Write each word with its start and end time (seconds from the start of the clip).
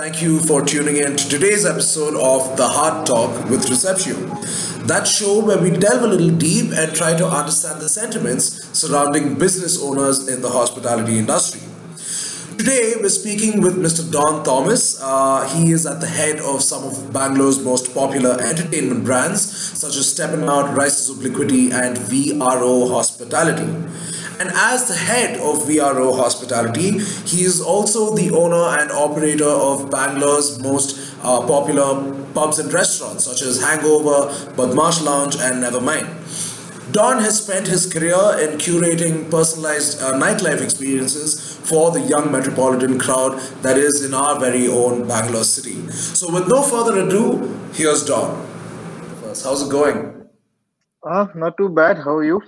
thank 0.00 0.22
you 0.22 0.40
for 0.40 0.64
tuning 0.64 0.96
in 0.96 1.14
to 1.14 1.28
today's 1.28 1.66
episode 1.66 2.14
of 2.14 2.56
The 2.56 2.66
Hard 2.66 3.06
Talk 3.06 3.50
with 3.50 3.68
Reception. 3.68 4.16
That 4.86 5.06
show 5.06 5.44
where 5.44 5.58
we 5.58 5.68
delve 5.68 6.04
a 6.04 6.06
little 6.06 6.30
deep 6.30 6.72
and 6.72 6.94
try 6.94 7.14
to 7.18 7.26
understand 7.26 7.82
the 7.82 7.88
sentiments 7.90 8.66
surrounding 8.72 9.34
business 9.34 9.78
owners 9.82 10.26
in 10.26 10.40
the 10.40 10.48
hospitality 10.48 11.18
industry. 11.18 11.60
Today, 12.56 12.94
we're 12.98 13.10
speaking 13.10 13.60
with 13.60 13.76
Mr. 13.76 14.10
Dawn 14.10 14.42
Thomas. 14.42 14.98
Uh, 15.02 15.46
he 15.54 15.70
is 15.70 15.84
at 15.84 16.00
the 16.00 16.06
head 16.06 16.38
of 16.40 16.62
some 16.62 16.84
of 16.84 17.12
Bangalore's 17.12 17.62
most 17.62 17.92
popular 17.92 18.40
entertainment 18.40 19.04
brands, 19.04 19.42
such 19.78 19.96
as 19.96 20.10
Steppin' 20.10 20.44
Out, 20.44 20.74
Rises 20.74 21.10
of 21.10 21.22
Liquidity, 21.22 21.72
and 21.72 21.98
VRO 21.98 22.90
Hospitality. 22.90 23.70
And 24.40 24.48
as 24.54 24.88
the 24.88 24.94
head 24.94 25.34
of 25.38 25.68
VRO 25.68 26.16
Hospitality, 26.16 26.92
he 27.26 27.42
is 27.44 27.60
also 27.60 28.16
the 28.16 28.30
owner 28.30 28.80
and 28.80 28.90
operator 28.90 29.44
of 29.44 29.90
Bangalore's 29.90 30.58
most 30.62 31.14
uh, 31.22 31.46
popular 31.46 32.14
pubs 32.32 32.58
and 32.58 32.72
restaurants, 32.72 33.24
such 33.24 33.42
as 33.42 33.60
Hangover, 33.62 34.32
Badmaash 34.56 35.04
Lounge, 35.04 35.36
and 35.36 35.62
Nevermind. 35.62 36.08
Dawn 36.90 37.18
has 37.18 37.44
spent 37.44 37.66
his 37.66 37.84
career 37.92 38.16
in 38.40 38.56
curating 38.56 39.30
personalized 39.30 40.00
uh, 40.00 40.14
nightlife 40.14 40.62
experiences 40.62 41.58
for 41.58 41.90
the 41.90 42.00
young 42.00 42.32
metropolitan 42.32 42.98
crowd 42.98 43.38
that 43.60 43.76
is 43.76 44.02
in 44.02 44.14
our 44.14 44.40
very 44.40 44.66
own 44.68 45.06
Bangalore 45.06 45.44
city. 45.44 45.86
So, 45.90 46.32
with 46.32 46.48
no 46.48 46.62
further 46.62 46.98
ado, 47.06 47.60
here's 47.74 48.06
Dawn. 48.06 48.46
How's 49.22 49.66
it 49.66 49.70
going? 49.70 50.28
Uh, 51.02 51.26
not 51.34 51.58
too 51.58 51.68
bad. 51.68 51.98
How 51.98 52.16
are 52.16 52.24
you? 52.24 52.40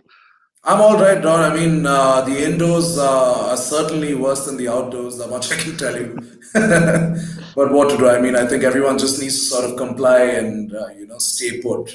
I'm 0.64 0.80
all 0.80 0.96
right, 0.96 1.20
Dawn. 1.20 1.40
I 1.40 1.54
mean, 1.54 1.84
uh, 1.86 2.20
the 2.20 2.44
indoors 2.44 2.96
uh, 2.96 3.50
are 3.50 3.56
certainly 3.56 4.14
worse 4.14 4.46
than 4.46 4.56
the 4.56 4.68
outdoors, 4.68 5.18
that 5.18 5.28
much 5.28 5.50
I 5.54 5.56
can 5.56 5.76
tell 5.76 5.96
you. 5.96 6.14
but 7.56 7.72
what 7.72 7.90
to 7.90 7.96
do? 7.96 8.08
I 8.08 8.20
mean, 8.20 8.36
I 8.36 8.46
think 8.46 8.62
everyone 8.62 8.96
just 8.98 9.20
needs 9.20 9.38
to 9.40 9.44
sort 9.46 9.68
of 9.68 9.76
comply 9.76 10.20
and, 10.22 10.72
uh, 10.74 10.88
you 10.96 11.06
know, 11.06 11.18
stay 11.18 11.60
put. 11.60 11.92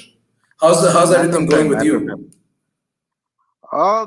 How's, 0.60 0.82
the, 0.82 0.92
how's 0.92 1.12
everything 1.12 1.46
going 1.46 1.68
with 1.68 1.82
you? 1.82 2.30
Uh, 3.72 4.06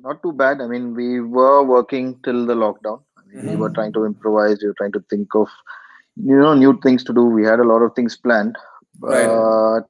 not 0.00 0.22
too 0.22 0.32
bad. 0.32 0.60
I 0.60 0.66
mean, 0.66 0.94
we 0.94 1.20
were 1.20 1.62
working 1.62 2.18
till 2.24 2.46
the 2.46 2.54
lockdown. 2.54 3.02
I 3.16 3.20
mean, 3.26 3.38
Mm-hmm. 3.38 3.48
We 3.50 3.56
were 3.56 3.70
trying 3.70 3.92
to 3.92 4.04
improvise. 4.06 4.58
We 4.62 4.68
were 4.68 4.74
trying 4.78 4.92
to 4.92 5.04
think 5.10 5.34
of, 5.34 5.48
you 6.16 6.36
know, 6.36 6.54
new 6.54 6.80
things 6.80 7.04
to 7.04 7.12
do. 7.12 7.24
We 7.26 7.44
had 7.44 7.60
a 7.60 7.64
lot 7.64 7.82
of 7.82 7.94
things 7.94 8.16
planned, 8.16 8.56
but 8.98 9.10
Right. 9.10 9.28
a 9.28 9.84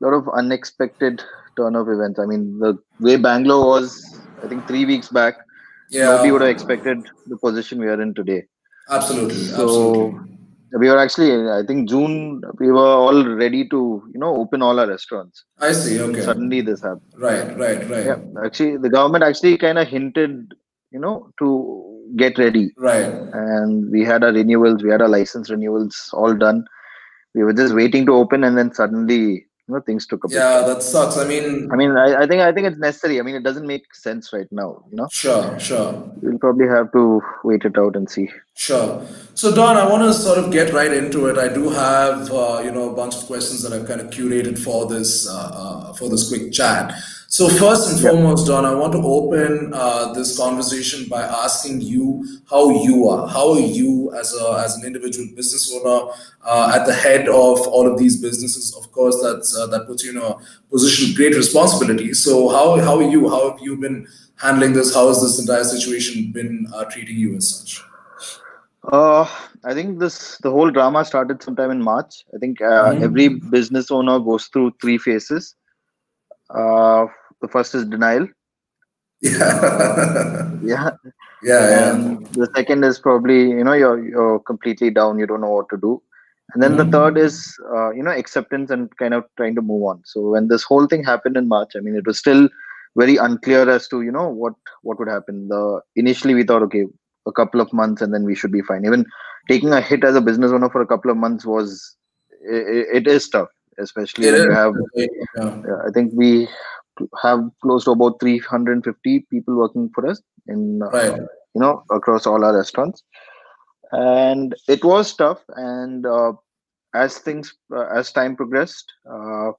lot 0.00 0.14
of 0.14 0.28
unexpected 0.30 1.22
turn 1.56 1.76
of 1.76 1.88
events. 1.88 2.18
I 2.18 2.26
mean, 2.26 2.58
the 2.58 2.78
way 3.00 3.16
Bangalore 3.16 3.66
was, 3.66 4.20
I 4.42 4.48
think 4.48 4.66
three 4.68 4.84
weeks 4.84 5.08
back, 5.08 5.34
Yeah, 5.90 6.06
nobody 6.10 6.30
would 6.32 6.42
have 6.42 6.50
expected 6.50 6.98
the 7.32 7.36
position 7.36 7.78
we 7.78 7.88
are 7.88 8.00
in 8.00 8.12
today. 8.14 8.44
absolutely, 8.90 9.44
So 9.44 9.64
absolutely. 9.64 10.38
we 10.80 10.88
were 10.90 10.98
actually, 10.98 11.32
I 11.50 11.62
think 11.66 11.88
June, 11.88 12.42
we 12.58 12.70
were 12.70 12.94
all 13.04 13.24
ready 13.42 13.68
to, 13.68 14.02
you 14.12 14.20
know, 14.20 14.36
open 14.36 14.62
all 14.62 14.78
our 14.80 14.88
restaurants. 14.88 15.44
I 15.58 15.72
see, 15.72 16.00
okay. 16.00 16.22
Suddenly 16.22 16.60
this 16.60 16.82
happened. 16.82 17.12
Right, 17.16 17.56
right, 17.58 17.88
right. 17.90 18.06
Yeah, 18.06 18.18
actually, 18.44 18.76
the 18.78 18.90
government 18.90 19.24
actually 19.24 19.56
kind 19.58 19.78
of 19.78 19.88
hinted, 19.88 20.54
you 20.90 20.98
know, 20.98 21.30
to 21.40 21.48
get 22.16 22.38
ready. 22.38 22.72
Right. 22.76 23.06
And 23.32 23.90
we 23.90 24.04
had 24.04 24.22
our 24.24 24.32
renewals, 24.32 24.82
we 24.82 24.90
had 24.90 25.02
our 25.02 25.08
license 25.08 25.50
renewals 25.50 26.10
all 26.12 26.34
done. 26.34 26.64
We 27.34 27.42
were 27.44 27.52
just 27.52 27.74
waiting 27.74 28.06
to 28.06 28.12
open, 28.14 28.44
and 28.44 28.56
then 28.56 28.72
suddenly, 28.72 29.45
you 29.68 29.74
know, 29.74 29.80
things 29.80 30.06
took 30.06 30.24
a 30.24 30.28
bit. 30.28 30.36
Yeah, 30.36 30.62
that 30.62 30.82
sucks. 30.82 31.16
I 31.16 31.24
mean, 31.26 31.68
I 31.72 31.76
mean, 31.76 31.90
I, 31.96 32.22
I 32.22 32.26
think 32.26 32.40
I 32.40 32.52
think 32.52 32.68
it's 32.68 32.78
necessary. 32.78 33.18
I 33.18 33.22
mean, 33.22 33.34
it 33.34 33.42
doesn't 33.42 33.66
make 33.66 33.94
sense 33.94 34.32
right 34.32 34.50
now. 34.52 34.84
You 34.90 34.96
know, 34.96 35.08
sure, 35.10 35.58
sure. 35.58 35.92
we'll 36.22 36.38
probably 36.38 36.68
have 36.68 36.92
to 36.92 37.20
wait 37.42 37.64
it 37.64 37.76
out 37.76 37.96
and 37.96 38.08
see. 38.08 38.30
Sure. 38.54 39.04
So, 39.34 39.54
Dawn, 39.54 39.76
I 39.76 39.90
want 39.90 40.02
to 40.04 40.14
sort 40.14 40.38
of 40.38 40.50
get 40.50 40.72
right 40.72 40.92
into 40.92 41.26
it. 41.26 41.36
I 41.36 41.52
do 41.52 41.68
have, 41.68 42.30
uh, 42.30 42.62
you 42.64 42.70
know, 42.70 42.90
a 42.90 42.94
bunch 42.94 43.16
of 43.16 43.26
questions 43.26 43.62
that 43.62 43.72
I've 43.72 43.86
kind 43.86 44.00
of 44.00 44.08
curated 44.10 44.58
for 44.58 44.86
this, 44.86 45.28
uh, 45.28 45.34
uh, 45.34 45.92
for 45.92 46.08
this 46.08 46.28
quick 46.28 46.52
chat. 46.52 46.94
So, 47.28 47.48
first 47.48 47.90
and 47.90 48.00
foremost, 48.00 48.46
Dawn, 48.46 48.64
I 48.64 48.72
want 48.74 48.92
to 48.92 49.00
open 49.02 49.72
uh, 49.74 50.12
this 50.14 50.38
conversation 50.38 51.08
by 51.08 51.22
asking 51.22 51.80
you 51.80 52.24
how 52.48 52.70
you 52.84 53.08
are. 53.08 53.26
How 53.26 53.52
are 53.54 53.58
you 53.60 54.12
as 54.14 54.32
a 54.34 54.62
as 54.64 54.76
an 54.76 54.86
individual 54.86 55.26
business 55.34 55.70
owner 55.74 56.12
uh, 56.44 56.72
at 56.74 56.86
the 56.86 56.94
head 56.94 57.28
of 57.28 57.66
all 57.66 57.90
of 57.90 57.98
these 57.98 58.22
businesses? 58.22 58.74
Of 58.76 58.92
course, 58.92 59.20
that's 59.22 59.56
uh, 59.56 59.66
that 59.66 59.86
puts 59.88 60.04
you 60.04 60.12
in 60.12 60.18
a 60.18 60.36
position 60.70 61.10
of 61.10 61.16
great 61.16 61.34
responsibility. 61.34 62.14
So, 62.14 62.48
how 62.48 62.78
how 62.80 62.96
are 62.98 63.10
you? 63.10 63.28
How 63.28 63.50
have 63.50 63.60
you 63.60 63.76
been 63.76 64.06
handling 64.36 64.72
this? 64.72 64.94
How 64.94 65.08
has 65.08 65.20
this 65.20 65.40
entire 65.40 65.64
situation 65.64 66.30
been 66.30 66.68
uh, 66.72 66.84
treating 66.84 67.16
you 67.16 67.34
as 67.36 67.48
such? 67.50 67.82
Uh, 68.92 69.28
I 69.64 69.74
think 69.74 69.98
this 69.98 70.38
the 70.38 70.50
whole 70.52 70.70
drama 70.70 71.04
started 71.04 71.42
sometime 71.42 71.72
in 71.72 71.82
March. 71.82 72.24
I 72.32 72.38
think 72.38 72.62
uh, 72.62 72.92
Mhm. 72.94 73.02
every 73.02 73.28
business 73.28 73.90
owner 73.90 74.20
goes 74.20 74.46
through 74.46 74.74
three 74.80 74.96
phases. 74.96 75.56
Uh, 76.50 77.06
the 77.42 77.48
first 77.48 77.74
is 77.74 77.84
denial. 77.86 78.26
Yeah. 79.20 80.50
Yeah, 80.62 80.90
yeah, 81.42 81.68
yeah. 81.70 81.90
and 81.92 82.26
the 82.34 82.48
second 82.56 82.82
is 82.84 82.98
probably 82.98 83.50
you 83.50 83.62
know 83.64 83.72
you're 83.74 84.02
you're 84.02 84.38
completely 84.40 84.90
down. 84.90 85.18
You 85.18 85.26
don't 85.26 85.42
know 85.42 85.50
what 85.50 85.68
to 85.70 85.76
do. 85.76 86.02
And 86.54 86.62
then 86.62 86.72
Mhm. 86.72 86.78
the 86.78 86.84
third 86.86 87.18
is 87.18 87.54
uh, 87.74 87.90
you 87.90 88.02
know 88.02 88.10
acceptance 88.10 88.70
and 88.70 88.94
kind 88.96 89.14
of 89.14 89.24
trying 89.36 89.54
to 89.56 89.62
move 89.62 89.82
on. 89.84 90.02
So 90.04 90.30
when 90.30 90.48
this 90.48 90.62
whole 90.62 90.86
thing 90.86 91.04
happened 91.04 91.36
in 91.36 91.48
March, 91.48 91.72
I 91.76 91.80
mean 91.80 91.94
it 91.96 92.06
was 92.06 92.18
still 92.18 92.48
very 92.96 93.16
unclear 93.16 93.68
as 93.68 93.86
to 93.88 94.02
you 94.02 94.10
know 94.10 94.28
what 94.28 94.54
what 94.82 94.98
would 94.98 95.08
happen. 95.08 95.48
The 95.48 95.80
initially 95.96 96.34
we 96.34 96.42
thought 96.44 96.62
okay 96.62 96.86
a 97.26 97.32
couple 97.32 97.60
of 97.60 97.72
months 97.72 98.00
and 98.02 98.14
then 98.14 98.24
we 98.24 98.34
should 98.34 98.52
be 98.52 98.62
fine. 98.62 98.84
Even 98.86 99.04
taking 99.48 99.72
a 99.72 99.80
hit 99.80 100.04
as 100.04 100.16
a 100.16 100.20
business 100.20 100.52
owner 100.52 100.70
for 100.70 100.80
a 100.82 100.86
couple 100.86 101.10
of 101.10 101.16
months 101.16 101.44
was 101.44 101.96
it, 102.42 102.88
it 103.02 103.06
is 103.06 103.28
tough, 103.28 103.48
especially 103.78 104.26
It 104.26 104.32
when 104.32 104.40
is. 104.40 104.46
you 104.46 104.52
have. 104.52 104.74
Yeah. 104.94 105.06
Yeah, 105.68 105.78
I 105.86 105.90
think 105.92 106.12
we 106.14 106.48
have 107.22 107.40
close 107.62 107.84
to 107.84 107.90
about 107.90 108.18
350 108.20 109.26
people 109.30 109.56
working 109.56 109.90
for 109.94 110.06
us 110.08 110.20
in 110.46 110.80
uh, 110.82 110.88
you 111.54 111.60
know 111.60 111.82
across 111.90 112.26
all 112.26 112.42
our 112.44 112.56
restaurants 112.56 113.02
and 113.92 114.54
it 114.68 114.82
was 114.84 115.14
tough 115.14 115.42
and 115.56 116.06
uh, 116.06 116.32
as 116.94 117.18
things 117.18 117.54
uh, 117.74 117.86
as 117.94 118.12
time 118.12 118.34
progressed 118.34 118.92
uh, 119.10 119.50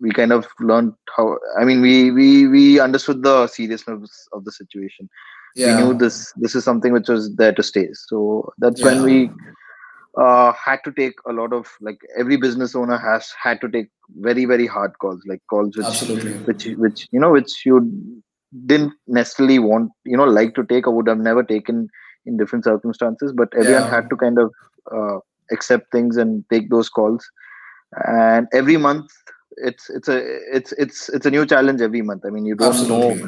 we 0.00 0.10
kind 0.10 0.32
of 0.32 0.46
learned 0.60 0.92
how 1.16 1.38
i 1.58 1.64
mean 1.64 1.80
we 1.80 2.10
we 2.10 2.46
we 2.46 2.78
understood 2.78 3.22
the 3.22 3.46
seriousness 3.46 4.28
of 4.32 4.44
the 4.44 4.52
situation 4.52 5.08
Yeah. 5.54 5.68
we 5.68 5.82
knew 5.82 5.94
this 5.94 6.32
this 6.44 6.54
is 6.54 6.64
something 6.64 6.92
which 6.92 7.08
was 7.08 7.34
there 7.36 7.54
to 7.54 7.62
stay 7.62 7.88
so 7.92 8.52
that's 8.58 8.82
when 8.84 9.02
we 9.02 9.30
uh, 10.20 10.52
had 10.52 10.80
to 10.84 10.92
take 10.92 11.14
a 11.28 11.32
lot 11.32 11.52
of 11.52 11.66
like 11.80 11.98
every 12.18 12.36
business 12.36 12.74
owner 12.74 12.98
has 12.98 13.32
had 13.42 13.60
to 13.60 13.68
take 13.68 13.88
very 14.20 14.44
very 14.44 14.66
hard 14.66 14.92
calls 15.00 15.20
like 15.26 15.40
calls 15.50 15.76
which 15.76 15.88
Absolutely. 15.88 16.32
which 16.44 16.66
which 16.76 17.06
you 17.12 17.20
know 17.20 17.30
which 17.32 17.52
you 17.64 17.80
didn't 18.66 18.92
necessarily 19.06 19.58
want 19.58 19.90
you 20.04 20.16
know 20.16 20.24
like 20.24 20.54
to 20.54 20.64
take 20.64 20.86
or 20.86 20.94
would 20.94 21.08
have 21.08 21.18
never 21.18 21.42
taken 21.42 21.88
in 22.24 22.36
different 22.36 22.64
circumstances 22.64 23.32
but 23.36 23.48
everyone 23.58 23.84
Yeah. 23.84 23.90
had 23.90 24.04
to 24.10 24.16
kind 24.16 24.38
of 24.38 24.52
uh, 24.94 25.18
accept 25.52 25.90
things 25.92 26.16
and 26.16 26.44
take 26.50 26.70
those 26.70 26.88
calls 26.88 27.24
and 28.06 28.46
every 28.52 28.76
month 28.76 29.10
it's 29.58 29.88
it's 29.90 30.08
a 30.08 30.18
it's 30.56 30.72
it's 30.72 31.08
it's 31.10 31.26
a 31.26 31.30
new 31.30 31.46
challenge 31.46 31.80
every 31.80 32.02
month 32.02 32.22
i 32.26 32.30
mean 32.30 32.44
you 32.46 32.54
don't 32.54 32.80
Absolutely. 32.80 32.88
know 32.88 33.18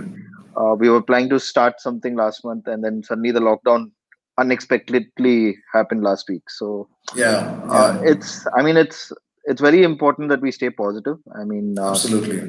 uh, 0.61 0.75
we 0.75 0.89
were 0.91 1.03
planning 1.03 1.29
to 1.31 1.39
start 1.41 1.81
something 1.81 2.17
last 2.17 2.45
month 2.45 2.67
and 2.67 2.85
then 2.85 3.03
suddenly 3.03 3.31
the 3.31 3.41
lockdown 3.41 3.91
unexpectedly 4.39 5.57
happened 5.73 6.03
last 6.03 6.29
week 6.29 6.49
so 6.59 6.89
Yeah. 7.15 7.39
uh, 7.77 8.01
it's 8.13 8.47
i 8.59 8.63
mean 8.63 8.77
it's 8.77 9.13
it's 9.45 9.61
very 9.69 9.83
important 9.83 10.29
that 10.33 10.41
we 10.47 10.51
stay 10.59 10.71
positive 10.71 11.19
i 11.41 11.45
mean 11.45 11.79
uh, 11.79 11.91
Absolutely. 11.91 12.41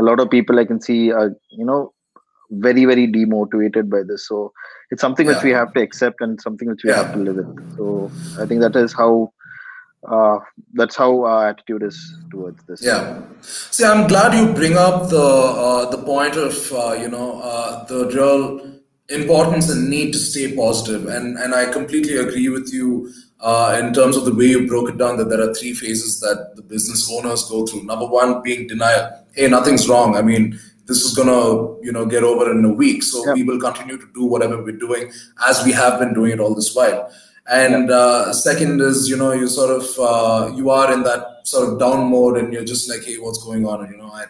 a 0.00 0.02
lot 0.08 0.20
of 0.20 0.30
people 0.30 0.58
I 0.58 0.64
can 0.64 0.80
see 0.80 1.00
are 1.12 1.30
you 1.60 1.64
know 1.70 1.92
very 2.50 2.84
very 2.84 3.06
demotivated 3.06 3.90
by 3.90 4.02
this. 4.02 4.26
So 4.26 4.52
it's 4.90 5.00
something 5.00 5.26
which 5.26 5.42
we 5.42 5.50
have 5.50 5.72
to 5.74 5.80
accept 5.80 6.20
and 6.20 6.40
something 6.40 6.68
which 6.68 6.82
we 6.84 6.90
have 6.90 7.12
to 7.12 7.18
live 7.18 7.36
with. 7.36 7.76
So 7.76 8.10
I 8.40 8.46
think 8.46 8.60
that 8.62 8.76
is 8.76 8.92
how 8.92 9.32
uh, 10.08 10.38
that's 10.74 10.96
how 10.96 11.24
our 11.24 11.48
attitude 11.48 11.82
is 11.82 12.16
towards 12.30 12.62
this. 12.64 12.82
Yeah. 12.82 13.22
See, 13.42 13.84
I'm 13.84 14.06
glad 14.06 14.34
you 14.34 14.52
bring 14.54 14.76
up 14.76 15.10
the 15.10 15.20
uh, 15.20 15.90
the 15.90 15.98
point 15.98 16.36
of 16.36 16.72
uh, 16.72 16.92
you 16.92 17.08
know 17.08 17.40
uh, 17.42 17.84
the 17.84 18.06
real 18.06 18.77
importance 19.08 19.70
and 19.70 19.88
need 19.88 20.12
to 20.12 20.18
stay 20.18 20.54
positive, 20.54 21.06
and 21.06 21.38
and 21.38 21.54
I 21.54 21.66
completely 21.72 22.16
agree 22.16 22.48
with 22.48 22.72
you 22.72 23.10
uh, 23.40 23.80
in 23.80 23.92
terms 23.94 24.16
of 24.16 24.24
the 24.24 24.34
way 24.34 24.46
you 24.46 24.66
broke 24.66 24.90
it 24.90 24.98
down. 24.98 25.16
That 25.16 25.28
there 25.30 25.40
are 25.40 25.54
three 25.54 25.72
phases 25.72 26.20
that 26.20 26.52
the 26.56 26.62
business 26.62 27.10
owners 27.10 27.44
go 27.48 27.66
through. 27.66 27.84
Number 27.84 28.06
one 28.06 28.42
being 28.42 28.66
denial. 28.66 29.10
Hey, 29.32 29.48
nothing's 29.48 29.88
wrong. 29.88 30.16
I 30.16 30.22
mean, 30.22 30.58
this 30.86 31.02
is 31.02 31.14
gonna 31.16 31.78
you 31.82 31.92
know 31.92 32.04
get 32.06 32.22
over 32.22 32.50
in 32.50 32.64
a 32.64 32.72
week, 32.72 33.02
so 33.02 33.24
Yeah. 33.24 33.32
we 33.34 33.44
will 33.44 33.60
continue 33.60 33.96
to 33.96 34.06
do 34.14 34.24
whatever 34.24 34.62
we're 34.62 34.76
doing 34.86 35.10
as 35.48 35.64
we 35.64 35.72
have 35.72 35.98
been 35.98 36.12
doing 36.12 36.32
it 36.32 36.40
all 36.40 36.54
this 36.54 36.74
while. 36.74 37.10
And 37.50 37.90
uh, 37.90 38.34
second 38.34 38.82
is, 38.82 39.08
you 39.08 39.16
know, 39.16 39.32
you 39.32 39.48
sort 39.48 39.70
of 39.70 39.84
uh, 39.98 40.52
you 40.54 40.68
are 40.68 40.92
in 40.92 41.02
that 41.04 41.22
sort 41.44 41.66
of 41.72 41.78
down 41.78 42.10
mode, 42.10 42.36
and 42.36 42.52
you're 42.52 42.64
just 42.64 42.90
like, 42.90 43.04
hey, 43.04 43.16
what's 43.16 43.42
going 43.42 43.64
on? 43.66 43.80
And 43.84 43.90
you 43.92 43.96
know, 43.96 44.10
I, 44.12 44.24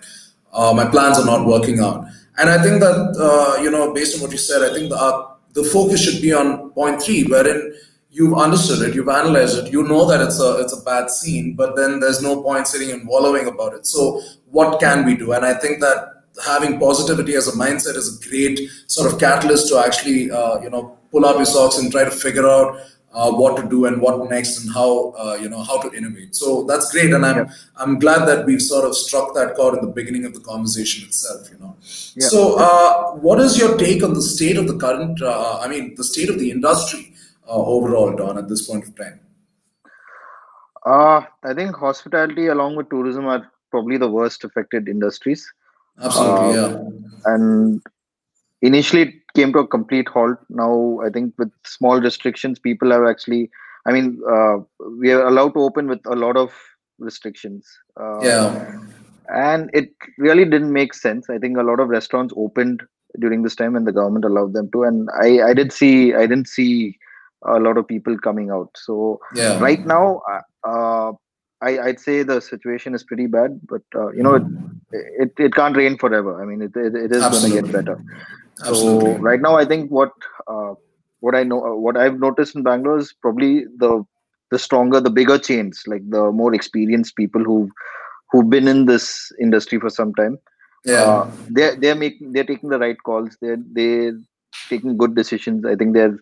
uh, 0.53 0.73
my 0.73 0.85
plans 0.87 1.19
are 1.19 1.27
not 1.27 1.45
working 1.45 1.81
out. 1.81 2.05
And 2.39 2.49
I 2.49 2.63
think 2.63 2.81
that 2.81 2.97
uh, 3.19 3.61
you 3.63 3.71
know, 3.71 3.93
based 3.93 4.17
on 4.17 4.23
what 4.23 4.31
you 4.31 4.39
said, 4.39 4.63
I 4.63 4.73
think 4.73 4.91
the 4.91 4.97
uh, 4.97 5.35
the 5.55 5.65
focus 5.65 6.03
should 6.03 6.23
be 6.23 6.33
on 6.33 6.71
point 6.71 7.03
three, 7.03 7.25
wherein 7.25 7.75
you've 8.11 8.35
understood 8.35 8.89
it, 8.89 8.95
you've 8.95 9.09
analyzed 9.09 9.59
it, 9.59 9.73
you 9.73 9.83
know 9.83 10.07
that 10.09 10.21
it's 10.21 10.41
a 10.41 10.59
it's 10.61 10.73
a 10.73 10.83
bad 10.85 11.11
scene, 11.11 11.55
but 11.55 11.77
then 11.77 12.01
there's 12.01 12.23
no 12.23 12.43
point 12.43 12.67
sitting 12.67 12.91
and 12.91 13.07
wallowing 13.07 13.47
about 13.47 13.75
it. 13.75 13.87
So 13.87 14.21
what 14.51 14.81
can 14.81 15.05
we 15.05 15.17
do? 15.17 15.33
And 15.33 15.45
I 15.45 15.55
think 15.55 15.81
that 15.81 16.25
having 16.45 16.79
positivity 16.79 17.35
as 17.35 17.49
a 17.49 17.53
mindset 17.53 17.97
is 17.97 18.09
a 18.17 18.29
great 18.29 18.71
sort 18.87 19.13
of 19.13 19.19
catalyst 19.19 19.69
to 19.69 19.79
actually 19.79 20.31
uh, 20.31 20.61
you 20.61 20.71
know 20.71 20.97
pull 21.11 21.25
up 21.27 21.37
your 21.37 21.45
socks 21.45 21.79
and 21.79 21.91
try 21.91 22.05
to 22.05 22.11
figure 22.11 22.49
out 22.49 22.79
uh, 23.13 23.31
what 23.33 23.57
to 23.57 23.69
do 23.69 23.87
and 23.87 24.01
what 24.01 24.29
next 24.29 24.61
and 24.61 24.73
how 24.73 25.11
uh, 25.13 25.37
you 25.41 25.49
know 25.49 25.63
how 25.63 25.81
to 25.81 25.97
innovate. 25.97 26.35
So 26.35 26.65
that's 26.65 26.91
great, 26.93 27.13
and 27.13 27.25
I'm 27.25 27.37
yeah. 27.37 27.53
I'm 27.77 27.99
glad 27.99 28.27
that 28.27 28.47
we've 28.47 28.63
sort 28.63 28.85
of 28.85 28.95
struck 28.95 29.35
that 29.35 29.55
chord 29.55 29.79
in 29.79 29.85
the 29.85 29.93
beginning 29.93 30.25
of 30.25 30.35
the 30.35 30.41
conversation 30.41 31.07
itself. 31.07 31.51
You 31.51 31.59
know, 31.59 31.77
yeah. 32.15 32.29
so 32.29 32.57
uh, 32.59 33.13
what 33.13 33.41
is 33.41 33.59
your 33.59 33.77
take 33.77 34.03
on 34.03 34.15
the 34.15 34.23
state 34.23 34.57
of 34.57 34.67
the 34.67 34.77
current? 34.77 35.23
Uh, 35.23 35.59
I 35.59 35.69
mean, 35.69 35.95
the 35.95 36.05
state 36.05 36.29
of 36.29 36.39
the 36.39 36.51
industry 36.51 37.15
uh, 37.49 37.53
overall, 37.53 38.15
Dawn, 38.15 38.39
at 38.39 38.49
this 38.49 38.67
point 38.69 38.87
of 38.87 38.95
time. 38.97 39.21
Uh, 40.85 41.23
I 41.43 41.55
think 41.55 41.77
hospitality, 41.77 42.47
along 42.47 42.77
with 42.77 42.89
tourism, 42.89 43.27
are 43.27 43.51
probably 43.71 43.97
the 43.99 44.11
worst 44.11 44.45
affected 44.45 44.89
industries. 44.89 45.51
Absolutely, 46.01 46.55
yeah. 46.55 46.79
And 47.25 47.83
initially 48.63 49.03
it 49.03 49.15
came 49.35 49.53
to 49.53 49.61
a 49.61 49.67
complete 49.67 50.09
halt. 50.09 50.39
Now 50.49 51.01
i 51.05 51.11
think 51.11 51.35
with 51.39 51.53
small 51.65 52.01
restrictions 52.01 52.59
people 52.59 52.91
have 52.91 53.05
actually 53.05 53.51
i 53.87 53.93
mean 53.93 54.21
uh, 54.31 54.59
we 54.99 55.13
are 55.13 55.27
allowed 55.27 55.55
to 55.55 55.61
open 55.61 55.89
with 55.89 56.01
a 56.07 56.17
lot 56.17 56.37
of 56.37 56.53
restrictions. 56.99 57.67
Uh, 58.01 58.21
yeah. 58.21 58.79
And 59.29 59.71
it 59.73 59.91
really 60.17 60.45
didn't 60.45 60.73
make 60.73 60.95
sense. 60.95 61.29
I 61.31 61.39
think 61.39 61.59
a 61.59 61.63
lot 61.63 61.81
of 61.81 61.89
restaurants 61.89 62.35
opened 62.37 62.83
during 63.21 63.43
this 63.43 63.55
time 63.55 63.77
and 63.77 63.87
the 63.87 63.93
government 63.93 64.25
allowed 64.25 64.53
them 64.53 64.71
to. 64.73 64.83
And 64.85 65.09
i 65.21 65.41
i 65.51 65.55
did 65.55 65.73
see 65.73 66.15
i 66.15 66.27
didn't 66.27 66.49
see 66.49 66.99
a 67.47 67.61
lot 67.61 67.79
of 67.79 67.87
people 67.87 68.19
coming 68.19 68.51
out. 68.51 68.71
So 68.77 69.21
yeah. 69.35 69.59
right 69.61 69.85
now 69.87 70.23
uh, 70.65 71.13
I, 71.61 71.79
I'd 71.79 72.01
say 72.01 72.23
the 72.23 72.41
situation 72.41 72.95
is 72.95 73.03
pretty 73.03 73.27
bad, 73.27 73.61
but 73.67 73.83
uh, 73.95 74.11
you 74.13 74.23
know, 74.23 74.35
it, 74.35 74.43
it, 74.93 75.33
it 75.39 75.55
can't 75.55 75.77
rain 75.77 75.99
forever. 75.99 76.41
I 76.41 76.45
mean, 76.45 76.63
it, 76.63 76.77
it, 76.77 76.95
it 76.95 77.13
is 77.13 77.23
going 77.23 77.53
to 77.53 77.63
get 77.63 77.73
better. 77.73 78.01
Absolutely. 78.61 79.13
So 79.15 79.19
right 79.19 79.41
now, 79.41 79.57
I 79.57 79.65
think 79.65 79.91
what 79.91 80.13
uh, 80.47 80.75
what 81.21 81.35
I 81.35 81.43
know, 81.43 81.65
uh, 81.65 81.75
what 81.75 81.97
I've 81.97 82.19
noticed 82.19 82.55
in 82.55 82.63
Bangalore 82.63 82.99
is 82.99 83.13
probably 83.13 83.65
the 83.79 84.05
the 84.51 84.59
stronger, 84.59 85.01
the 85.01 85.11
bigger 85.11 85.39
chains, 85.39 85.83
like 85.87 86.09
the 86.09 86.33
more 86.33 86.55
experienced 86.55 87.17
people 87.17 87.43
who 87.45 87.71
who've 88.31 88.49
been 88.49 88.69
in 88.69 88.87
this 88.87 89.33
industry 89.41 89.79
for 89.79 89.91
some 89.91 90.15
time. 90.15 90.39
Yeah, 90.85 91.03
uh, 91.05 91.31
they're 91.49 91.77
they're 91.77 91.95
making 91.95 92.33
they're 92.33 92.45
taking 92.45 92.71
the 92.71 92.79
right 92.79 92.97
calls. 93.05 93.37
They're 93.41 93.63
they're 93.73 94.19
taking 94.69 94.97
good 94.97 95.15
decisions. 95.15 95.65
I 95.65 95.75
think 95.75 95.95
they're 95.95 96.19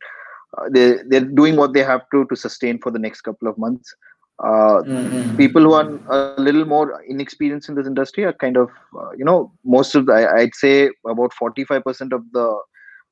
uh, 0.59 0.69
they 0.71 0.99
they're 1.09 1.21
doing 1.21 1.56
what 1.56 1.73
they 1.73 1.83
have 1.83 2.03
to 2.12 2.25
to 2.27 2.37
sustain 2.37 2.79
for 2.79 2.91
the 2.91 2.99
next 2.99 3.23
couple 3.23 3.49
of 3.49 3.59
months. 3.59 3.94
Uh, 4.38 4.83
mm-hmm. 4.83 5.35
people 5.38 5.62
who 5.62 5.73
are 5.73 5.99
a 6.11 6.41
little 6.41 6.67
more 6.67 7.03
inexperienced 7.09 7.71
in 7.71 7.75
this 7.75 7.87
industry 7.87 8.23
are 8.23 8.35
kind 8.35 8.59
of 8.59 8.71
uh, 8.94 9.11
you 9.17 9.25
know 9.25 9.50
most 9.65 9.94
of 9.94 10.05
the, 10.05 10.12
I, 10.12 10.41
would 10.41 10.55
say 10.55 10.91
about 11.06 11.33
45% 11.33 12.12
of 12.12 12.23
the 12.33 12.59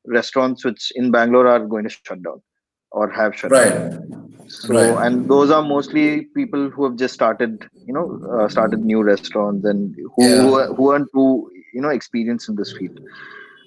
restaurants 0.04 0.66
which 0.66 0.92
in 0.94 1.10
bangalore 1.10 1.46
are 1.46 1.60
going 1.60 1.84
to 1.84 1.88
shut 1.88 2.22
down 2.22 2.42
or 2.90 3.08
have 3.10 3.34
shut 3.34 3.52
right. 3.52 3.70
down 3.70 4.34
so 4.48 4.74
right. 4.74 5.06
and 5.06 5.26
those 5.30 5.50
are 5.50 5.62
mostly 5.62 6.26
people 6.36 6.68
who 6.68 6.84
have 6.84 6.96
just 6.96 7.14
started 7.14 7.66
you 7.86 7.94
know 7.94 8.20
uh, 8.30 8.46
started 8.46 8.84
new 8.84 9.02
restaurants 9.02 9.64
and 9.64 9.96
who 9.96 10.28
yeah. 10.28 10.42
who, 10.42 10.74
who 10.74 10.90
aren't 10.90 11.08
too 11.14 11.50
you 11.72 11.80
know 11.80 11.88
experienced 11.88 12.50
in 12.50 12.54
this 12.56 12.72
field 12.76 13.00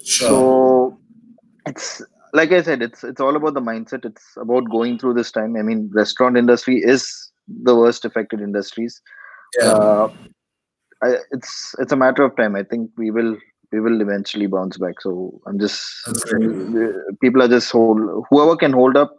sure. 0.04 0.28
so 0.28 0.98
it's 1.66 2.02
like 2.32 2.52
i 2.52 2.62
said 2.62 2.82
it's 2.82 3.02
it's 3.02 3.20
all 3.20 3.34
about 3.34 3.54
the 3.54 3.60
mindset 3.60 4.04
it's 4.04 4.36
about 4.36 4.70
going 4.70 4.96
through 4.96 5.12
this 5.12 5.32
time 5.32 5.56
i 5.56 5.62
mean 5.62 5.90
restaurant 5.92 6.36
industry 6.36 6.76
is 6.76 7.27
the 7.62 7.74
worst 7.74 8.04
affected 8.04 8.40
industries. 8.40 9.00
Yeah. 9.60 9.68
Uh, 9.68 10.12
I, 11.02 11.14
it's 11.30 11.74
it's 11.78 11.92
a 11.92 11.96
matter 11.96 12.22
of 12.22 12.36
time. 12.36 12.56
I 12.56 12.62
think 12.62 12.90
we 12.96 13.10
will 13.10 13.36
we 13.72 13.80
will 13.80 14.00
eventually 14.00 14.46
bounce 14.46 14.78
back. 14.78 15.00
So 15.00 15.40
I'm 15.46 15.58
just 15.58 15.82
people 17.20 17.42
are 17.42 17.48
just 17.48 17.70
hold 17.70 18.26
whoever 18.30 18.56
can 18.56 18.72
hold 18.72 18.96
up 18.96 19.16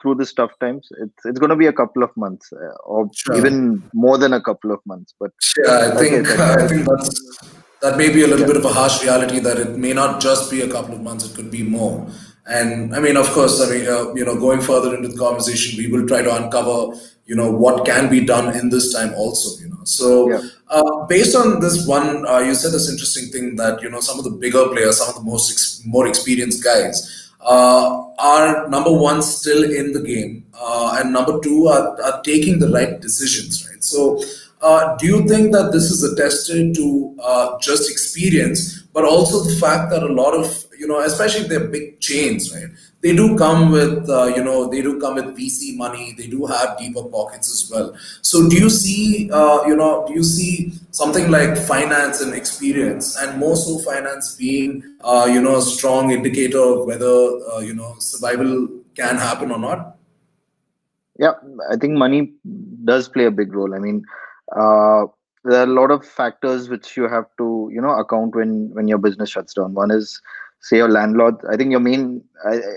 through 0.00 0.16
this 0.16 0.32
tough 0.32 0.52
times. 0.60 0.88
It's 1.02 1.24
it's 1.24 1.38
going 1.38 1.50
to 1.50 1.56
be 1.56 1.66
a 1.66 1.72
couple 1.72 2.02
of 2.02 2.16
months 2.16 2.52
uh, 2.52 2.74
or 2.84 3.08
sure. 3.14 3.36
even 3.36 3.82
more 3.94 4.18
than 4.18 4.32
a 4.32 4.40
couple 4.40 4.72
of 4.72 4.80
months. 4.86 5.14
But 5.18 5.30
yeah, 5.64 5.92
I 5.92 5.98
think 5.98 6.28
I 6.28 6.66
think 6.66 6.86
that's 6.86 7.38
that 7.82 7.96
may 7.96 8.12
be 8.12 8.22
a 8.22 8.26
little 8.26 8.40
yeah. 8.40 8.46
bit 8.46 8.56
of 8.56 8.64
a 8.64 8.72
harsh 8.72 9.02
reality 9.02 9.38
that 9.40 9.58
it 9.58 9.78
may 9.78 9.92
not 9.92 10.20
just 10.20 10.50
be 10.50 10.62
a 10.62 10.68
couple 10.68 10.94
of 10.94 11.02
months. 11.02 11.24
It 11.24 11.34
could 11.34 11.50
be 11.50 11.62
more. 11.62 12.06
And 12.50 12.94
I 12.94 13.00
mean, 13.00 13.16
of 13.16 13.28
course, 13.30 13.60
I 13.60 13.70
mean, 13.70 13.86
uh, 13.86 14.12
you 14.14 14.24
know, 14.24 14.38
going 14.38 14.60
further 14.60 14.94
into 14.94 15.08
the 15.08 15.16
conversation, 15.16 15.78
we 15.78 15.86
will 15.86 16.06
try 16.06 16.22
to 16.22 16.34
uncover 16.34 16.98
you 17.30 17.36
know 17.36 17.50
what 17.64 17.84
can 17.86 18.10
be 18.10 18.20
done 18.24 18.46
in 18.58 18.70
this 18.70 18.92
time 18.92 19.12
also 19.14 19.48
you 19.62 19.68
know 19.68 19.82
so 19.84 20.28
yeah. 20.30 20.40
uh, 20.68 21.06
based 21.06 21.36
on 21.36 21.60
this 21.60 21.86
one 21.86 22.26
uh, 22.26 22.38
you 22.38 22.54
said 22.54 22.72
this 22.72 22.90
interesting 22.90 23.26
thing 23.34 23.54
that 23.54 23.80
you 23.82 23.88
know 23.88 24.00
some 24.00 24.18
of 24.18 24.24
the 24.24 24.36
bigger 24.44 24.64
players 24.72 24.98
some 24.98 25.10
of 25.10 25.14
the 25.14 25.26
most 25.30 25.52
ex- 25.52 25.80
more 25.86 26.08
experienced 26.08 26.64
guys 26.64 27.30
uh, 27.40 28.02
are 28.18 28.68
number 28.68 28.92
one 28.92 29.22
still 29.22 29.62
in 29.62 29.92
the 29.92 30.02
game 30.12 30.44
uh, 30.54 30.98
and 30.98 31.12
number 31.12 31.38
two 31.40 31.68
are, 31.68 32.02
are 32.02 32.20
taking 32.22 32.58
the 32.58 32.70
right 32.70 33.00
decisions 33.00 33.64
right 33.68 33.84
so 33.84 34.20
uh, 34.62 34.96
do 34.96 35.06
you 35.06 35.26
think 35.28 35.52
that 35.52 35.70
this 35.70 35.84
is 35.84 36.02
attested 36.02 36.74
to 36.74 37.16
uh, 37.22 37.56
just 37.60 37.88
experience 37.88 38.82
but 38.92 39.04
also 39.04 39.44
the 39.44 39.56
fact 39.60 39.88
that 39.92 40.02
a 40.02 40.12
lot 40.22 40.34
of 40.34 40.64
you 40.80 40.86
know 40.88 41.00
especially 41.00 41.42
if 41.42 41.48
they're 41.48 41.68
big 41.78 42.00
chains 42.00 42.54
right 42.54 42.70
they 43.02 43.16
do 43.16 43.36
come 43.36 43.70
with 43.70 44.08
uh, 44.10 44.26
you 44.26 44.44
know 44.44 44.68
they 44.68 44.82
do 44.82 45.00
come 45.00 45.14
with 45.14 45.36
VC 45.36 45.76
money. 45.76 46.14
They 46.16 46.26
do 46.26 46.44
have 46.46 46.78
deeper 46.78 47.02
pockets 47.04 47.50
as 47.50 47.70
well. 47.70 47.96
So 48.20 48.48
do 48.48 48.56
you 48.56 48.68
see 48.68 49.30
uh, 49.32 49.64
you 49.66 49.76
know 49.76 50.06
do 50.06 50.12
you 50.14 50.22
see 50.22 50.72
something 50.90 51.30
like 51.30 51.56
finance 51.56 52.20
and 52.20 52.34
experience, 52.34 53.16
and 53.16 53.38
more 53.38 53.56
so 53.56 53.78
finance 53.78 54.34
being 54.34 54.82
uh, 55.00 55.26
you 55.32 55.40
know 55.40 55.56
a 55.56 55.62
strong 55.62 56.10
indicator 56.10 56.60
of 56.60 56.86
whether 56.86 57.14
uh, 57.52 57.60
you 57.60 57.74
know 57.74 57.94
survival 57.98 58.68
can 58.94 59.16
happen 59.16 59.50
or 59.50 59.58
not? 59.58 59.96
Yeah, 61.18 61.34
I 61.70 61.76
think 61.76 61.94
money 61.94 62.34
does 62.84 63.08
play 63.08 63.24
a 63.24 63.30
big 63.30 63.54
role. 63.54 63.74
I 63.74 63.78
mean. 63.78 64.04
Uh, 64.54 65.06
there 65.44 65.60
are 65.60 65.62
a 65.62 65.74
lot 65.74 65.90
of 65.90 66.04
factors 66.04 66.68
which 66.68 66.98
you 66.98 67.08
have 67.08 67.24
to 67.38 67.70
you 67.72 67.80
know 67.80 67.90
account 67.90 68.34
when 68.34 68.68
when 68.74 68.88
your 68.88 68.98
business 68.98 69.30
shuts 69.30 69.54
down 69.54 69.72
one 69.72 69.90
is 69.90 70.20
say 70.60 70.76
your 70.76 70.88
landlords 70.88 71.44
i 71.50 71.56
think 71.56 71.70
your 71.70 71.80
main 71.80 72.22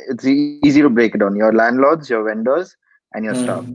it's 0.09 0.25
easy 0.25 0.81
to 0.81 0.89
break 0.89 1.15
it 1.15 1.19
down. 1.19 1.36
Your 1.36 1.53
landlords 1.53 2.10
your 2.10 2.24
vendors 2.24 2.75
and 3.13 3.25
your 3.25 3.34
mm. 3.34 3.43
staff. 3.43 3.65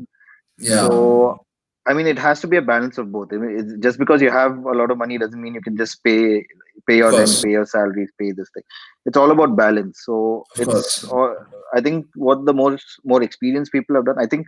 Yeah. 0.59 0.87
So 0.87 1.45
i 1.87 1.95
mean 1.95 2.07
it 2.07 2.19
has 2.19 2.41
to 2.41 2.47
be 2.47 2.57
a 2.57 2.63
balance 2.63 2.99
of 2.99 3.11
both. 3.11 3.33
I 3.33 3.37
mean, 3.37 3.81
just 3.81 3.99
because 3.99 4.21
you 4.21 4.31
have 4.31 4.59
a 4.59 4.73
lot 4.73 4.91
of 4.91 4.99
money 4.99 5.19
doesn't 5.19 5.41
mean 5.41 5.55
you 5.55 5.61
can 5.61 5.77
just 5.77 6.03
pay 6.05 6.45
pay 6.87 6.99
your 6.99 7.13
rent 7.13 7.41
pay 7.43 7.51
your 7.51 7.67
salaries 7.67 8.11
pay 8.19 8.33
this 8.33 8.51
thing. 8.53 8.63
It's 9.07 9.17
all 9.17 9.31
about 9.31 9.57
balance. 9.57 10.03
So 10.05 10.45
of 10.59 10.69
it's 10.69 11.05
or, 11.05 11.49
i 11.75 11.81
think 11.81 12.07
what 12.15 12.45
the 12.45 12.53
more 12.53 12.79
more 13.05 13.23
experienced 13.23 13.73
people 13.73 13.95
have 13.95 14.07
done 14.07 14.19
i 14.19 14.27
think 14.27 14.47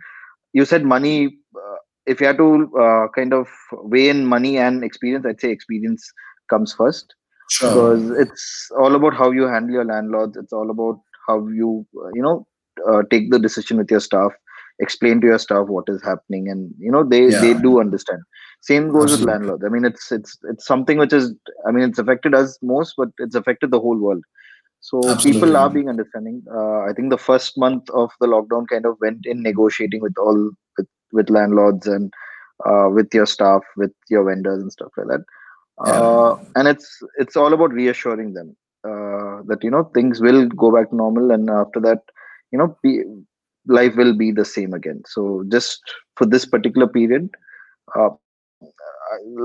you 0.53 0.65
said 0.65 0.83
money 0.83 1.37
uh, 1.55 1.77
if 2.07 2.19
you 2.19 2.27
have 2.27 2.37
to 2.37 2.71
uh, 2.83 3.07
kind 3.15 3.31
of 3.31 3.47
weigh 3.73 4.09
in 4.09 4.25
money 4.25 4.57
and 4.57 4.83
experience 4.83 5.25
i'd 5.25 5.39
say 5.39 5.51
experience 5.51 6.11
comes 6.49 6.73
first 6.73 7.13
sure. 7.51 7.69
because 7.69 8.19
it's 8.19 8.69
all 8.79 8.95
about 8.95 9.13
how 9.13 9.31
you 9.31 9.43
handle 9.43 9.75
your 9.79 9.85
landlords 9.85 10.37
it's 10.37 10.53
all 10.53 10.69
about 10.69 10.99
how 11.27 11.37
you 11.47 11.85
uh, 12.03 12.09
you 12.13 12.21
know 12.21 12.47
uh, 12.89 13.01
take 13.11 13.29
the 13.31 13.39
decision 13.39 13.77
with 13.77 13.91
your 13.91 13.99
staff 13.99 14.31
explain 14.79 15.21
to 15.21 15.27
your 15.27 15.39
staff 15.39 15.67
what 15.67 15.85
is 15.87 16.01
happening 16.03 16.49
and 16.49 16.73
you 16.79 16.91
know 16.91 17.03
they 17.03 17.29
yeah. 17.29 17.41
they 17.41 17.53
do 17.53 17.79
understand 17.79 18.21
same 18.61 18.89
goes 18.91 19.11
Absolutely. 19.11 19.25
with 19.25 19.33
landlords 19.33 19.63
i 19.65 19.69
mean 19.69 19.85
it's 19.85 20.11
it's 20.11 20.37
it's 20.43 20.65
something 20.65 20.97
which 20.97 21.13
is 21.13 21.33
i 21.67 21.71
mean 21.71 21.83
it's 21.89 21.99
affected 21.99 22.33
us 22.33 22.57
most 22.61 22.93
but 22.97 23.09
it's 23.19 23.35
affected 23.35 23.71
the 23.71 23.79
whole 23.79 23.97
world 23.97 24.23
so 24.79 24.97
Absolutely. 24.97 25.33
people 25.33 25.57
are 25.57 25.69
being 25.69 25.89
understanding 25.89 26.41
uh, 26.53 26.79
i 26.89 26.93
think 26.95 27.09
the 27.09 27.17
first 27.17 27.57
month 27.57 27.89
of 27.91 28.09
the 28.19 28.27
lockdown 28.27 28.67
kind 28.67 28.85
of 28.85 28.97
went 29.01 29.25
in 29.25 29.43
negotiating 29.43 30.01
with 30.01 30.17
all 30.17 30.49
with, 30.77 30.87
with 31.11 31.29
landlords 31.29 31.85
and 31.87 32.11
uh, 32.65 32.87
with 32.89 33.13
your 33.13 33.25
staff 33.25 33.61
with 33.75 33.93
your 34.09 34.23
vendors 34.23 34.61
and 34.61 34.71
stuff 34.71 34.91
like 34.97 35.07
that 35.07 35.23
uh, 35.85 36.37
and 36.55 36.67
it's 36.67 37.01
it's 37.17 37.35
all 37.35 37.53
about 37.53 37.71
reassuring 37.71 38.33
them 38.33 38.55
uh, 38.83 39.41
that 39.47 39.59
you 39.63 39.71
know 39.71 39.83
things 39.95 40.21
will 40.21 40.47
go 40.47 40.71
back 40.71 40.89
to 40.89 40.95
normal. 40.95 41.31
And 41.31 41.49
after 41.49 41.79
that 41.81 42.01
you 42.51 42.59
know 42.59 42.77
be, 42.83 43.03
life 43.67 43.95
will 43.95 44.15
be 44.15 44.31
the 44.31 44.45
same 44.45 44.73
again. 44.73 45.01
So 45.07 45.43
just 45.49 45.79
for 46.15 46.25
this 46.25 46.45
particular 46.45 46.87
period 46.87 47.29
uh, 47.95 48.09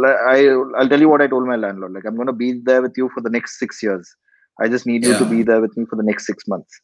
I, 0.04 0.48
i'll 0.78 0.88
tell 0.88 1.00
you 1.00 1.08
what 1.08 1.22
i 1.22 1.26
told 1.26 1.46
my 1.46 1.56
landlord. 1.56 1.92
Like 1.92 2.04
i'm 2.06 2.16
going 2.16 2.26
to 2.26 2.32
be 2.32 2.60
there 2.64 2.82
with 2.82 2.94
you 2.96 3.10
for 3.14 3.20
the 3.20 3.30
next 3.30 3.58
six 3.58 3.82
years. 3.82 4.14
I 4.60 4.68
just 4.68 4.86
need 4.86 5.04
yeah. 5.04 5.12
you 5.12 5.18
to 5.18 5.24
be 5.26 5.42
there 5.42 5.60
with 5.60 5.76
me 5.76 5.84
for 5.88 5.96
the 5.96 6.02
next 6.02 6.26
six 6.26 6.44
months. 6.48 6.80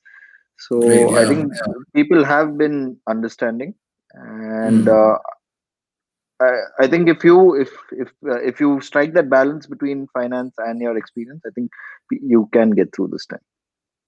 So 0.59 0.80
Great, 0.80 1.11
yeah, 1.11 1.18
i 1.18 1.26
think 1.26 1.52
people 1.94 2.25
have 2.25 2.59
been 2.59 2.97
understanding. 3.09 3.75
And 4.14 4.87
mm. 4.87 5.18
I, 6.42 6.84
I 6.84 6.87
think 6.87 7.08
if 7.08 7.25
you 7.28 7.38
if 7.64 7.70
if 7.92 8.08
uh, 8.26 8.40
if 8.50 8.61
you 8.61 8.80
strike 8.80 9.12
that 9.14 9.30
balance 9.30 9.66
between 9.66 10.06
finance 10.12 10.54
and 10.58 10.80
your 10.80 10.96
experience, 10.96 11.42
I 11.46 11.50
think 11.50 11.70
you 12.11 12.49
can 12.52 12.70
get 12.70 12.94
through 12.94 13.08
this 13.08 13.26
time. 13.26 13.44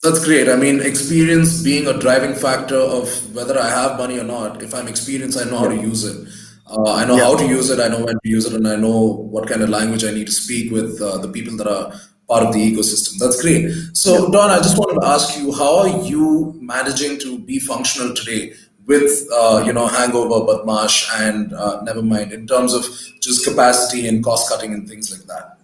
That's 0.02 0.24
great. 0.24 0.48
I 0.48 0.56
mean, 0.56 0.80
experience 0.80 1.62
being 1.62 1.86
a 1.86 1.98
driving 1.98 2.34
factor 2.34 2.76
of 2.76 3.34
whether 3.34 3.58
I 3.58 3.68
have 3.70 3.98
money 3.98 4.18
or 4.18 4.24
not. 4.24 4.62
If 4.62 4.74
I'm 4.74 4.88
experienced, 4.88 5.38
I 5.40 5.44
know 5.50 5.58
how 5.58 5.68
to 5.68 5.76
use 5.76 6.04
it. 6.04 6.28
Uh, 6.66 6.92
I 6.94 7.04
know 7.06 7.16
Yeah. 7.16 7.24
how 7.24 7.36
to 7.36 7.46
use 7.46 7.70
it. 7.70 7.80
I 7.80 7.88
know 7.88 8.04
when 8.04 8.18
to 8.24 8.28
use 8.28 8.46
it, 8.46 8.54
and 8.54 8.68
I 8.68 8.76
know 8.76 8.98
what 9.36 9.48
kind 9.48 9.62
of 9.62 9.70
language 9.70 10.04
I 10.04 10.10
need 10.10 10.26
to 10.26 10.32
speak 10.32 10.72
with 10.72 11.00
uh, 11.00 11.18
the 11.18 11.28
people 11.28 11.56
that 11.58 11.66
are 11.76 11.92
part 12.28 12.46
of 12.46 12.52
the 12.54 12.60
ecosystem. 12.72 13.18
That's 13.18 13.40
great. 13.40 13.70
So, 13.92 14.30
Dawn, 14.30 14.50
I 14.50 14.58
just 14.58 14.78
wanted 14.78 15.00
to 15.00 15.06
ask 15.06 15.38
you, 15.38 15.52
how 15.52 15.72
are 15.78 16.02
you 16.12 16.54
managing 16.60 17.18
to 17.20 17.38
be 17.38 17.58
functional 17.58 18.14
today 18.14 18.54
with, 18.86 19.26
uh, 19.32 19.62
you 19.66 19.72
know, 19.72 19.86
Hangover, 19.86 20.44
Badmaash, 20.46 21.08
and 21.20 21.52
uh, 21.54 21.82
Nevermind 21.82 22.32
in 22.32 22.46
terms 22.46 22.74
of 22.74 22.84
just 23.20 23.44
capacity 23.44 24.08
and 24.08 24.22
cost 24.22 24.50
cutting 24.50 24.74
and 24.74 24.88
things 24.88 25.10
like 25.10 25.26
that? 25.26 25.58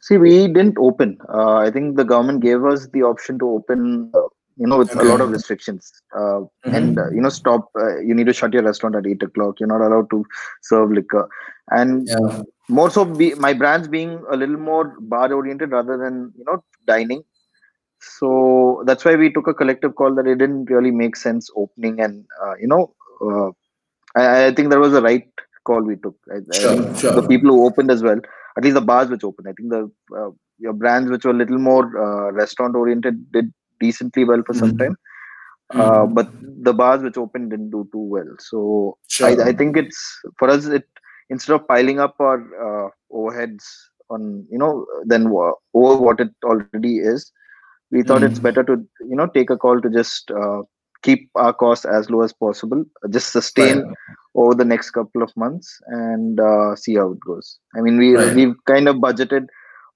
See, 0.00 0.16
we 0.16 0.46
didn't 0.48 0.78
open. 0.78 1.18
Uh, 1.28 1.56
I 1.56 1.70
think 1.70 1.96
the 1.96 2.04
government 2.04 2.40
gave 2.40 2.64
us 2.64 2.86
the 2.88 3.02
option 3.02 3.38
to 3.40 3.50
open, 3.50 4.10
uh, 4.14 4.20
you 4.56 4.66
know, 4.66 4.78
with 4.78 4.90
a 4.94 5.04
lot 5.04 5.20
of 5.20 5.30
restrictions. 5.30 5.92
Uh, 6.16 6.40
Mhm. 6.68 6.76
and, 6.76 6.98
uh, 6.98 7.10
you 7.10 7.20
know, 7.20 7.28
stop, 7.28 7.68
uh, 7.78 7.98
you 7.98 8.14
need 8.14 8.26
to 8.26 8.32
shut 8.32 8.52
your 8.52 8.62
restaurant 8.62 8.96
at 8.96 9.06
8 9.06 9.22
o'clock. 9.22 9.60
You're 9.60 9.68
not 9.68 9.82
allowed 9.82 10.08
to 10.10 10.24
serve 10.62 10.90
liquor. 10.90 11.28
And 11.70 12.08
Yeah. 12.08 12.42
more 12.68 12.90
so, 12.90 13.04
be, 13.04 13.34
my 13.34 13.52
brands 13.52 13.88
being 13.88 14.22
a 14.30 14.36
little 14.36 14.56
more 14.56 14.96
bar 15.00 15.32
oriented 15.32 15.70
rather 15.72 15.98
than, 15.98 16.32
you 16.38 16.44
know, 16.44 16.64
dining. 16.86 17.22
So 18.00 18.82
that's 18.86 19.04
why 19.04 19.16
we 19.16 19.32
took 19.32 19.46
a 19.48 19.54
collective 19.54 19.94
call 19.94 20.14
that 20.14 20.26
it 20.26 20.36
didn't 20.38 20.70
really 20.70 20.90
make 20.90 21.16
sense 21.16 21.50
opening. 21.56 22.00
And, 22.00 22.24
uh, 22.42 22.54
you 22.60 22.68
know, 22.68 22.94
uh, 23.24 23.50
I, 24.20 24.46
I 24.46 24.54
think 24.54 24.70
that 24.70 24.78
was 24.78 24.92
the 24.92 25.02
right 25.02 25.26
call 25.64 25.82
we 25.82 25.96
took. 25.96 26.16
I, 26.32 26.36
I 26.36 26.60
Sure, 26.60 26.70
think 26.70 26.98
sure. 26.98 27.12
the 27.14 27.22
people 27.22 27.50
who 27.50 27.64
opened 27.66 27.90
as 27.90 28.02
well, 28.02 28.18
at 28.56 28.64
least 28.64 28.74
the 28.74 28.80
bars 28.80 29.08
which 29.08 29.24
opened, 29.24 29.48
I 29.48 29.52
think 29.52 29.70
the 29.70 29.90
uh, 30.16 30.30
your 30.58 30.72
brands 30.72 31.10
which 31.10 31.24
were 31.24 31.30
a 31.32 31.34
little 31.34 31.58
more 31.58 31.84
uh, 31.98 32.32
restaurant 32.32 32.74
oriented 32.76 33.30
did 33.32 33.52
decently 33.80 34.24
well 34.24 34.42
for 34.46 34.54
some 34.54 34.72
Mhm. 34.72 34.78
time. 34.78 34.96
Uh, 35.70 36.06
Mhm. 36.06 36.14
but 36.14 36.28
the 36.62 36.72
bars 36.72 37.02
which 37.02 37.16
opened 37.16 37.50
didn't 37.50 37.70
do 37.70 37.88
too 37.92 38.06
well. 38.16 38.30
So 38.38 38.98
Sure. 39.08 39.28
I, 39.28 39.50
I 39.50 39.52
think 39.52 39.76
it's 39.76 40.20
for 40.38 40.48
us. 40.48 40.66
It 40.66 40.84
instead 41.30 41.54
of 41.54 41.66
piling 41.68 42.00
up 42.00 42.16
our 42.20 42.38
uh, 42.66 42.88
overheads 43.12 43.64
on 44.10 44.46
you 44.50 44.58
know 44.58 44.86
then 45.06 45.26
over 45.28 45.96
what 45.98 46.20
it 46.20 46.30
already 46.44 46.86
is, 46.98 47.30
we 47.90 48.02
thought 48.02 48.24
it's 48.24 48.38
Mm. 48.38 48.40
better 48.40 48.62
to 48.64 48.72
you 49.00 49.16
know 49.16 49.26
take 49.26 49.50
a 49.50 49.56
call 49.56 49.80
to 49.80 49.90
just 49.90 50.30
uh, 50.30 50.62
keep 51.02 51.30
our 51.36 51.52
costs 51.52 51.84
as 51.84 52.10
low 52.10 52.22
as 52.22 52.32
possible, 52.32 52.84
just 53.10 53.32
sustain 53.32 53.84
Right. 53.84 54.16
over 54.34 54.54
the 54.54 54.64
next 54.64 54.90
couple 54.90 55.22
of 55.22 55.30
months 55.36 55.78
and 55.88 56.40
uh, 56.40 56.74
see 56.76 56.94
how 56.96 57.10
it 57.12 57.20
goes. 57.20 57.58
I 57.76 57.80
mean, 57.80 57.98
we 57.98 58.16
Right. 58.16 58.36
we've 58.36 58.54
kind 58.66 58.88
of 58.88 58.96
budgeted 58.96 59.46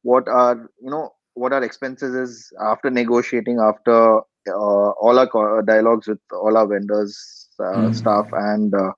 what 0.02 0.28
our 0.28 0.54
you 0.80 0.90
know 0.90 1.10
what 1.34 1.52
our 1.52 1.62
expenses 1.62 2.14
is 2.14 2.50
after 2.62 2.90
negotiating 2.90 3.58
after 3.60 4.18
uh, 4.18 4.90
all 5.04 5.18
our 5.18 5.26
co- 5.28 5.62
dialogues 5.62 6.06
with 6.08 6.18
all 6.32 6.56
our 6.56 6.66
vendors, 6.66 7.48
uh, 7.62 7.90
Mm. 7.90 7.92
staff, 7.92 8.26
and 8.32 8.74
uh, 8.74 8.90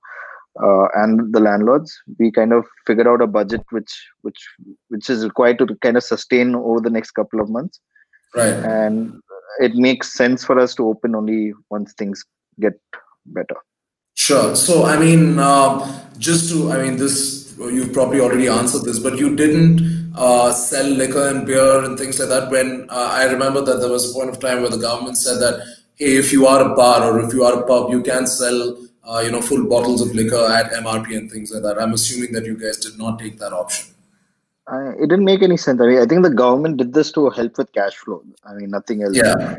uh, 0.63 0.87
and 0.95 1.33
the 1.33 1.39
landlords. 1.39 1.93
We 2.19 2.31
kind 2.31 2.53
of 2.53 2.65
figured 2.85 3.07
out 3.07 3.21
a 3.21 3.27
budget 3.27 3.63
which 3.71 3.93
which 4.21 4.39
which 4.89 5.09
is 5.09 5.23
required 5.23 5.57
to 5.59 5.67
kind 5.81 5.97
of 5.97 6.03
sustain 6.03 6.55
over 6.55 6.79
the 6.81 6.89
next 6.89 7.11
couple 7.11 7.39
of 7.41 7.49
months 7.49 7.79
Right. 8.35 8.53
and 8.53 9.21
it 9.59 9.75
makes 9.75 10.13
sense 10.13 10.43
for 10.43 10.59
us 10.59 10.75
to 10.75 10.87
open 10.87 11.15
only 11.15 11.53
once 11.69 11.93
things 11.93 12.23
get 12.59 12.73
better. 13.25 13.55
Sure. 14.15 14.55
So, 14.55 14.85
I 14.85 14.97
mean, 14.97 15.39
um, 15.39 16.01
just 16.17 16.49
to, 16.51 16.71
I 16.71 16.83
mean, 16.83 16.97
this, 16.97 17.55
you've 17.57 17.93
probably 17.93 18.19
already 18.19 18.47
answered 18.47 18.83
this, 18.83 18.99
but 18.99 19.17
you 19.17 19.35
didn't 19.35 20.13
uh, 20.15 20.51
sell 20.51 20.85
liquor 20.85 21.27
and 21.29 21.45
beer 21.45 21.83
and 21.83 21.97
things 21.97 22.19
like 22.19 22.29
that 22.29 22.49
when 22.49 22.87
uh, 22.89 23.09
I 23.11 23.25
remember 23.25 23.61
that 23.61 23.77
there 23.77 23.89
was 23.89 24.09
a 24.09 24.13
point 24.13 24.29
of 24.29 24.39
time 24.39 24.61
where 24.61 24.71
the 24.71 24.77
government 24.77 25.17
said 25.17 25.39
that, 25.39 25.61
hey, 25.95 26.15
if 26.15 26.31
you 26.31 26.47
are 26.47 26.71
a 26.71 26.75
bar 26.75 27.11
or 27.11 27.21
if 27.21 27.33
you 27.33 27.43
are 27.43 27.61
a 27.61 27.65
pub, 27.65 27.91
you 27.91 28.01
can 28.01 28.25
sell, 28.25 28.77
uh, 29.03 29.19
you 29.19 29.31
know, 29.31 29.41
full 29.41 29.67
bottles 29.67 30.01
of 30.01 30.13
liquor 30.15 30.45
at 30.45 30.71
MRP 30.71 31.17
and 31.17 31.31
things 31.31 31.51
like 31.51 31.63
that. 31.63 31.81
I'm 31.81 31.93
assuming 31.93 32.31
that 32.33 32.45
you 32.45 32.57
guys 32.57 32.77
did 32.77 32.97
not 32.97 33.19
take 33.19 33.37
that 33.39 33.53
option. 33.53 33.94
I, 34.67 34.89
it 34.99 35.09
didn't 35.09 35.25
make 35.25 35.43
any 35.43 35.57
sense. 35.57 35.79
I 35.81 35.85
mean, 35.87 35.99
I 35.99 36.05
think 36.05 36.23
the 36.23 36.29
government 36.29 36.77
did 36.77 36.93
this 36.93 37.11
to 37.13 37.29
help 37.29 37.57
with 37.57 37.71
cash 37.73 37.95
flow. 37.95 38.23
I 38.43 38.53
mean, 38.55 38.69
nothing 38.71 39.03
else. 39.03 39.15
Yeah. 39.15 39.57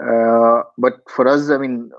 Uh, 0.00 0.62
but 0.78 0.98
for 1.10 1.26
us, 1.28 1.50
I 1.50 1.58
mean, 1.58 1.90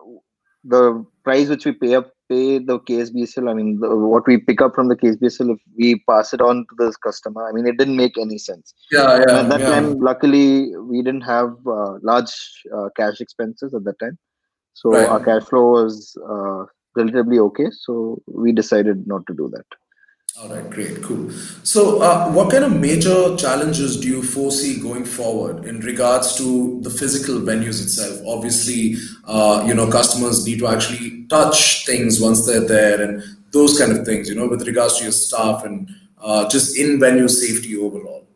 the 0.63 1.05
price 1.23 1.49
which 1.49 1.65
we 1.65 1.73
pay 1.73 1.95
up, 1.95 2.11
pay 2.29 2.57
the 2.57 2.79
KSBCL. 2.79 3.49
I 3.49 3.53
mean, 3.53 3.79
the, 3.79 3.95
what 3.95 4.25
we 4.25 4.37
pick 4.37 4.61
up 4.61 4.73
from 4.73 4.87
the 4.87 4.95
KSBCL, 4.95 5.51
if 5.55 5.59
we 5.77 6.01
pass 6.09 6.33
it 6.33 6.41
on 6.41 6.65
to 6.69 6.75
the 6.77 6.93
customer, 7.03 7.47
I 7.47 7.51
mean, 7.51 7.67
it 7.67 7.77
didn't 7.77 7.97
make 7.97 8.17
any 8.17 8.37
sense. 8.37 8.73
Yeah. 8.91 9.15
And 9.17 9.25
Yeah. 9.29 9.39
at 9.41 9.49
that 9.49 9.59
Yeah. 9.59 9.69
time, 9.69 9.99
luckily, 9.99 10.75
we 10.77 11.01
didn't 11.03 11.21
have 11.21 11.49
uh, 11.67 11.99
large 12.01 12.33
uh, 12.75 12.89
cash 12.97 13.19
expenses 13.21 13.73
at 13.73 13.83
that 13.83 13.99
time, 13.99 14.17
so 14.73 14.91
Right. 14.91 15.07
our 15.09 15.19
cash 15.23 15.43
flow 15.43 15.71
was 15.71 16.17
uh, 16.27 16.65
relatively 16.95 17.37
okay. 17.39 17.67
So 17.71 18.21
we 18.27 18.51
decided 18.53 19.05
not 19.05 19.27
to 19.27 19.33
do 19.33 19.49
that. 19.53 19.65
All 20.41 20.49
right, 20.49 20.69
great, 20.69 21.01
cool. 21.01 21.31
So, 21.63 22.01
uh, 22.01 22.29
what 22.29 22.51
kind 22.51 22.65
of 22.65 22.77
major 22.77 23.37
challenges 23.37 23.97
do 23.97 24.07
you 24.09 24.21
foresee 24.21 24.81
going 24.81 25.05
forward 25.05 25.63
in 25.63 25.79
regards 25.79 26.35
to 26.37 26.81
the 26.81 26.89
physical 26.89 27.35
venues 27.35 27.81
itself? 27.81 28.19
Obviously, 28.27 28.97
uh, 29.23 29.63
you 29.65 29.73
know, 29.73 29.89
customers 29.89 30.45
need 30.45 30.59
to 30.59 30.67
actually 30.67 31.25
touch 31.27 31.85
things 31.85 32.19
once 32.19 32.45
they're 32.45 32.67
there 32.67 33.01
and 33.01 33.23
those 33.51 33.79
kind 33.79 33.93
of 33.93 34.05
things, 34.05 34.27
you 34.27 34.35
know, 34.35 34.47
with 34.47 34.67
regards 34.67 34.97
to 34.97 35.03
your 35.03 35.13
staff 35.13 35.63
and 35.63 35.89
uh, 36.21 36.49
just 36.49 36.77
in 36.77 36.99
venue 36.99 37.29
safety 37.29 37.77
overall. 37.77 38.27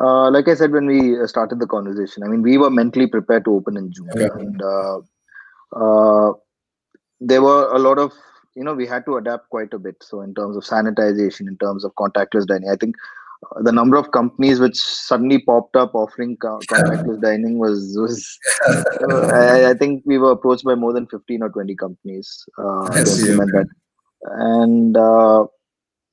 Uh, 0.00 0.30
like 0.30 0.48
I 0.48 0.54
said 0.54 0.72
when 0.72 0.86
we 0.86 1.20
uh, 1.20 1.26
started 1.26 1.58
the 1.58 1.66
conversation, 1.66 2.22
I 2.22 2.28
mean, 2.28 2.40
we 2.40 2.56
were 2.56 2.70
mentally 2.70 3.06
prepared 3.06 3.44
to 3.44 3.54
open 3.54 3.76
in 3.76 3.92
June, 3.92 4.08
Okay. 4.16 4.28
and 4.32 4.62
uh, 4.62 4.98
uh, 5.72 6.32
there 7.20 7.42
were 7.42 7.68
a 7.74 7.78
lot 7.78 7.98
of 7.98 8.12
you 8.56 8.64
know 8.64 8.74
we 8.74 8.86
had 8.86 9.04
to 9.04 9.16
adapt 9.16 9.50
quite 9.50 9.72
a 9.72 9.78
bit. 9.78 9.96
So 10.02 10.22
in 10.22 10.34
terms 10.34 10.56
of 10.56 10.64
sanitization, 10.64 11.46
in 11.48 11.56
terms 11.58 11.84
of 11.84 11.94
contactless 11.94 12.46
dining, 12.46 12.70
I 12.70 12.76
think 12.76 12.96
uh, 13.54 13.62
the 13.62 13.72
number 13.72 13.96
of 13.96 14.10
companies 14.12 14.58
which 14.58 14.76
suddenly 14.76 15.40
popped 15.40 15.76
up 15.76 15.94
offering 15.94 16.36
co- 16.38 16.58
contactless 16.70 17.20
dining 17.20 17.58
was 17.58 17.96
was 17.98 18.38
uh, 18.68 19.30
I, 19.32 19.70
I 19.70 19.74
think 19.74 20.02
we 20.06 20.18
were 20.18 20.32
approached 20.32 20.64
by 20.64 20.74
more 20.74 20.92
than 20.92 21.06
15 21.06 21.42
or 21.42 21.50
20 21.50 21.76
companies 21.76 22.44
uh, 22.58 22.88
to 22.88 23.10
implement 23.10 23.52
that. 23.52 23.66
And 24.22 24.96
uh, 24.96 25.46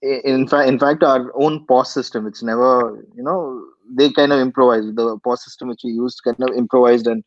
in 0.01 0.47
fact 0.47 0.67
in 0.67 0.77
fact 0.77 1.01
our 1.01 1.31
own 1.35 1.65
pos 1.65 1.93
system 1.93 2.27
it's 2.27 2.43
never 2.43 3.05
you 3.15 3.23
know 3.23 3.63
they 3.89 4.11
kind 4.11 4.33
of 4.33 4.39
improvised. 4.39 4.95
The 4.95 5.17
pos 5.23 5.45
system 5.45 5.69
which 5.69 5.81
we 5.83 5.91
used 5.91 6.21
kind 6.23 6.41
of 6.41 6.55
improvised 6.55 7.07
and 7.07 7.23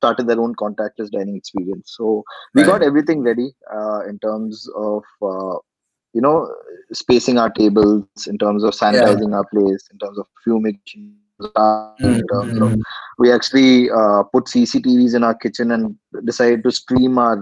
started 0.00 0.26
their 0.30 0.40
own 0.44 0.52
contactless 0.62 1.10
dining 1.16 1.36
experience 1.40 1.94
so 1.98 2.10
we 2.54 2.62
got 2.72 2.82
everything 2.90 3.20
ready 3.30 3.48
uh, 3.78 4.00
in 4.10 4.18
terms 4.26 4.66
of 4.90 5.02
uh, 5.32 5.56
you 6.18 6.22
know 6.26 6.36
spacing 7.00 7.36
our 7.42 7.52
tables 7.62 8.26
in 8.32 8.38
terms 8.44 8.62
of 8.68 8.72
Yeah. 8.74 8.80
sanitizing 8.84 9.34
our 9.40 9.46
place 9.54 9.84
in 9.94 9.98
terms 10.04 10.18
of 10.22 10.26
fumigation 10.44 11.02
in 12.08 12.16
terms 12.32 12.56
of 12.64 12.70
Mhm. 12.72 12.80
we 13.22 13.28
actually 13.36 13.70
uh, 13.98 14.20
put 14.32 14.48
CCTVs 14.54 15.14
in 15.18 15.22
our 15.28 15.36
kitchen 15.44 15.70
and 15.76 15.84
decided 16.30 16.60
to 16.66 16.72
stream 16.80 17.14
our 17.26 17.36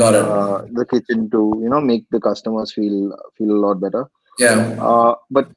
Got 0.00 0.14
it. 0.18 0.26
uh, 0.34 0.58
the 0.78 0.84
kitchen 0.92 1.24
to 1.32 1.40
you 1.62 1.70
know 1.72 1.80
make 1.88 2.04
the 2.16 2.20
customers 2.28 2.70
feel 2.76 2.98
feel 3.38 3.50
a 3.56 3.60
lot 3.64 3.80
better. 3.86 4.04
Yeah. 4.44 4.60
Uh, 4.90 5.10
but 5.38 5.48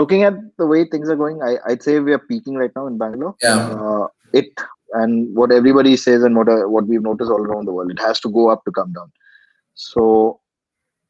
looking 0.00 0.22
at 0.30 0.34
the 0.62 0.66
way 0.72 0.80
things 0.94 1.08
are 1.12 1.20
going, 1.22 1.38
I, 1.50 1.52
I'd 1.68 1.82
say 1.86 1.94
we 2.08 2.12
are 2.16 2.24
peaking 2.32 2.56
right 2.62 2.74
now 2.80 2.86
in 2.90 2.98
Bangalore. 3.04 3.34
Yeah. 3.46 3.60
Uh, 3.84 4.06
it 4.40 4.50
and 4.92 5.34
what 5.36 5.52
everybody 5.52 5.96
says 5.96 6.22
and 6.22 6.36
what 6.36 6.48
uh, 6.48 6.68
what 6.68 6.86
we've 6.86 7.02
noticed 7.02 7.30
all 7.30 7.40
around 7.40 7.66
the 7.66 7.72
world, 7.72 7.90
it 7.90 8.00
has 8.00 8.20
to 8.20 8.28
go 8.28 8.50
up 8.50 8.64
to 8.64 8.72
come 8.72 8.92
down. 8.92 9.12
So 9.74 10.40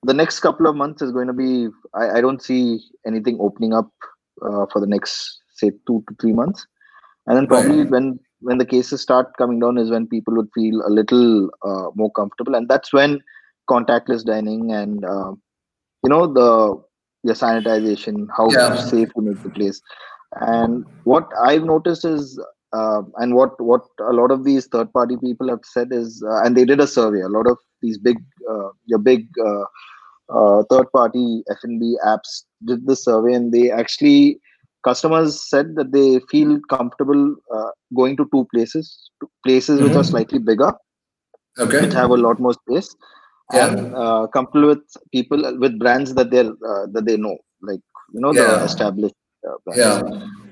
the 0.02 0.14
next 0.14 0.40
couple 0.40 0.66
of 0.66 0.76
months 0.76 1.02
is 1.02 1.12
going 1.12 1.26
to 1.26 1.32
be. 1.32 1.68
I, 1.94 2.18
I 2.18 2.20
don't 2.20 2.42
see 2.42 2.80
anything 3.06 3.38
opening 3.40 3.72
up 3.74 3.90
uh, 4.42 4.66
for 4.72 4.80
the 4.80 4.86
next 4.86 5.38
say 5.54 5.70
two 5.86 6.04
to 6.08 6.14
three 6.20 6.32
months, 6.32 6.66
and 7.26 7.36
then 7.36 7.46
probably 7.46 7.84
when 7.84 8.18
when 8.40 8.58
the 8.58 8.64
cases 8.66 9.00
start 9.00 9.36
coming 9.36 9.60
down 9.60 9.76
is 9.78 9.90
when 9.90 10.06
people 10.06 10.34
would 10.34 10.48
feel 10.54 10.80
a 10.86 10.90
little 10.90 11.50
uh, 11.62 11.90
more 11.94 12.10
comfortable, 12.12 12.54
and 12.54 12.68
that's 12.68 12.92
when 12.92 13.20
contactless 13.68 14.24
dining 14.24 14.72
and 14.72 15.04
uh, 15.04 15.32
you 16.02 16.08
know 16.08 16.26
the 16.26 16.82
your 17.22 17.34
sanitization, 17.34 18.26
how 18.36 18.50
Yeah. 18.50 18.74
safe 18.76 19.10
you 19.14 19.22
make 19.22 19.42
the 19.42 19.50
place, 19.50 19.80
and 20.40 20.84
what 21.04 21.28
I've 21.42 21.64
noticed 21.64 22.04
is. 22.04 22.40
Uh, 22.78 23.02
and 23.16 23.34
what 23.34 23.52
what 23.68 23.82
a 24.10 24.12
lot 24.12 24.30
of 24.30 24.44
these 24.44 24.66
third 24.72 24.92
party 24.92 25.16
people 25.22 25.48
have 25.48 25.64
said 25.64 25.88
is 25.92 26.22
uh, 26.30 26.42
and 26.42 26.56
they 26.56 26.64
did 26.70 26.80
a 26.80 26.86
survey 26.86 27.20
a 27.20 27.32
lot 27.36 27.46
of 27.52 27.58
these 27.82 27.98
big 27.98 28.18
uh, 28.52 28.68
your 28.86 28.98
big 28.98 29.26
uh, 29.48 29.64
uh, 30.36 30.62
third 30.70 30.86
party 30.92 31.42
F&B 31.50 31.96
apps 32.06 32.32
did 32.66 32.86
the 32.86 32.96
survey 32.96 33.32
and 33.34 33.52
they 33.52 33.70
actually 33.70 34.38
customers 34.88 35.40
said 35.50 35.74
that 35.76 35.92
they 35.92 36.20
feel 36.30 36.58
comfortable 36.74 37.24
uh, 37.56 37.70
going 37.96 38.16
to 38.16 38.26
two 38.34 38.44
places 38.54 39.10
two 39.20 39.30
places 39.46 39.80
which 39.82 39.96
are 39.96 40.02
Mhm. 40.02 40.10
slightly 40.12 40.38
bigger 40.50 40.72
Okay. 41.58 41.80
which 41.80 41.92
have 41.92 42.10
a 42.10 42.16
lot 42.26 42.38
more 42.40 42.54
space 42.54 42.94
Yeah. 43.52 43.66
and 43.66 43.94
uh, 43.94 44.26
comfortable 44.28 44.68
with 44.68 44.84
people 45.12 45.42
with 45.58 45.78
brands 45.78 46.14
that 46.14 46.30
they're 46.30 46.52
uh, 46.72 46.84
that 46.94 47.04
they 47.06 47.16
know 47.16 47.36
like 47.70 47.82
you 48.14 48.20
know 48.24 48.32
the 48.42 48.50
established 48.68 49.20
uh, 49.48 49.56
brands 49.64 50.00
Yeah. 50.00 50.00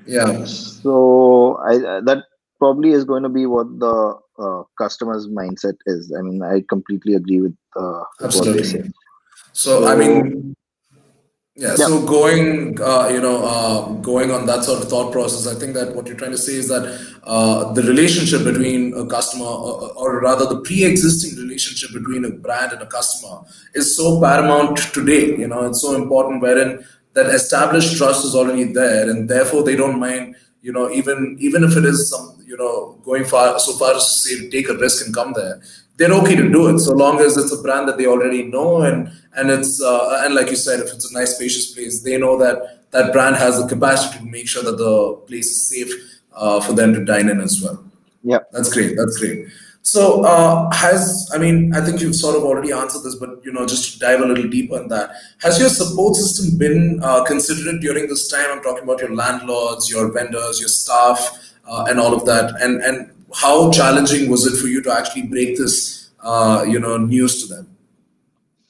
Yeah. 0.09 0.45
so 0.45 1.59
I 1.65 2.01
that 2.01 2.23
probably 2.59 2.91
is 2.91 3.05
going 3.05 3.23
to 3.23 3.29
be 3.29 3.45
what 3.45 3.67
the 3.79 4.15
uh, 4.37 4.63
customer's 4.77 5.27
mindset 5.27 5.75
is. 5.85 6.13
I 6.17 6.21
mean, 6.21 6.41
I 6.43 6.63
completely 6.69 7.15
agree 7.15 7.41
with, 7.41 7.55
uh, 7.75 8.03
they 8.19 8.63
say. 8.63 8.83
So, 9.53 9.87
I 9.87 9.95
mean, 9.95 10.55
yeah, 11.55 11.75
Yeah. 11.77 11.87
so 11.87 12.05
going, 12.05 12.79
uh, 12.81 13.09
you 13.11 13.19
know, 13.19 13.43
uh, 13.43 13.81
going 14.09 14.31
on 14.31 14.45
that 14.45 14.63
sort 14.63 14.81
of 14.81 14.89
thought 14.89 15.11
process, 15.11 15.45
I 15.53 15.59
think 15.59 15.73
that 15.73 15.93
what 15.95 16.07
you're 16.07 16.15
trying 16.15 16.31
to 16.31 16.37
say 16.37 16.53
is 16.53 16.69
that 16.69 16.83
uh, 17.23 17.73
the 17.73 17.83
relationship 17.83 18.45
between 18.45 18.93
a 18.93 19.05
customer, 19.05 19.45
or, 19.45 19.91
or 19.95 20.21
rather 20.21 20.45
the 20.45 20.61
pre-existing 20.61 21.37
relationship 21.37 21.91
between 21.91 22.23
a 22.23 22.31
brand 22.31 22.71
and 22.71 22.81
a 22.81 22.85
customer, 22.85 23.41
is 23.73 23.95
so 23.95 24.21
paramount 24.21 24.77
today. 24.93 25.35
You 25.35 25.47
know, 25.47 25.65
it's 25.65 25.81
so 25.81 25.95
important 25.95 26.41
wherein 26.41 26.85
that 27.13 27.27
established 27.27 27.97
trust 27.97 28.25
is 28.25 28.35
already 28.35 28.65
there, 28.65 29.09
and 29.09 29.29
therefore 29.29 29.63
they 29.63 29.75
don't 29.75 29.99
mind. 29.99 30.35
You 30.61 30.73
know, 30.73 30.89
even 30.91 31.37
even 31.39 31.63
if 31.63 31.77
it 31.77 31.85
is 31.85 32.09
some, 32.09 32.43
you 32.45 32.57
know, 32.57 32.99
going 33.05 33.23
far 33.25 33.57
so 33.59 33.73
far 33.73 33.95
as 33.95 34.03
to 34.05 34.13
say 34.21 34.49
take 34.49 34.69
a 34.69 34.75
risk 34.77 35.05
and 35.05 35.15
come 35.15 35.33
there, 35.33 35.61
they're 35.97 36.11
okay 36.13 36.35
to 36.35 36.49
do 36.49 36.67
it 36.67 36.79
so 36.79 36.93
long 36.93 37.19
as 37.21 37.37
it's 37.37 37.53
a 37.53 37.61
brand 37.61 37.87
that 37.87 37.97
they 37.97 38.05
already 38.07 38.43
know 38.43 38.81
and 38.81 39.09
and 39.37 39.49
it's 39.49 39.81
uh, 39.81 40.21
and 40.25 40.33
like 40.35 40.49
you 40.49 40.55
said 40.57 40.79
if 40.81 40.91
it's 40.93 41.09
a 41.09 41.13
nice 41.13 41.35
spacious 41.35 41.73
place 41.73 42.01
they 42.03 42.17
know 42.17 42.37
that 42.37 42.57
that 42.91 43.13
brand 43.13 43.35
has 43.37 43.61
the 43.61 43.67
capacity 43.67 44.17
to 44.19 44.25
make 44.25 44.47
sure 44.47 44.63
that 44.63 44.77
the 44.77 45.13
place 45.27 45.47
is 45.49 45.61
safe 45.69 45.91
uh, 46.33 46.59
for 46.59 46.73
them 46.73 46.93
to 46.93 47.03
dine 47.05 47.29
in 47.29 47.39
as 47.39 47.61
well 47.61 47.83
Yeah. 48.23 48.39
that's 48.51 48.71
great 48.73 48.97
that's 48.97 49.17
great 49.17 49.47
so 49.91 50.23
uh, 50.31 50.69
has 50.81 51.01
i 51.33 51.37
mean 51.43 51.57
i 51.77 51.81
think 51.85 52.01
you've 52.01 52.19
sort 52.23 52.35
of 52.39 52.43
already 52.49 52.71
answered 52.81 53.03
this 53.03 53.15
but 53.23 53.31
you 53.45 53.53
know 53.55 53.65
just 53.73 53.93
to 53.93 53.99
dive 54.05 54.21
a 54.21 54.29
little 54.31 54.49
deeper 54.55 54.77
in 54.81 54.87
that 54.87 55.11
has 55.45 55.59
your 55.59 55.69
support 55.69 56.15
system 56.15 56.57
been 56.57 56.99
uh, 57.03 57.23
considered 57.23 57.79
during 57.81 58.07
this 58.07 58.27
time? 58.27 58.47
I'm 58.51 58.61
talking 58.61 58.83
about 58.83 58.99
your 58.99 59.13
landlords 59.15 59.89
your 59.89 60.11
vendors 60.11 60.59
your 60.59 60.69
staff 60.69 61.19
uh, 61.69 61.85
and 61.87 61.99
all 61.99 62.13
of 62.13 62.25
that. 62.25 62.61
And 62.61 62.81
and 62.81 63.11
how 63.33 63.71
challenging 63.71 64.29
was 64.29 64.45
it 64.45 64.59
for 64.59 64.67
you 64.67 64.81
to 64.81 64.91
actually 64.91 65.23
break 65.23 65.57
this 65.57 66.09
uh, 66.21 66.65
you 66.67 66.79
know 66.79 66.97
news 66.97 67.41
to 67.41 67.53
them? 67.53 67.77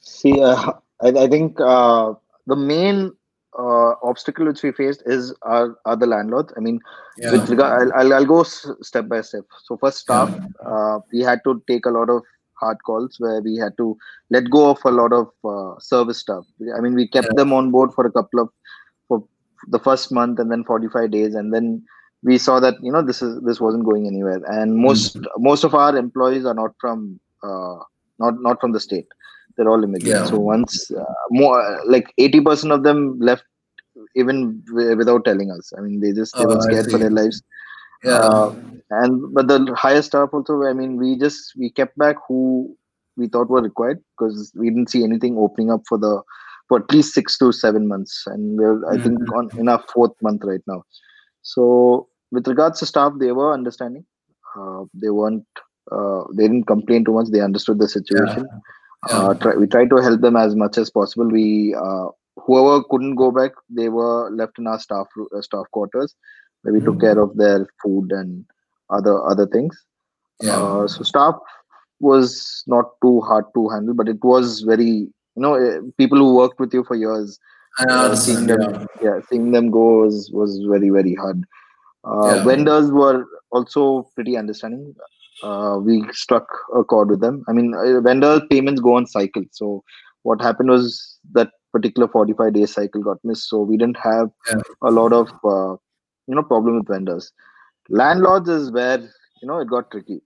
See, 0.00 0.40
uh, 0.40 0.72
I, 1.02 1.08
I 1.08 1.26
think 1.28 1.58
uh, 1.60 2.14
the 2.46 2.56
main 2.56 3.12
uh, 3.60 3.90
obstacle 4.10 4.46
which 4.46 4.62
we 4.62 4.72
faced 4.72 5.02
is 5.06 5.34
our 5.42 5.76
are 5.84 5.96
the 5.96 6.06
landlords. 6.06 6.52
I 6.56 6.60
mean, 6.60 6.80
yeah 7.18 7.32
with 7.32 7.50
regard, 7.50 7.72
I'll, 7.80 8.00
I'll, 8.00 8.14
I'll 8.14 8.26
go 8.26 8.42
step 8.42 9.08
by 9.08 9.20
step. 9.20 9.44
So 9.64 9.76
first, 9.76 9.98
staff, 9.98 10.34
uh, 10.64 11.00
we 11.12 11.20
had 11.20 11.40
to 11.44 11.62
take 11.68 11.86
a 11.86 11.90
lot 11.90 12.10
of 12.16 12.22
hard 12.54 12.78
calls 12.84 13.16
where 13.18 13.40
we 13.40 13.56
had 13.56 13.76
to 13.78 13.96
let 14.30 14.50
go 14.50 14.70
of 14.70 14.78
a 14.84 14.90
lot 14.90 15.12
of 15.12 15.28
uh, 15.44 15.78
service 15.78 16.18
stuff. 16.18 16.44
I 16.76 16.80
mean, 16.80 16.94
we 16.94 17.08
kept 17.08 17.28
Yeah. 17.30 17.36
them 17.42 17.52
on 17.52 17.70
board 17.70 17.94
for 17.94 18.06
a 18.06 18.12
couple 18.12 18.40
of 18.40 18.50
for 19.08 19.22
the 19.68 19.78
first 19.78 20.12
month 20.12 20.38
and 20.38 20.50
then 20.50 20.64
45 20.64 21.10
days, 21.10 21.34
and 21.34 21.54
then 21.54 21.82
we 22.22 22.36
saw 22.38 22.60
that 22.60 22.74
you 22.82 22.92
know 22.92 23.02
this 23.02 23.22
is 23.22 23.40
this 23.42 23.60
wasn't 23.60 23.84
going 23.84 24.06
anywhere. 24.06 24.40
And 24.58 24.76
most 24.76 25.18
most 25.38 25.64
of 25.64 25.74
our 25.74 25.96
employees 25.96 26.44
are 26.44 26.54
not 26.54 26.72
from 26.80 27.18
uh, 27.42 27.78
not 28.18 28.40
not 28.48 28.60
from 28.60 28.72
the 28.72 28.80
state. 28.80 29.08
They're 29.56 29.68
all 29.68 29.82
immigrants. 29.84 30.06
Yeah. 30.08 30.24
So 30.24 30.38
once 30.38 30.90
uh, 30.90 31.04
more 31.30 31.80
like 31.86 32.12
80 32.18 32.40
percent 32.42 32.72
of 32.72 32.82
them 32.82 33.18
left 33.18 33.44
even 34.14 34.62
w- 34.66 34.96
without 34.96 35.24
telling 35.24 35.50
us. 35.50 35.72
I 35.76 35.80
mean, 35.80 36.00
they 36.00 36.12
just 36.12 36.36
they 36.38 36.44
Oh, 36.44 36.46
were 36.46 36.60
scared 36.60 36.88
for 36.90 36.98
their 36.98 37.10
lives. 37.10 37.42
yeah 38.04 38.22
Uh, 38.22 38.50
and 38.90 39.32
but 39.34 39.48
the 39.48 39.74
higher 39.76 40.02
staff 40.02 40.30
also. 40.32 40.62
I 40.64 40.72
mean, 40.72 40.96
we 40.96 41.16
just 41.18 41.52
we 41.58 41.70
kept 41.70 41.96
back 41.98 42.16
who 42.28 42.76
we 43.16 43.28
thought 43.28 43.48
were 43.50 43.62
required 43.62 44.02
because 44.18 44.52
we 44.56 44.68
didn't 44.70 44.90
see 44.90 45.04
anything 45.04 45.36
opening 45.38 45.70
up 45.70 45.82
for 45.88 45.98
the 45.98 46.22
for 46.68 46.78
at 46.80 46.90
least 46.92 47.14
six 47.14 47.38
to 47.38 47.52
seven 47.52 47.88
months, 47.88 48.24
and 48.26 48.58
we're 48.58 48.84
I 48.92 48.98
think 48.98 49.20
Mhm. 49.20 49.32
on 49.32 49.50
in 49.58 49.68
our 49.68 49.82
fourth 49.92 50.12
month 50.22 50.42
right 50.44 50.62
now. 50.66 50.84
So 51.42 52.08
with 52.30 52.46
regards 52.48 52.78
to 52.80 52.86
staff, 52.86 53.12
they 53.18 53.32
were 53.32 53.52
understanding. 53.52 54.04
Uh, 54.58 54.84
they 54.94 55.10
weren't. 55.10 55.46
Uh, 55.90 56.24
they 56.34 56.44
didn't 56.44 56.66
complain 56.66 57.04
too 57.04 57.12
much. 57.12 57.28
They 57.30 57.40
understood 57.40 57.78
the 57.78 57.88
situation. 57.88 58.48
yeah 58.48 58.60
Uh, 59.10 59.34
try, 59.34 59.54
we 59.56 59.66
tried 59.66 59.90
to 59.90 59.96
help 59.96 60.20
them 60.20 60.36
as 60.36 60.54
much 60.54 60.76
as 60.78 60.90
possible. 60.90 61.28
We 61.28 61.74
uh, 61.74 62.08
whoever 62.46 62.82
couldn't 62.90 63.16
go 63.16 63.30
back, 63.30 63.52
they 63.68 63.88
were 63.88 64.30
left 64.30 64.58
in 64.58 64.66
our 64.66 64.78
staff 64.78 65.06
uh, 65.20 65.40
staff 65.40 65.66
quarters, 65.72 66.14
where 66.62 66.74
we 66.74 66.80
took 66.80 66.96
Mhm. 66.96 67.00
care 67.06 67.18
of 67.24 67.36
their 67.36 67.66
food 67.82 68.12
and 68.20 68.44
other 68.98 69.16
other 69.32 69.46
things. 69.56 69.78
yeah 70.48 70.58
Uh, 70.58 70.86
so 70.92 71.04
staff 71.12 71.34
was 72.08 72.64
not 72.74 72.92
too 73.04 73.20
hard 73.30 73.44
to 73.56 73.68
handle, 73.72 73.94
but 74.02 74.08
it 74.08 74.22
was 74.32 74.60
very 74.72 74.90
you 75.36 75.42
know 75.44 75.54
eh, 75.54 75.78
people 76.02 76.18
who 76.22 76.34
worked 76.36 76.60
with 76.64 76.72
you 76.78 76.84
for 76.90 76.96
years. 77.04 77.38
Uh, 77.88 78.14
seeing 78.20 78.46
them, 78.50 78.62
Yeah. 78.62 78.78
yeah, 79.06 79.18
seeing 79.28 79.50
them 79.56 79.70
go 79.76 79.82
was 80.02 80.30
was 80.40 80.54
very 80.74 80.90
very 80.98 81.14
hard. 81.22 81.44
Uh, 82.12 82.36
Yeah. 82.36 82.44
Vendors 82.48 82.90
were 83.00 83.16
also 83.58 83.84
pretty 84.14 84.36
understanding. 84.42 84.84
Uh, 85.48 85.78
we 85.88 85.94
struck 86.22 86.46
a 86.80 86.82
chord 86.92 87.08
with 87.14 87.20
them. 87.20 87.36
I 87.48 87.52
mean, 87.58 87.68
uh, 87.82 88.00
vendor 88.08 88.32
payments 88.50 88.80
go 88.88 88.96
on 88.96 89.06
cycle. 89.06 89.44
So 89.60 89.68
what 90.30 90.42
happened 90.48 90.70
was 90.76 91.18
that 91.38 91.50
particular 91.72 92.08
45 92.08 92.52
day 92.52 92.66
cycle 92.66 93.02
got 93.02 93.18
missed. 93.24 93.48
So 93.48 93.60
we 93.60 93.76
didn't 93.76 93.98
have 93.98 94.30
Yeah. 94.50 94.62
a 94.82 94.90
lot 94.90 95.12
of 95.12 95.28
uh, 95.44 95.76
you 96.26 96.34
know 96.34 96.42
problem 96.42 96.76
with 96.78 96.88
vendors. 96.88 97.32
Landlords 97.88 98.48
is 98.48 98.70
where 98.70 98.98
you 98.98 99.48
know 99.48 99.58
it 99.60 99.68
got 99.68 99.90
tricky. 99.90 100.22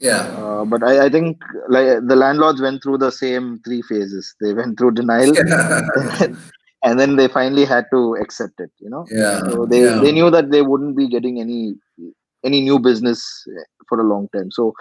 Yeah. 0.00 0.22
Uh, 0.42 0.64
but 0.64 0.82
I, 0.82 1.06
I 1.06 1.08
think 1.08 1.38
like 1.68 2.06
the 2.06 2.16
landlords 2.16 2.60
went 2.60 2.82
through 2.82 2.98
the 2.98 3.10
same 3.10 3.60
three 3.64 3.82
phases. 3.82 4.34
They 4.40 4.54
went 4.54 4.78
through 4.78 4.92
denial, 4.92 5.34
and 6.84 7.00
then 7.00 7.16
they 7.16 7.26
finally 7.26 7.64
had 7.64 7.86
to 7.92 8.14
accept 8.20 8.60
it. 8.60 8.70
You 8.78 8.90
know, 8.90 9.06
yeah. 9.10 9.40
so 9.40 9.66
they 9.66 9.82
yeah. 9.82 9.98
they 9.98 10.12
knew 10.12 10.30
that 10.30 10.50
they 10.50 10.62
wouldn't 10.62 10.96
be 10.96 11.08
getting 11.08 11.40
any 11.40 11.74
any 12.44 12.60
new 12.60 12.78
business 12.78 13.44
for 13.88 14.00
a 14.00 14.04
long 14.04 14.28
time. 14.34 14.50
So 14.50 14.72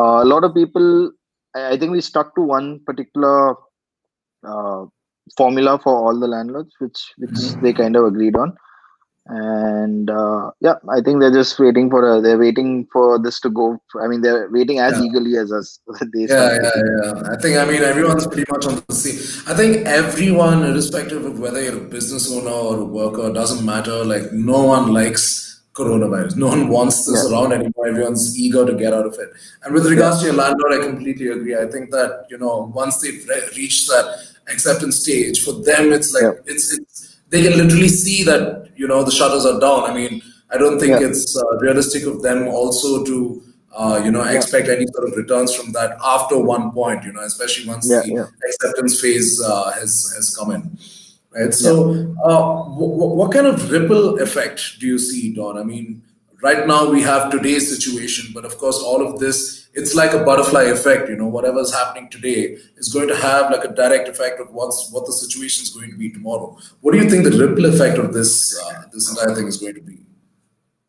uh, 0.00 0.22
a 0.22 0.24
lot 0.24 0.44
of 0.44 0.54
people, 0.54 1.12
I, 1.54 1.72
I 1.72 1.76
think 1.76 1.92
we 1.92 2.00
stuck 2.00 2.34
to 2.34 2.42
one 2.42 2.80
particular 2.86 3.54
uh, 4.46 4.84
formula 5.36 5.78
for 5.82 5.94
all 5.94 6.18
the 6.18 6.26
landlords, 6.28 6.72
which 6.78 7.12
which 7.18 7.30
Mhm. 7.30 7.62
they 7.62 7.72
kind 7.72 7.96
of 7.96 8.04
agreed 8.04 8.36
on. 8.36 8.56
And 9.28 10.08
uh, 10.08 10.52
yeah, 10.60 10.74
I 10.88 11.00
think 11.00 11.18
they're 11.18 11.32
just 11.32 11.58
waiting 11.58 11.90
for 11.90 12.08
a, 12.08 12.20
they're 12.20 12.38
waiting 12.38 12.86
for 12.92 13.18
this 13.18 13.40
to 13.40 13.50
go. 13.50 13.80
I 14.00 14.06
mean, 14.06 14.20
they're 14.20 14.48
waiting 14.50 14.78
as 14.78 14.92
Yeah. 14.98 15.04
eagerly 15.06 15.36
as 15.36 15.50
us. 15.52 15.80
they 16.14 16.26
Yeah, 16.26 16.52
yeah, 16.62 16.70
yeah. 17.02 17.22
I 17.32 17.36
think, 17.36 17.56
I 17.58 17.64
mean, 17.64 17.82
everyone's 17.82 18.24
pretty 18.28 18.44
much 18.52 18.66
on 18.66 18.84
the 18.88 18.94
same. 18.94 19.18
I 19.48 19.54
think 19.54 19.84
everyone, 19.86 20.62
irrespective 20.62 21.24
of 21.24 21.40
whether 21.40 21.60
you're 21.60 21.76
a 21.76 21.88
business 21.96 22.30
owner 22.32 22.50
or 22.50 22.76
a 22.78 22.84
worker, 22.84 23.32
doesn't 23.32 23.64
matter. 23.66 24.04
Like, 24.04 24.32
no 24.32 24.62
one 24.62 24.92
likes 24.92 25.60
coronavirus. 25.74 26.36
No 26.36 26.46
one 26.46 26.68
wants 26.68 27.04
this 27.04 27.28
around 27.30 27.52
anymore. 27.52 27.88
Everyone's 27.88 28.38
eager 28.38 28.64
to 28.64 28.74
get 28.74 28.94
out 28.94 29.06
of 29.06 29.14
it. 29.14 29.30
And 29.64 29.74
with 29.74 29.86
regards 29.86 30.20
to 30.20 30.26
your 30.26 30.34
landlord, 30.36 30.72
I 30.72 30.86
completely 30.86 31.28
agree. 31.28 31.56
I 31.56 31.66
think 31.66 31.90
that, 31.90 32.26
you 32.30 32.38
know, 32.38 32.70
once 32.72 32.98
they've 33.00 33.26
re- 33.28 33.48
reached 33.56 33.88
that 33.88 34.06
acceptance 34.52 34.96
stage, 35.00 35.42
for 35.44 35.52
them, 35.52 35.92
it's 35.92 36.12
like, 36.14 36.22
Yeah. 36.22 36.32
it's, 36.52 36.72
it's, 36.76 37.16
they 37.30 37.42
can 37.42 37.56
literally 37.58 37.88
see 37.88 38.22
that, 38.24 38.68
you 38.76 38.86
know, 38.86 39.02
the 39.02 39.10
shutters 39.10 39.44
are 39.44 39.58
down. 39.60 39.90
I 39.90 39.94
mean, 39.94 40.22
I 40.50 40.58
don't 40.58 40.78
think 40.78 41.00
Yeah. 41.00 41.08
it's 41.08 41.36
uh, 41.36 41.56
realistic 41.58 42.04
of 42.06 42.22
them 42.22 42.48
also 42.48 43.04
to 43.04 43.42
uh, 43.78 44.00
you 44.02 44.10
know, 44.10 44.22
expect 44.22 44.68
any 44.68 44.86
sort 44.86 45.06
of 45.06 45.14
returns 45.18 45.54
from 45.54 45.70
that 45.72 45.98
after 46.02 46.38
one 46.38 46.70
point, 46.72 47.04
you 47.04 47.12
know, 47.12 47.20
especially 47.20 47.68
once 47.68 47.86
the 47.86 48.26
acceptance 48.48 48.98
phase 48.98 49.38
uh, 49.42 49.70
has 49.72 50.10
has 50.16 50.34
come 50.34 50.50
in, 50.52 50.78
right? 51.34 51.52
So, 51.52 51.90
uh, 52.24 52.64
w- 52.72 53.14
what 53.18 53.32
kind 53.32 53.46
of 53.46 53.70
ripple 53.70 54.18
effect 54.18 54.80
do 54.80 54.86
you 54.86 54.98
see, 54.98 55.34
Dawn? 55.34 55.58
I 55.58 55.62
mean, 55.62 56.02
right 56.40 56.66
now 56.66 56.88
we 56.90 57.02
have 57.02 57.30
today's 57.30 57.68
situation, 57.68 58.30
but 58.32 58.46
of 58.46 58.56
course, 58.56 58.78
all 58.78 59.06
of 59.06 59.20
this, 59.20 59.65
it's 59.80 59.94
like 59.94 60.12
a 60.14 60.24
butterfly 60.24 60.64
effect. 60.76 61.08
You 61.08 61.16
know, 61.16 61.28
whatever's 61.28 61.72
happening 61.72 62.08
today 62.10 62.56
is 62.78 62.88
going 62.92 63.08
to 63.08 63.16
have 63.16 63.50
like 63.50 63.64
a 63.64 63.72
direct 63.80 64.08
effect 64.08 64.40
of 64.40 64.50
what's 64.52 64.90
what 64.92 65.06
the 65.06 65.12
situation 65.12 65.62
is 65.64 65.70
going 65.70 65.90
to 65.90 65.96
be 65.96 66.10
tomorrow. 66.10 66.56
What 66.80 66.92
do 66.92 66.98
you 66.98 67.08
think 67.10 67.24
the 67.24 67.36
ripple 67.46 67.66
effect 67.66 67.98
of 67.98 68.12
this 68.18 68.32
uh, 68.64 68.82
this 68.92 69.10
entire 69.10 69.34
thing 69.34 69.46
is 69.54 69.58
going 69.58 69.74
to 69.74 69.82
be? 69.82 69.98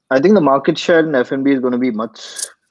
I 0.10 0.20
think 0.22 0.36
the 0.36 0.42
market 0.42 0.78
share 0.78 1.00
in 1.06 1.14
F&B 1.16 1.52
is 1.52 1.60
going 1.60 1.74
to 1.74 1.78
be 1.78 1.92
much, 1.92 2.20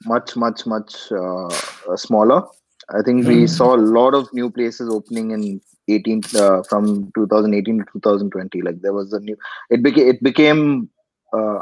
much, 0.05 0.35
much, 0.35 0.65
much 0.65 0.95
uh, 1.11 1.49
smaller. 1.95 2.41
I 2.89 3.03
think 3.03 3.27
we 3.27 3.35
Mhm. 3.43 3.49
saw 3.57 3.75
a 3.75 3.83
lot 3.97 4.15
of 4.19 4.31
new 4.33 4.49
places 4.49 4.89
opening 4.89 5.31
in 5.35 5.43
18 5.87 6.23
uh, 6.43 6.63
from 6.69 7.11
2018 7.15 7.77
to 7.79 7.85
2020. 7.93 8.61
Like 8.63 8.81
there 8.81 8.93
was 8.93 9.13
a 9.13 9.19
new, 9.19 9.37
it 9.69 9.83
became 9.83 10.07
it 10.13 10.23
became, 10.23 10.89
uh, 11.31 11.61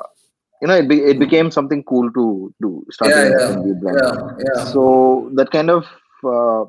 you 0.62 0.68
know, 0.68 0.76
it, 0.76 0.88
be, 0.88 1.02
it 1.02 1.20
became 1.20 1.52
something 1.52 1.84
cool 1.84 2.12
to 2.12 2.54
do. 2.62 2.86
Starting 2.92 3.18
Yeah, 3.18 3.50
yeah, 3.50 3.92
yeah, 3.94 4.16
yeah. 4.40 4.64
So 4.74 5.32
that 5.36 5.52
kind 5.52 5.70
of 5.70 5.86
uh, 6.24 6.66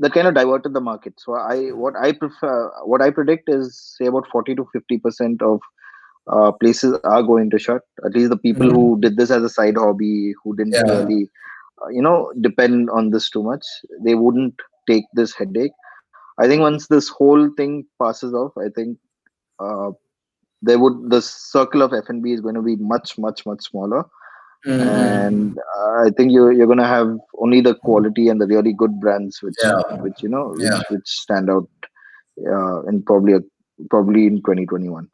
that 0.00 0.12
kind 0.12 0.26
of 0.28 0.34
diverted 0.34 0.74
the 0.74 0.80
market. 0.80 1.14
So 1.18 1.34
I 1.34 1.68
what 1.70 1.94
I 1.96 2.12
prefer, 2.12 2.70
what 2.84 3.02
I 3.02 3.10
predict 3.10 3.48
is 3.48 3.78
say 3.98 4.06
about 4.06 4.26
40 4.30 4.54
to 4.56 4.66
50 4.72 4.98
percent 4.98 5.42
of 5.42 5.60
uh, 6.30 6.52
places 6.52 6.94
are 6.94 7.14
going 7.22 7.50
to 7.50 7.58
shut. 7.58 7.82
At 8.04 8.14
least 8.14 8.30
the 8.30 8.30
people 8.32 8.66
Mhm. 8.66 8.72
who 8.72 9.00
did 9.00 9.16
this 9.16 9.30
as 9.30 9.42
a 9.42 9.48
side 9.48 9.76
hobby, 9.76 10.34
who 10.42 10.56
didn't 10.56 10.74
Yeah. 10.74 10.82
really, 10.92 11.30
uh, 11.82 11.88
you 11.88 12.02
know, 12.02 12.32
depend 12.40 12.90
on 12.90 13.10
this 13.10 13.30
too 13.30 13.42
much, 13.42 13.64
they 14.04 14.14
wouldn't 14.14 14.54
take 14.88 15.04
this 15.14 15.34
headache. 15.34 15.72
I 16.38 16.46
think 16.48 16.60
once 16.60 16.88
this 16.88 17.08
whole 17.08 17.50
thing 17.56 17.86
passes 18.02 18.34
off, 18.34 18.52
I 18.58 18.68
think 18.74 18.98
uh, 19.58 19.90
there 20.62 20.78
would 20.78 21.10
the 21.10 21.22
circle 21.22 21.82
of 21.82 21.92
F 21.92 22.08
and 22.08 22.22
B 22.22 22.32
is 22.32 22.40
going 22.40 22.54
to 22.54 22.62
be 22.62 22.76
much, 22.76 23.18
much, 23.18 23.44
much 23.46 23.62
smaller, 23.62 24.04
Mm-hmm. 24.66 24.88
And 24.88 25.58
uh, 25.58 26.06
I 26.06 26.10
think 26.16 26.32
you 26.32 26.50
you're 26.50 26.66
gonna 26.66 26.86
have 26.86 27.16
only 27.38 27.60
the 27.60 27.74
quality 27.74 28.28
and 28.28 28.40
the 28.40 28.46
really 28.46 28.72
good 28.72 28.98
brands, 29.00 29.40
which 29.40 29.54
yeah. 29.62 29.80
which 30.00 30.22
you 30.22 30.28
know 30.28 30.54
which, 30.56 30.62
yeah. 30.62 30.80
which 30.90 31.06
stand 31.06 31.48
out 31.48 31.68
uh, 32.44 32.82
in 32.82 33.02
probably 33.02 33.34
a, 33.34 33.40
probably 33.90 34.26
in 34.26 34.38
2021. 34.38 35.08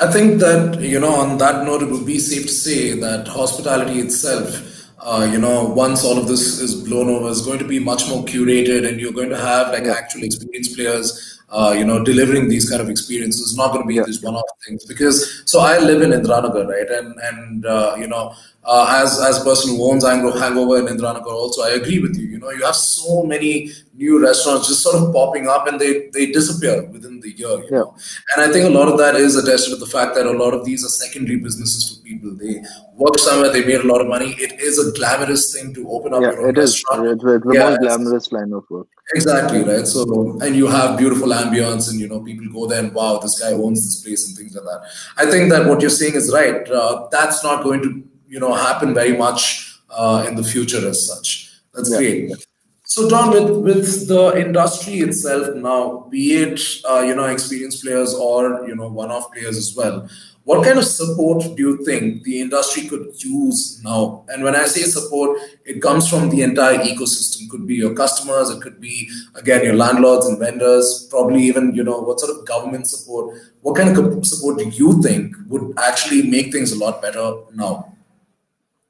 I 0.00 0.12
think 0.12 0.38
that 0.40 0.80
you 0.80 1.00
know 1.00 1.14
on 1.14 1.38
that 1.38 1.64
note, 1.64 1.82
it 1.82 1.90
would 1.90 2.04
be 2.04 2.18
safe 2.18 2.42
to 2.42 2.52
say 2.52 2.98
that 3.00 3.26
hospitality 3.26 4.00
itself. 4.00 4.70
Uh, 4.98 5.28
you 5.30 5.38
know, 5.38 5.64
once 5.64 6.02
all 6.02 6.18
of 6.18 6.28
this 6.28 6.60
is 6.60 6.74
blown 6.74 7.08
over, 7.08 7.28
is 7.28 7.44
going 7.44 7.58
to 7.58 7.66
be 7.66 7.78
much 7.78 8.08
more 8.08 8.24
curated, 8.24 8.86
and 8.86 9.00
you're 9.00 9.12
going 9.12 9.28
to 9.30 9.38
have 9.38 9.68
like 9.68 9.84
actual 9.84 10.24
experienced 10.24 10.76
players 10.76 11.33
uh, 11.50 11.74
you 11.76 11.84
know, 11.84 12.02
delivering 12.02 12.48
these 12.48 12.68
kind 12.68 12.82
of 12.82 12.88
experiences 12.88 13.40
is 13.40 13.56
not 13.56 13.68
going 13.72 13.82
to 13.82 13.86
be 13.86 13.94
yeah. 13.94 14.04
these 14.04 14.22
one-off 14.22 14.44
things 14.66 14.84
because 14.84 15.42
so 15.46 15.60
I 15.60 15.78
live 15.78 16.02
in 16.02 16.10
Indiranagar, 16.10 16.66
right? 16.68 16.90
And 16.90 17.14
and 17.20 17.66
uh, 17.66 17.94
you 17.98 18.08
know, 18.08 18.34
uh, 18.64 19.02
as 19.02 19.20
as 19.20 19.40
a 19.40 19.44
person 19.44 19.76
who 19.76 19.90
owns 19.90 20.04
Anglo 20.04 20.32
Hangover 20.36 20.78
in 20.78 20.86
Indiranagar, 20.86 21.26
also 21.26 21.62
I 21.62 21.70
agree 21.70 22.00
with 22.00 22.16
you. 22.16 22.26
You 22.26 22.38
know, 22.38 22.50
you 22.50 22.64
have 22.64 22.76
so 22.76 23.22
many 23.22 23.70
new 23.94 24.20
restaurants 24.20 24.68
just 24.68 24.82
sort 24.82 24.96
of 24.96 25.12
popping 25.12 25.46
up 25.46 25.68
and 25.68 25.80
they 25.80 26.08
they 26.08 26.26
disappear 26.32 26.82
within 26.84 27.20
the 27.20 27.30
year. 27.30 27.48
You 27.48 27.68
yeah. 27.70 27.78
know? 27.78 27.96
And 28.34 28.44
I 28.44 28.52
think 28.52 28.66
a 28.66 28.70
lot 28.70 28.88
of 28.88 28.98
that 28.98 29.14
is 29.14 29.36
attested 29.36 29.74
to 29.74 29.76
the 29.76 29.90
fact 29.90 30.14
that 30.16 30.26
a 30.26 30.32
lot 30.32 30.54
of 30.54 30.64
these 30.64 30.84
are 30.84 30.88
secondary 30.88 31.38
businesses 31.38 31.88
for 31.88 32.02
people. 32.02 32.34
They 32.34 32.62
work 32.96 33.18
somewhere, 33.18 33.50
they 33.52 33.64
made 33.64 33.80
a 33.80 33.86
lot 33.86 34.00
of 34.00 34.06
money. 34.06 34.34
It 34.38 34.60
is 34.60 34.78
a 34.78 34.92
glamorous 34.92 35.52
thing 35.52 35.74
to 35.74 35.88
open 35.90 36.14
up 36.14 36.22
yeah, 36.22 36.32
your 36.32 36.42
own 36.42 36.50
it 36.50 36.58
restaurant. 36.58 37.06
Is. 37.06 37.12
It's, 37.12 37.24
it's 37.24 37.44
the 37.44 37.54
yeah, 37.54 37.70
most 37.70 37.80
glamorous 37.80 38.32
line 38.32 38.52
of 38.52 38.64
work. 38.70 38.86
Exactly 39.14 39.62
right. 39.62 39.86
So 39.86 40.38
and 40.40 40.56
you 40.56 40.66
have 40.66 40.98
beautiful 40.98 41.28
ambience, 41.28 41.90
and 41.90 42.00
you 42.00 42.08
know 42.08 42.20
people 42.20 42.46
go 42.52 42.66
there 42.66 42.82
and 42.82 42.94
wow, 42.94 43.18
this 43.18 43.40
guy 43.40 43.52
owns 43.52 43.84
this 43.84 44.02
place 44.02 44.28
and 44.28 44.36
things 44.36 44.54
like 44.54 44.64
that. 44.64 44.88
I 45.16 45.30
think 45.30 45.50
that 45.50 45.66
what 45.66 45.80
you're 45.80 45.90
saying 45.90 46.14
is 46.14 46.32
right. 46.32 46.68
Uh, 46.68 47.08
that's 47.10 47.42
not 47.42 47.64
going 47.64 47.82
to 47.82 48.02
you 48.28 48.40
know 48.40 48.54
happen 48.54 48.94
very 48.94 49.16
much 49.16 49.80
uh, 49.90 50.24
in 50.28 50.36
the 50.36 50.44
future 50.44 50.86
as 50.88 51.06
such. 51.06 51.50
That's 51.72 51.90
yeah. 51.90 51.98
great. 51.98 52.46
So, 52.86 53.08
Dawn, 53.08 53.30
with, 53.30 53.50
with 53.64 54.08
the 54.08 54.38
industry 54.38 55.00
itself 55.00 55.56
now, 55.56 56.06
be 56.10 56.34
it 56.34 56.60
uh, 56.88 57.00
you 57.00 57.16
know 57.16 57.24
experienced 57.24 57.82
players 57.82 58.14
or 58.14 58.68
you 58.68 58.76
know 58.76 58.88
one-off 58.88 59.32
players 59.32 59.56
as 59.56 59.74
well, 59.74 60.08
what 60.44 60.62
kind 60.62 60.78
of 60.78 60.84
support 60.84 61.42
do 61.56 61.62
you 61.62 61.84
think 61.84 62.22
the 62.22 62.40
industry 62.40 62.86
could 62.86 63.12
use 63.16 63.80
now? 63.82 64.24
And 64.28 64.44
when 64.44 64.54
I 64.54 64.66
say 64.66 64.82
support, 64.82 65.38
it 65.64 65.80
comes 65.80 66.08
from 66.08 66.28
the 66.28 66.42
entire 66.42 66.78
ecosystem. 66.78 67.44
It 67.44 67.50
Could 67.50 67.66
be 67.66 67.76
your 67.76 67.94
customers, 67.94 68.50
it 68.50 68.60
could 68.60 68.78
be 68.78 69.08
again 69.34 69.64
your 69.64 69.74
landlords 69.74 70.26
and 70.26 70.38
vendors, 70.38 71.06
probably 71.10 71.42
even 71.44 71.74
you 71.74 71.82
know 71.82 71.98
what 72.00 72.20
sort 72.20 72.36
of 72.36 72.46
government 72.46 72.86
support. 72.86 73.34
What 73.62 73.76
kind 73.76 73.96
of 73.96 74.26
support 74.26 74.58
do 74.58 74.68
you 74.68 75.02
think 75.02 75.34
would 75.48 75.72
actually 75.78 76.22
make 76.22 76.52
things 76.52 76.72
a 76.72 76.78
lot 76.78 77.00
better 77.00 77.36
now? 77.54 77.90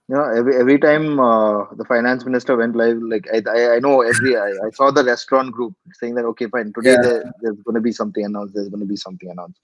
you 0.08 0.14
know 0.14 0.24
every 0.24 0.56
every 0.56 0.78
time 0.78 1.18
uh, 1.18 1.64
the 1.76 1.84
finance 1.86 2.24
minister 2.24 2.56
went 2.56 2.76
live 2.76 2.98
like 3.12 3.26
i 3.32 3.40
i, 3.50 3.76
I 3.76 3.78
know 3.78 4.02
every 4.02 4.36
I, 4.36 4.50
I, 4.66 4.70
saw 4.74 4.90
the 4.90 5.02
restaurant 5.02 5.52
group 5.52 5.74
saying 5.94 6.14
that 6.16 6.26
okay 6.26 6.46
fine 6.46 6.74
today 6.74 6.90
yeah. 6.90 7.02
there, 7.02 7.32
there's 7.40 7.62
going 7.62 7.74
to 7.76 7.80
be 7.80 7.92
something 7.92 8.22
announced 8.22 8.54
there's 8.54 8.68
going 8.68 8.80
to 8.80 8.86
be 8.86 8.96
something 8.96 9.30
announced 9.30 9.60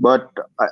but 0.00 0.32
I, 0.58 0.66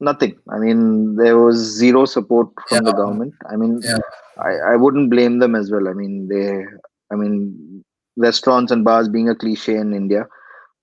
nothing 0.00 0.36
i 0.50 0.58
mean 0.58 1.16
there 1.16 1.38
was 1.38 1.56
zero 1.56 2.04
support 2.04 2.48
from 2.68 2.84
yeah. 2.84 2.90
the 2.90 2.92
government 2.92 3.34
i 3.50 3.56
mean 3.56 3.80
yeah. 3.82 3.98
I, 4.38 4.72
I 4.72 4.76
wouldn't 4.76 5.10
blame 5.10 5.38
them 5.40 5.54
as 5.54 5.70
well 5.70 5.88
i 5.88 5.92
mean 5.92 6.28
they 6.28 6.64
i 7.12 7.16
mean 7.16 7.84
restaurants 8.16 8.72
and 8.72 8.84
bars 8.84 9.08
being 9.08 9.28
a 9.28 9.34
cliche 9.34 9.76
in 9.76 9.94
india 9.94 10.26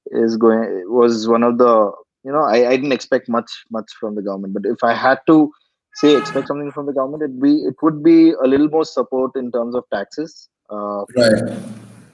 is 0.07 0.37
going 0.37 0.83
was 0.87 1.27
one 1.27 1.43
of 1.43 1.57
the 1.57 1.91
you 2.23 2.31
know 2.31 2.41
I, 2.43 2.69
I 2.69 2.75
didn't 2.75 2.91
expect 2.91 3.29
much 3.29 3.51
much 3.71 3.91
from 3.99 4.15
the 4.15 4.21
government 4.21 4.53
but 4.53 4.65
if 4.65 4.83
i 4.83 4.93
had 4.93 5.19
to 5.27 5.51
say 5.95 6.15
expect 6.15 6.47
something 6.47 6.71
from 6.71 6.85
the 6.85 6.93
government, 6.93 7.23
it 7.23 7.41
be 7.41 7.55
it 7.63 7.75
would 7.81 8.03
be 8.03 8.31
a 8.31 8.47
little 8.47 8.67
more 8.67 8.85
support 8.85 9.35
in 9.35 9.51
terms 9.51 9.75
of 9.75 9.83
taxes. 9.93 10.49
Uh, 10.69 11.05
right. 11.17 11.57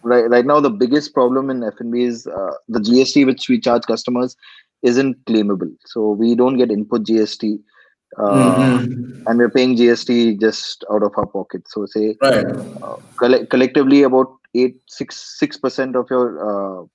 Right. 0.04 0.30
Right 0.30 0.46
now, 0.46 0.60
the 0.60 0.72
biggest 0.72 1.14
problem 1.14 1.52
in 1.52 1.64
F&B 1.64 2.04
is 2.04 2.26
uh, 2.26 2.54
the 2.68 2.80
GST 2.80 3.24
which 3.28 3.48
we 3.48 3.60
charge 3.60 3.84
customers 3.84 4.36
isn't 4.84 5.24
claimable. 5.26 5.76
So 5.86 6.12
we 6.12 6.36
don't 6.36 6.58
get 6.58 6.72
input 6.72 7.04
GST, 7.04 7.60
uh, 8.18 8.80
mm-hmm. 8.80 9.28
and 9.28 9.38
we're 9.38 9.50
paying 9.50 9.76
GST 9.76 10.40
just 10.40 10.84
out 10.92 11.04
of 11.04 11.14
our 11.18 11.26
pocket. 11.26 11.68
So 11.68 11.86
say 11.86 12.18
right. 12.22 12.46
Uh, 12.46 12.98
coll- 13.18 13.46
collectively 13.48 14.04
about 14.04 14.34
eight 14.56 14.78
six 14.88 15.38
six 15.40 15.58
percent 15.58 15.96
of 15.96 16.08
your 16.10 16.26
uh, 16.50 16.86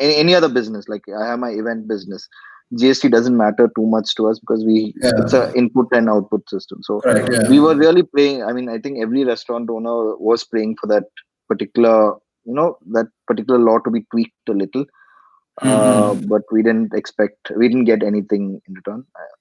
any, 0.00 0.16
any 0.16 0.34
other 0.34 0.48
business 0.48 0.88
like 0.88 1.02
I 1.08 1.26
have 1.26 1.38
my 1.38 1.50
event 1.50 1.86
business 1.86 2.28
GST 2.72 3.10
doesn't 3.10 3.36
matter 3.36 3.70
too 3.76 3.86
much 3.86 4.14
to 4.16 4.28
us 4.28 4.38
because 4.38 4.64
we 4.64 4.94
yeah. 5.00 5.12
it's 5.18 5.32
an 5.32 5.54
input 5.54 5.88
and 5.92 6.08
output 6.08 6.48
system. 6.48 6.82
So 6.82 7.00
right, 7.04 7.30
yeah. 7.30 7.48
we 7.48 7.60
were 7.60 7.76
really 7.76 8.02
praying. 8.02 8.42
I 8.42 8.52
mean, 8.52 8.68
I 8.68 8.78
think 8.78 8.98
every 9.00 9.24
restaurant 9.24 9.70
owner 9.70 10.16
was 10.16 10.44
praying 10.44 10.76
for 10.80 10.86
that 10.88 11.04
particular, 11.48 12.14
you 12.44 12.54
know, 12.54 12.78
that 12.92 13.06
particular 13.26 13.58
law 13.58 13.78
to 13.80 13.90
be 13.90 14.06
tweaked 14.10 14.48
a 14.48 14.52
little. 14.52 14.86
Mm-hmm. 15.62 15.68
Uh, 15.68 16.14
but 16.28 16.42
we 16.50 16.62
didn't 16.62 16.92
expect, 16.94 17.52
we 17.56 17.68
didn't 17.68 17.84
get 17.84 18.02
anything 18.02 18.60
in 18.66 18.74
return. 18.74 19.04
Uh, 19.14 19.34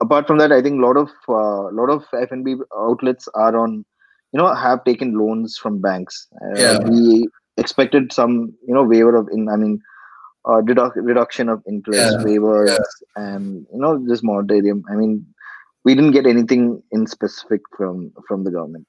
apart 0.00 0.26
from 0.26 0.38
that, 0.38 0.52
I 0.52 0.62
think 0.62 0.78
a 0.78 0.86
lot 0.86 0.96
of 0.96 1.08
uh, 1.28 1.72
lot 1.72 1.90
of 1.90 2.04
F&B 2.12 2.56
outlets 2.76 3.28
are 3.34 3.56
on, 3.56 3.84
you 4.32 4.38
know, 4.38 4.54
have 4.54 4.84
taken 4.84 5.18
loans 5.18 5.58
from 5.58 5.80
banks. 5.80 6.28
Uh, 6.40 6.58
yeah. 6.58 6.78
We 6.88 7.28
expected 7.56 8.12
some, 8.12 8.54
you 8.66 8.74
know, 8.74 8.84
waiver 8.84 9.16
of 9.16 9.28
in. 9.32 9.48
I 9.48 9.56
mean 9.56 9.82
uh, 10.48 10.62
reduction 10.62 11.48
of 11.48 11.62
interest 11.68 12.16
yeah. 12.18 12.24
waivers 12.24 12.68
yeah. 12.68 13.22
and 13.22 13.66
you 13.72 13.78
know 13.78 13.98
this 14.06 14.22
moratorium 14.22 14.82
i 14.90 14.94
mean 14.94 15.24
we 15.84 15.94
didn't 15.94 16.12
get 16.12 16.26
anything 16.26 16.82
in 16.90 17.06
specific 17.06 17.60
from 17.76 18.12
from 18.26 18.44
the 18.44 18.50
government 18.50 18.86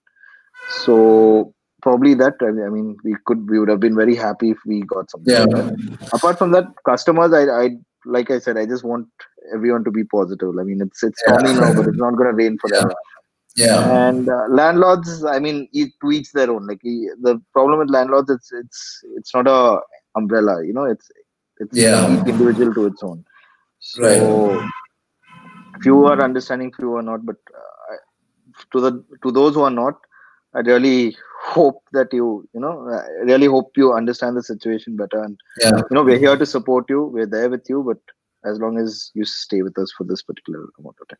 so 0.83 1.53
probably 1.81 2.13
that 2.13 2.35
i 2.41 2.69
mean 2.69 2.97
we 3.03 3.15
could 3.25 3.49
we 3.49 3.59
would 3.59 3.69
have 3.69 3.79
been 3.79 3.95
very 3.95 4.15
happy 4.15 4.51
if 4.51 4.57
we 4.65 4.81
got 4.81 5.09
something 5.09 5.33
yeah. 5.33 5.43
Like 5.43 6.13
apart 6.13 6.37
from 6.37 6.51
that 6.51 6.67
customers 6.85 7.33
i 7.33 7.43
i 7.63 7.69
like 8.05 8.31
i 8.31 8.39
said 8.39 8.57
i 8.57 8.65
just 8.65 8.83
want 8.83 9.07
everyone 9.53 9.83
to 9.83 9.91
be 9.91 10.03
positive 10.03 10.57
i 10.59 10.63
mean 10.63 10.81
it's 10.81 11.03
it's 11.03 11.21
stormy 11.21 11.51
yeah. 11.51 11.59
now 11.59 11.73
but 11.73 11.87
it's 11.87 11.97
not 11.97 12.15
going 12.15 12.29
to 12.29 12.35
rain 12.35 12.57
forever 12.63 12.93
yeah 13.55 14.07
and 14.07 14.29
uh, 14.29 14.45
landlords 14.49 15.23
i 15.25 15.39
mean 15.39 15.67
each 15.73 15.91
to 16.01 16.11
each 16.11 16.31
their 16.31 16.51
own 16.51 16.67
like 16.67 16.81
the 16.81 17.41
problem 17.53 17.79
with 17.79 17.89
landlords 17.89 18.29
it's 18.29 18.51
it's 18.51 19.03
it's 19.17 19.33
not 19.33 19.47
a 19.47 19.79
umbrella 20.15 20.63
you 20.65 20.73
know 20.73 20.83
it's 20.83 21.09
it's 21.59 21.77
yeah. 21.77 22.21
each 22.21 22.27
individual 22.27 22.73
to 22.73 22.85
its 22.85 23.03
own. 23.03 23.25
So 23.79 24.51
right. 24.51 24.69
few 25.81 26.05
are 26.05 26.21
understanding, 26.21 26.71
few 26.73 26.95
are 26.95 27.01
not. 27.01 27.25
But 27.25 27.35
uh, 27.53 27.95
to 28.71 28.81
the 28.81 29.05
to 29.23 29.31
those 29.31 29.55
who 29.55 29.61
are 29.61 29.71
not, 29.71 29.95
I 30.53 30.59
really 30.59 31.15
hope 31.41 31.83
that 31.93 32.11
you 32.11 32.47
you 32.53 32.59
know 32.59 32.89
I 32.89 33.23
really 33.23 33.47
hope 33.47 33.71
you 33.75 33.93
understand 33.93 34.37
the 34.37 34.43
situation 34.43 34.95
better. 34.95 35.23
And 35.23 35.39
yeah. 35.61 35.77
you 35.77 35.95
know 35.95 36.03
we're 36.03 36.19
here 36.19 36.37
to 36.37 36.45
support 36.45 36.85
you. 36.89 37.03
We're 37.03 37.27
there 37.27 37.49
with 37.49 37.65
you. 37.69 37.83
But 37.83 37.99
as 38.49 38.59
long 38.59 38.77
as 38.77 39.11
you 39.13 39.25
stay 39.25 39.61
with 39.61 39.77
us 39.77 39.91
for 39.97 40.03
this 40.03 40.23
particular 40.23 40.65
amount 40.79 40.97
of 41.01 41.07
time. 41.07 41.19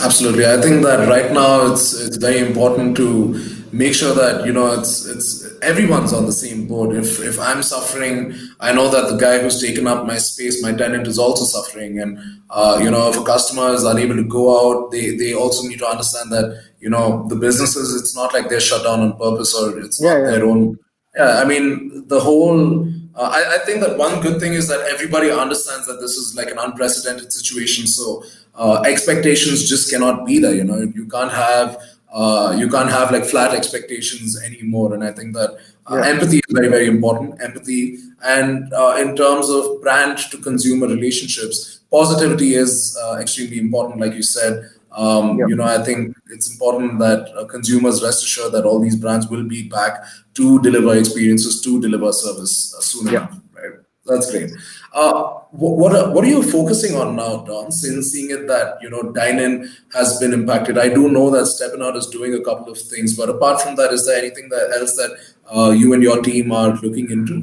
Absolutely, 0.00 0.44
I 0.44 0.60
think 0.60 0.82
that 0.82 1.08
right 1.08 1.30
now 1.30 1.70
it's 1.70 1.94
it's 1.94 2.16
very 2.16 2.40
important 2.40 2.96
to 2.96 3.40
make 3.72 3.94
sure 3.94 4.12
that 4.12 4.44
you 4.44 4.52
know 4.52 4.72
it's 4.72 5.06
it's 5.06 5.46
everyone's 5.62 6.12
on 6.12 6.26
the 6.26 6.32
same 6.32 6.66
boat. 6.66 6.96
If 6.96 7.20
if 7.20 7.38
I'm 7.38 7.62
suffering, 7.62 8.34
I 8.58 8.72
know 8.72 8.88
that 8.88 9.08
the 9.08 9.16
guy 9.16 9.38
who's 9.38 9.62
taken 9.62 9.86
up 9.86 10.04
my 10.04 10.18
space, 10.18 10.60
my 10.60 10.72
tenant, 10.72 11.06
is 11.06 11.16
also 11.16 11.44
suffering. 11.44 12.00
And 12.00 12.18
uh, 12.50 12.80
you 12.82 12.90
know, 12.90 13.08
if 13.08 13.16
a 13.16 13.22
customer 13.22 13.72
is 13.72 13.84
unable 13.84 14.16
to 14.16 14.24
go 14.24 14.44
out, 14.58 14.90
they 14.90 15.14
they 15.14 15.32
also 15.32 15.68
need 15.68 15.78
to 15.78 15.86
understand 15.86 16.32
that 16.32 16.60
you 16.84 16.90
know 16.90 17.26
the 17.32 17.36
businesses. 17.46 17.86
It's 18.00 18.14
not 18.14 18.34
like 18.34 18.48
they're 18.50 18.66
shut 18.70 18.84
down 18.84 19.00
on 19.00 19.12
purpose 19.26 19.54
or 19.60 19.78
it's 19.78 20.00
yeah, 20.02 20.10
not 20.10 20.20
yeah. 20.20 20.30
their 20.32 20.44
own. 20.44 20.78
Yeah, 21.16 21.40
I 21.42 21.44
mean 21.52 22.06
the 22.08 22.20
whole 22.20 22.86
uh, 23.16 23.30
I, 23.38 23.56
I, 23.56 23.58
think 23.64 23.80
that 23.80 23.96
one 23.96 24.20
good 24.20 24.40
thing 24.40 24.54
is 24.54 24.66
that 24.68 24.80
everybody 24.92 25.30
understands 25.30 25.86
that 25.86 26.00
this 26.00 26.16
is 26.16 26.34
like 26.36 26.50
an 26.50 26.58
unprecedented 26.58 27.32
situation. 27.32 27.86
So 27.86 28.24
uh, 28.56 28.82
expectations 28.84 29.68
just 29.68 29.88
cannot 29.88 30.26
be 30.26 30.40
there. 30.40 30.54
You 30.54 30.64
know, 30.64 30.80
you 30.80 31.06
can't 31.06 31.32
have 31.32 31.78
uh, 32.12 32.54
you 32.58 32.68
can't 32.68 32.90
have 32.90 33.12
like 33.12 33.24
flat 33.24 33.54
expectations 33.54 34.40
anymore. 34.42 34.94
And 34.94 35.04
I 35.04 35.12
think 35.12 35.34
that 35.34 35.50
uh, 35.90 35.96
yeah. 35.96 36.08
empathy 36.08 36.38
is 36.38 36.50
very 36.50 36.68
very 36.68 36.86
important. 36.86 37.40
Empathy 37.40 37.98
and 38.24 38.72
uh, 38.74 38.96
in 38.98 39.16
terms 39.16 39.48
of 39.48 39.80
brand 39.80 40.18
to 40.32 40.38
consumer 40.38 40.88
relationships, 40.88 41.80
positivity 41.90 42.56
is 42.56 42.98
uh, 43.02 43.18
extremely 43.20 43.58
important. 43.58 44.00
Like 44.00 44.14
you 44.14 44.22
said. 44.22 44.70
Um, 44.94 45.38
You 45.38 45.56
know, 45.56 45.64
I 45.64 45.82
think 45.82 46.16
it's 46.30 46.52
important 46.52 46.98
that 47.00 47.28
uh, 47.36 47.44
consumers 47.46 48.02
rest 48.02 48.24
assured 48.24 48.52
that 48.52 48.64
all 48.64 48.80
these 48.80 48.96
brands 48.96 49.28
will 49.28 49.44
be 49.44 49.68
back 49.68 50.04
to 50.34 50.60
deliver 50.62 50.96
experiences, 50.96 51.60
to 51.62 51.80
deliver 51.80 52.12
service 52.12 52.74
uh, 52.76 52.80
soon 52.80 53.08
enough. 53.08 53.40
Right? 53.52 53.72
That's 54.06 54.30
great. 54.30 54.50
Uh, 54.92 55.22
what 55.50 55.76
what 55.78 55.96
are, 55.96 56.12
what 56.12 56.24
are 56.24 56.28
you 56.28 56.42
focusing 56.42 56.94
on 56.94 57.16
now, 57.16 57.38
Dawn? 57.38 57.72
Since 57.72 58.12
seeing 58.12 58.30
it 58.30 58.46
that 58.46 58.78
you 58.82 58.90
know 58.90 59.02
dine-in 59.12 59.68
has 59.94 60.18
been 60.20 60.32
impacted, 60.32 60.78
I 60.78 60.88
do 60.90 61.08
know 61.08 61.30
that 61.30 61.46
Steppin' 61.46 61.82
Out 61.82 61.96
is 61.96 62.06
doing 62.06 62.34
a 62.34 62.40
couple 62.40 62.70
of 62.70 62.78
things. 62.78 63.16
But 63.16 63.30
apart 63.30 63.62
from 63.62 63.76
that, 63.76 63.92
is 63.92 64.06
there 64.06 64.18
anything 64.18 64.48
that 64.50 64.76
else 64.78 64.96
that 64.96 65.16
uh, 65.54 65.70
you 65.70 65.92
and 65.94 66.02
your 66.02 66.22
team 66.22 66.52
are 66.52 66.74
looking 66.74 67.10
into? 67.10 67.42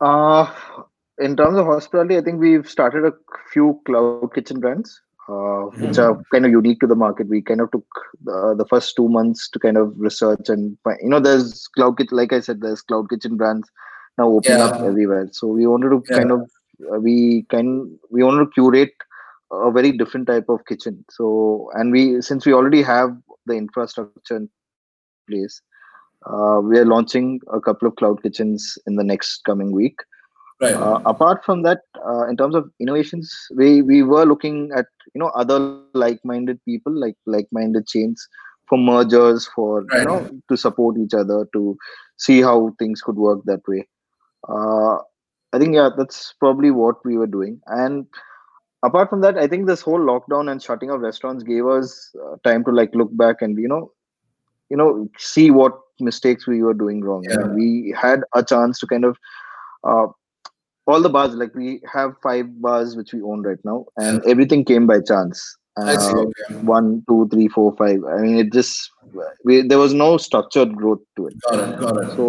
Uh, 0.00 0.52
in 1.18 1.36
terms 1.36 1.58
of 1.58 1.66
hospitality, 1.66 2.18
I 2.18 2.22
think 2.22 2.40
we've 2.40 2.68
started 2.68 3.04
a 3.04 3.12
few 3.52 3.80
cloud 3.86 4.34
kitchen 4.34 4.60
brands 4.60 5.00
uh, 5.30 5.62
which 5.80 5.98
are 5.98 6.16
kind 6.32 6.44
of 6.44 6.50
unique 6.50 6.80
to 6.80 6.86
the 6.86 6.94
market. 6.94 7.28
We 7.28 7.40
kind 7.42 7.60
of 7.60 7.70
took 7.70 7.86
the, 8.24 8.54
the 8.58 8.66
first 8.66 8.96
two 8.96 9.08
months 9.08 9.48
to 9.50 9.58
kind 9.58 9.76
of 9.76 9.92
research 9.96 10.48
and 10.48 10.76
find, 10.84 10.98
you 11.02 11.08
know, 11.10 11.20
there's 11.20 11.68
cloud 11.68 11.98
kitchen, 11.98 12.16
like 12.16 12.32
I 12.32 12.40
said, 12.40 12.60
there's 12.60 12.82
cloud 12.82 13.10
kitchen 13.10 13.36
brands 13.36 13.68
now 14.18 14.28
opening 14.28 14.58
Yeah. 14.58 14.64
up 14.64 14.80
everywhere. 14.84 15.28
So 15.32 15.46
we 15.48 15.66
wanted 15.66 15.90
to 15.90 16.02
Yeah. 16.10 16.18
kind 16.18 16.32
of 16.32 16.40
uh, 16.92 16.98
we 16.98 17.46
can 17.50 17.98
we 18.10 18.22
wanted 18.24 18.46
to 18.46 18.50
curate 18.52 18.94
a 19.52 19.70
very 19.70 19.92
different 19.92 20.26
type 20.26 20.48
of 20.48 20.64
kitchen. 20.66 21.04
So 21.10 21.70
and 21.74 21.92
we 21.92 22.20
since 22.22 22.46
we 22.46 22.52
already 22.52 22.82
have 22.82 23.16
the 23.46 23.54
infrastructure 23.54 24.36
in 24.36 24.50
place, 25.28 25.60
uh, 26.26 26.60
we 26.62 26.78
are 26.78 26.84
launching 26.84 27.40
a 27.52 27.60
couple 27.60 27.88
of 27.88 27.96
cloud 27.96 28.22
kitchens 28.22 28.78
in 28.86 28.96
the 28.96 29.04
next 29.04 29.42
coming 29.44 29.72
week. 29.72 29.96
Right. 30.60 30.74
Uh, 30.74 31.00
apart 31.06 31.44
from 31.44 31.62
that, 31.62 31.80
uh, 32.06 32.26
in 32.28 32.36
terms 32.36 32.54
of 32.54 32.70
innovations, 32.80 33.34
we 33.56 33.82
we 33.82 34.02
were 34.02 34.24
looking 34.26 34.70
at 34.76 34.86
you 35.14 35.18
know 35.20 35.28
other 35.28 35.58
like-minded 35.94 36.62
people, 36.64 36.92
like 36.92 37.16
like-minded 37.26 37.86
chains 37.86 38.26
for 38.68 38.76
mergers, 38.78 39.46
for 39.54 39.84
Right. 39.84 40.00
you 40.00 40.04
know 40.06 40.40
to 40.48 40.56
support 40.56 40.98
each 40.98 41.14
other, 41.14 41.48
to 41.54 41.76
see 42.18 42.42
how 42.42 42.74
things 42.78 43.00
could 43.00 43.16
work 43.16 43.40
that 43.44 43.66
way. 43.66 43.88
Uh, 44.48 44.98
I 45.52 45.58
think 45.58 45.74
yeah, 45.74 45.88
that's 45.96 46.34
probably 46.38 46.70
what 46.70 47.04
we 47.04 47.16
were 47.16 47.26
doing. 47.26 47.60
And 47.66 48.06
apart 48.82 49.10
from 49.10 49.22
that, 49.22 49.38
I 49.38 49.46
think 49.46 49.66
this 49.66 49.80
whole 49.80 49.98
lockdown 49.98 50.50
and 50.50 50.62
shutting 50.62 50.90
of 50.90 51.00
restaurants 51.00 51.42
gave 51.42 51.66
us 51.66 52.14
uh, 52.24 52.36
time 52.44 52.64
to 52.64 52.70
like 52.70 52.94
look 52.94 53.16
back 53.16 53.40
and 53.40 53.58
you 53.58 53.66
know, 53.66 53.92
you 54.68 54.76
know, 54.76 55.08
see 55.18 55.50
what 55.50 55.78
mistakes 56.00 56.46
we 56.46 56.62
were 56.62 56.74
doing 56.74 57.02
wrong. 57.02 57.24
Yeah. 57.28 57.40
And 57.40 57.54
we 57.54 57.94
had 57.98 58.22
a 58.34 58.44
chance 58.44 58.78
to 58.80 58.86
kind 58.86 59.04
of 59.04 59.16
uh, 59.84 60.06
all 60.90 61.02
the 61.06 61.08
bars 61.16 61.34
like 61.34 61.54
we 61.54 61.80
have 61.92 62.12
five 62.22 62.46
bars 62.66 62.96
which 62.96 63.12
we 63.14 63.20
own 63.32 63.42
right 63.42 63.64
now 63.64 63.78
and 63.96 64.22
everything 64.34 64.64
came 64.70 64.86
by 64.86 64.98
chance 65.10 65.42
uh, 65.76 65.90
Okay. 65.96 66.54
one 66.76 66.88
two 67.08 67.18
three 67.32 67.48
four 67.56 67.68
five 67.82 68.00
i 68.14 68.16
mean 68.22 68.38
it 68.44 68.52
just 68.52 68.90
we, 69.44 69.62
there 69.70 69.78
was 69.78 69.92
no 70.00 70.16
structured 70.16 70.74
growth 70.80 71.00
to 71.16 71.26
it 71.28 71.34
Got 71.48 71.60
it. 71.68 71.78
Got 71.84 71.96
it. 72.02 72.10
so 72.16 72.26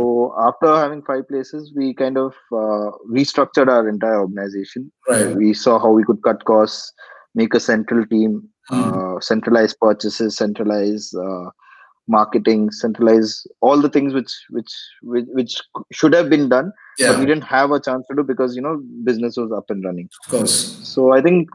after 0.50 0.76
having 0.76 1.02
five 1.10 1.28
places 1.28 1.72
we 1.76 1.94
kind 1.94 2.18
of 2.18 2.34
uh, 2.62 2.90
restructured 3.18 3.68
our 3.76 3.88
entire 3.90 4.20
organization 4.22 4.92
Right. 5.10 5.36
we 5.36 5.54
saw 5.54 5.78
how 5.80 5.92
we 5.92 6.04
could 6.04 6.22
cut 6.30 6.46
costs 6.46 6.94
make 7.36 7.54
a 7.54 7.60
central 7.72 8.06
team 8.16 8.42
Hmm. 8.70 8.82
uh, 8.96 9.20
centralize 9.20 9.74
purchases 9.84 10.36
centralize 10.38 11.06
uh, 11.28 11.46
marketing 12.08 12.72
centralize 12.72 13.46
all 13.62 13.80
the 13.80 13.90
things 13.90 14.14
which 14.14 14.34
which 14.50 14.72
which, 15.02 15.26
which 15.34 15.62
should 15.92 16.14
have 16.14 16.30
been 16.30 16.50
done 16.50 16.72
but 17.12 17.20
we 17.20 17.26
didn't 17.26 17.44
have 17.44 17.72
a 17.72 17.80
chance 17.80 18.06
to 18.08 18.16
do 18.16 18.24
because 18.24 18.56
you 18.56 18.62
know 18.62 18.82
business 19.04 19.38
was 19.38 19.52
up 19.52 19.70
and 19.70 19.84
running 19.86 20.10
Of 20.26 20.32
course. 20.32 20.78
so 20.84 21.14
i 21.14 21.22
think 21.22 21.50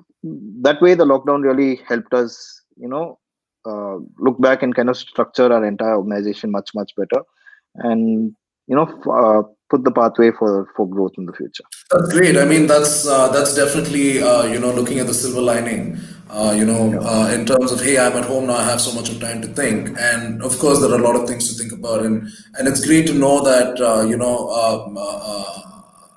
that 0.62 0.80
way 0.80 0.94
the 0.94 1.04
lockdown 1.04 1.42
really 1.42 1.80
helped 1.88 2.14
us 2.14 2.62
you 2.76 2.88
know 2.88 3.18
uh, 3.66 3.96
look 4.18 4.40
back 4.40 4.62
and 4.62 4.74
kind 4.74 4.88
of 4.88 4.96
structure 4.96 5.52
our 5.52 5.64
entire 5.64 5.96
organization 5.96 6.50
much 6.50 6.70
much 6.74 6.92
better 6.96 7.22
and 7.74 8.34
you 8.68 8.76
know 8.76 8.86
uh, 9.12 9.42
put 9.70 9.82
the 9.84 9.90
pathway 9.90 10.30
for 10.38 10.68
for 10.76 10.88
growth 10.88 11.12
in 11.18 11.26
the 11.26 11.32
future 11.32 11.64
That's 11.90 12.12
great. 12.12 12.36
I 12.36 12.44
mean, 12.44 12.66
that's 12.66 13.06
uh, 13.06 13.28
that's 13.34 13.54
definitely 13.54 14.20
uh, 14.22 14.44
you 14.52 14.58
know 14.62 14.72
looking 14.72 14.98
at 15.02 15.06
the 15.06 15.14
silver 15.14 15.40
lining. 15.40 15.98
Uh, 16.28 16.52
you 16.56 16.64
know, 16.64 17.00
uh, 17.02 17.30
in 17.32 17.46
terms 17.46 17.70
of 17.70 17.80
hey, 17.80 17.98
I'm 17.98 18.16
at 18.16 18.24
home 18.24 18.48
now. 18.48 18.56
I 18.56 18.64
have 18.64 18.80
so 18.80 18.92
much 18.92 19.08
of 19.10 19.20
time 19.20 19.40
to 19.42 19.48
think, 19.48 19.96
and 19.98 20.42
of 20.42 20.58
course, 20.58 20.80
there 20.80 20.90
are 20.90 20.98
a 20.98 21.02
lot 21.02 21.14
of 21.14 21.28
things 21.28 21.48
to 21.48 21.54
think 21.62 21.72
about, 21.72 22.04
and 22.04 22.28
and 22.58 22.66
it's 22.66 22.84
great 22.84 23.06
to 23.06 23.14
know 23.14 23.44
that 23.44 23.80
uh, 23.80 24.02
you 24.02 24.16
know. 24.16 24.50
Um, 24.50 24.96
uh, 24.96 25.00
uh, 25.00 25.62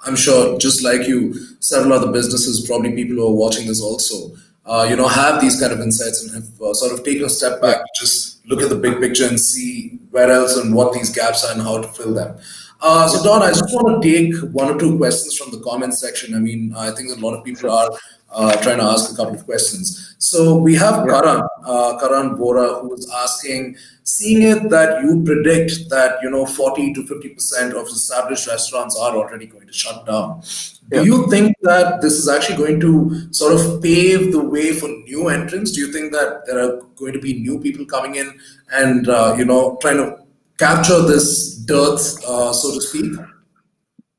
I'm 0.05 0.15
sure, 0.15 0.57
just 0.57 0.83
like 0.83 1.07
you, 1.07 1.35
several 1.59 1.93
other 1.93 2.11
businesses, 2.11 2.65
probably 2.65 2.93
people 2.95 3.17
who 3.17 3.27
are 3.27 3.35
watching 3.35 3.67
this 3.67 3.81
also, 3.81 4.35
uh, 4.65 4.87
you 4.89 4.95
know, 4.95 5.07
have 5.07 5.41
these 5.41 5.59
kind 5.59 5.73
of 5.73 5.81
insights 5.81 6.23
and 6.23 6.33
have 6.33 6.61
uh, 6.61 6.73
sort 6.73 6.93
of 6.97 7.03
taken 7.05 7.25
a 7.25 7.29
step 7.29 7.61
back, 7.61 7.81
just 7.99 8.43
look 8.47 8.61
at 8.61 8.69
the 8.69 8.75
big 8.75 8.99
picture 8.99 9.27
and 9.27 9.39
see 9.39 9.99
where 10.09 10.31
else 10.31 10.57
and 10.57 10.73
what 10.73 10.93
these 10.93 11.13
gaps 11.13 11.43
are 11.45 11.51
and 11.51 11.61
how 11.61 11.79
to 11.81 11.87
fill 11.89 12.13
them. 12.13 12.35
Uh, 12.81 13.07
so, 13.09 13.23
Dawn, 13.23 13.41
I 13.41 13.49
just 13.49 13.65
want 13.73 14.01
to 14.01 14.07
take 14.09 14.35
one 14.53 14.73
or 14.73 14.79
two 14.79 14.97
questions 14.97 15.35
from 15.37 15.51
the 15.51 15.59
comments 15.59 15.99
section. 15.99 16.33
I 16.33 16.39
mean, 16.39 16.73
I 16.75 16.91
think 16.91 17.11
a 17.11 17.19
lot 17.19 17.33
of 17.33 17.43
people 17.43 17.69
are 17.69 17.89
uh, 18.31 18.55
trying 18.61 18.77
to 18.77 18.85
ask 18.85 19.11
a 19.11 19.15
couple 19.15 19.35
of 19.35 19.45
questions. 19.45 20.15
So, 20.17 20.55
we 20.55 20.75
have 20.75 21.05
Karan, 21.05 21.41
uh, 21.65 21.97
Karan 21.99 22.37
Bora, 22.37 22.79
who 22.79 22.93
is 22.93 23.11
asking, 23.13 23.75
seeing 24.03 24.43
it 24.43 24.69
that 24.69 25.01
you 25.03 25.21
predict 25.25 25.89
that, 25.89 26.19
you 26.23 26.29
know, 26.29 26.45
40 26.45 26.93
to 26.93 27.03
50% 27.03 27.73
of 27.73 27.87
established 27.87 28.47
restaurants 28.47 28.97
are 28.97 29.15
already 29.15 29.45
going 29.45 29.67
to 29.67 29.73
shut 29.73 30.05
down. 30.05 30.41
Do 30.89 31.03
you 31.03 31.29
think 31.29 31.55
that 31.61 32.01
this 32.01 32.13
is 32.13 32.29
actually 32.29 32.57
going 32.57 32.79
to 32.79 33.31
sort 33.31 33.53
of 33.53 33.81
pave 33.83 34.31
the 34.31 34.39
way 34.39 34.73
for 34.73 34.87
new 34.87 35.27
entrants? 35.27 35.73
Do 35.73 35.81
you 35.81 35.91
think 35.91 36.13
that 36.13 36.45
there 36.47 36.59
are 36.59 36.81
going 36.95 37.13
to 37.13 37.19
be 37.19 37.39
new 37.39 37.59
people 37.59 37.85
coming 37.85 38.15
in 38.15 38.39
and, 38.71 39.09
uh, 39.09 39.35
you 39.37 39.45
know, 39.45 39.77
trying 39.81 39.97
to 39.97 40.17
capture 40.59 41.01
this 41.01 41.55
dearth, 41.65 42.23
uh, 42.27 42.53
so 42.53 42.73
to 42.73 42.81
speak? 42.81 43.13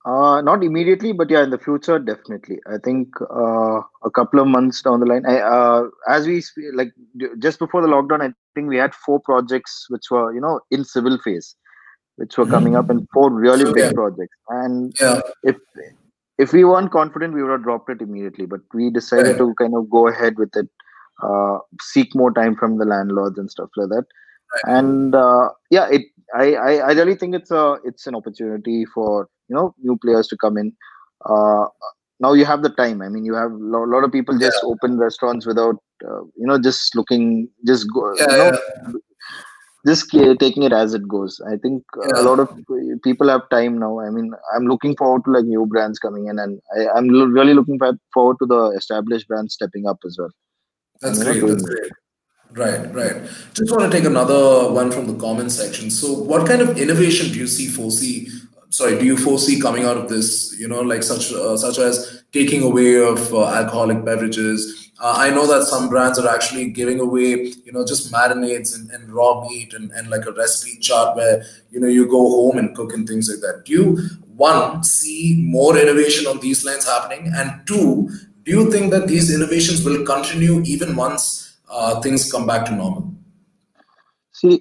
uh 0.07 0.41
not 0.41 0.65
immediately 0.65 1.13
but 1.13 1.29
yeah 1.29 1.43
in 1.43 1.51
the 1.51 1.59
future 1.59 1.99
definitely 1.99 2.59
i 2.75 2.79
think 2.87 3.09
uh, 3.21 3.81
a 4.09 4.11
couple 4.19 4.41
of 4.41 4.47
months 4.47 4.81
down 4.81 4.99
the 5.01 5.05
line 5.05 5.27
I, 5.27 5.41
uh, 5.41 5.83
as 6.09 6.27
we 6.27 6.41
sp- 6.41 6.73
like 6.75 6.93
d- 7.19 7.27
just 7.39 7.59
before 7.59 7.83
the 7.83 7.89
lockdown 7.89 8.23
i 8.27 8.31
think 8.55 8.71
we 8.71 8.79
had 8.79 8.95
four 8.95 9.21
projects 9.21 9.85
which 9.91 10.07
were 10.11 10.33
you 10.33 10.41
know 10.41 10.61
in 10.71 10.85
civil 10.85 11.19
phase 11.19 11.55
which 12.17 12.39
were 12.39 12.47
coming 12.47 12.77
up 12.77 12.89
and 12.89 13.07
four 13.13 13.31
really 13.31 13.67
Okay. 13.67 13.83
big 13.83 13.95
projects 13.95 14.39
and 14.49 14.95
Yeah, 15.01 15.21
if 15.43 15.57
if 16.39 16.55
we 16.55 16.65
weren't 16.65 16.91
confident 16.93 17.35
we 17.35 17.43
would 17.43 17.53
have 17.53 17.63
dropped 17.69 17.91
it 17.91 18.01
immediately 18.01 18.47
but 18.47 18.61
we 18.73 18.89
decided 18.89 19.27
Right. 19.27 19.39
to 19.39 19.55
kind 19.63 19.75
of 19.75 19.91
go 19.91 20.09
ahead 20.09 20.39
with 20.39 20.57
it 20.57 20.71
uh, 21.23 21.59
seek 21.83 22.15
more 22.15 22.33
time 22.33 22.57
from 22.57 22.79
the 22.79 22.87
landlords 22.87 23.39
and 23.39 23.51
stuff 23.51 23.69
like 23.77 23.91
that 23.91 24.07
and 24.65 25.15
uh, 25.15 25.51
yeah 25.71 25.89
it 25.91 26.07
I, 26.35 26.55
I 26.55 26.73
i 26.89 26.93
really 26.93 27.15
think 27.15 27.35
it's 27.35 27.51
a 27.51 27.77
it's 27.85 28.07
an 28.07 28.15
opportunity 28.15 28.85
for 28.95 29.29
you 29.49 29.57
know 29.57 29.75
new 29.83 29.97
players 29.99 30.29
to 30.29 30.37
come 30.37 30.57
in 30.57 30.73
uh, 31.29 31.67
now 32.21 32.33
you 32.33 32.45
have 32.45 32.63
the 32.63 32.71
time 32.71 33.03
i 33.03 33.09
mean 33.09 33.25
you 33.25 33.35
have 33.35 33.51
a 33.51 33.55
lo- 33.55 33.85
lot 33.85 34.05
of 34.05 34.13
people 34.13 34.39
just 34.39 34.61
open 34.65 34.99
restaurants 34.99 35.47
without 35.47 35.77
uh, 36.09 36.23
you 36.37 36.47
know 36.47 36.59
just 36.59 36.95
looking 36.95 37.49
just 37.67 37.87
go 37.93 38.15
yeah, 38.19 38.31
you 38.31 38.37
know, 38.39 38.59
yeah. 38.85 38.93
just 39.87 40.11
taking 40.39 40.63
it 40.63 40.73
as 40.73 40.95
it 40.95 41.09
goes. 41.09 41.41
I 41.51 41.57
think 41.57 41.83
Yeah. 41.97 42.21
a 42.21 42.23
lot 42.23 42.39
of 42.39 42.51
people 43.03 43.29
have 43.29 43.49
time 43.49 43.79
now. 43.79 44.01
I 44.01 44.11
mean, 44.11 44.33
I'm 44.55 44.67
looking 44.67 44.95
forward 44.97 45.25
to 45.25 45.31
like 45.33 45.45
new 45.45 45.65
brands 45.67 45.99
coming 45.99 46.27
in, 46.29 46.39
and 46.39 46.61
I, 46.77 46.89
I'm 46.89 47.09
lo- 47.09 47.25
really 47.25 47.55
looking 47.55 47.79
forward 48.13 48.37
to 48.41 48.47
the 48.47 48.61
established 48.77 49.27
brands 49.29 49.55
stepping 49.55 49.87
up 49.87 49.99
as 50.05 50.17
well. 50.19 50.31
That's 51.01 51.23
great. 51.23 51.41
That's 51.41 51.63
great. 51.63 51.93
Right, 52.53 52.93
right. 52.93 53.23
Just 53.55 53.71
want 53.71 53.91
to 53.91 53.97
take 53.97 54.05
another 54.05 54.73
one 54.73 54.91
from 54.91 55.07
the 55.07 55.15
comment 55.15 55.53
section. 55.53 55.89
So, 55.91 56.13
what 56.13 56.49
kind 56.49 56.61
of 56.61 56.79
innovation 56.79 57.33
do 57.33 57.39
you 57.39 57.47
see 57.47 57.69
foresee? 57.69 58.29
Sorry, 58.71 58.99
do 58.99 59.05
you 59.05 59.17
foresee 59.17 59.61
coming 59.61 59.85
out 59.85 59.97
of 59.97 60.09
this? 60.09 60.57
You 60.59 60.67
know, 60.67 60.81
like 60.81 61.05
such 61.05 61.33
uh, 61.33 61.57
such 61.57 61.79
as 61.79 62.25
taking 62.33 62.63
away 62.63 62.97
of 62.97 63.33
uh, 63.33 63.47
alcoholic 63.47 64.05
beverages. 64.05 64.91
Uh, 65.01 65.15
I 65.17 65.31
know 65.31 65.47
that 65.47 65.67
some 65.67 65.89
brands 65.89 66.19
are 66.19 66.29
actually 66.29 66.71
giving 66.71 67.01
away, 67.01 67.53
you 67.65 67.73
know, 67.73 67.87
just 67.87 68.13
marinades 68.13 68.75
and, 68.75 68.91
and 68.91 69.11
raw 69.13 69.49
meat 69.49 69.73
and, 69.73 69.91
and 69.93 70.11
like 70.11 70.27
a 70.27 70.33
recipe 70.33 70.79
chart 70.79 71.17
where 71.17 71.45
you 71.71 71.79
know 71.79 71.89
you 71.89 72.07
go 72.07 72.19
home 72.19 72.59
and 72.59 72.75
cook 72.75 72.93
and 72.95 73.07
things 73.07 73.31
like 73.31 73.41
that. 73.41 73.65
Do 73.65 73.73
you 73.73 74.09
one 74.37 74.83
see 74.83 75.37
more 75.39 75.79
innovation 75.79 76.27
on 76.27 76.41
these 76.41 76.65
lines 76.65 76.85
happening, 76.85 77.31
and 77.33 77.65
two, 77.67 78.11
do 78.43 78.51
you 78.51 78.73
think 78.73 78.91
that 78.91 79.07
these 79.07 79.33
innovations 79.33 79.85
will 79.85 80.05
continue 80.05 80.63
even 80.65 80.97
once 80.97 81.50
uh, 81.71 82.01
things 82.01 82.31
come 82.31 82.47
back 82.47 82.67
to 82.67 82.73
normal? 82.73 83.15
See, 84.33 84.61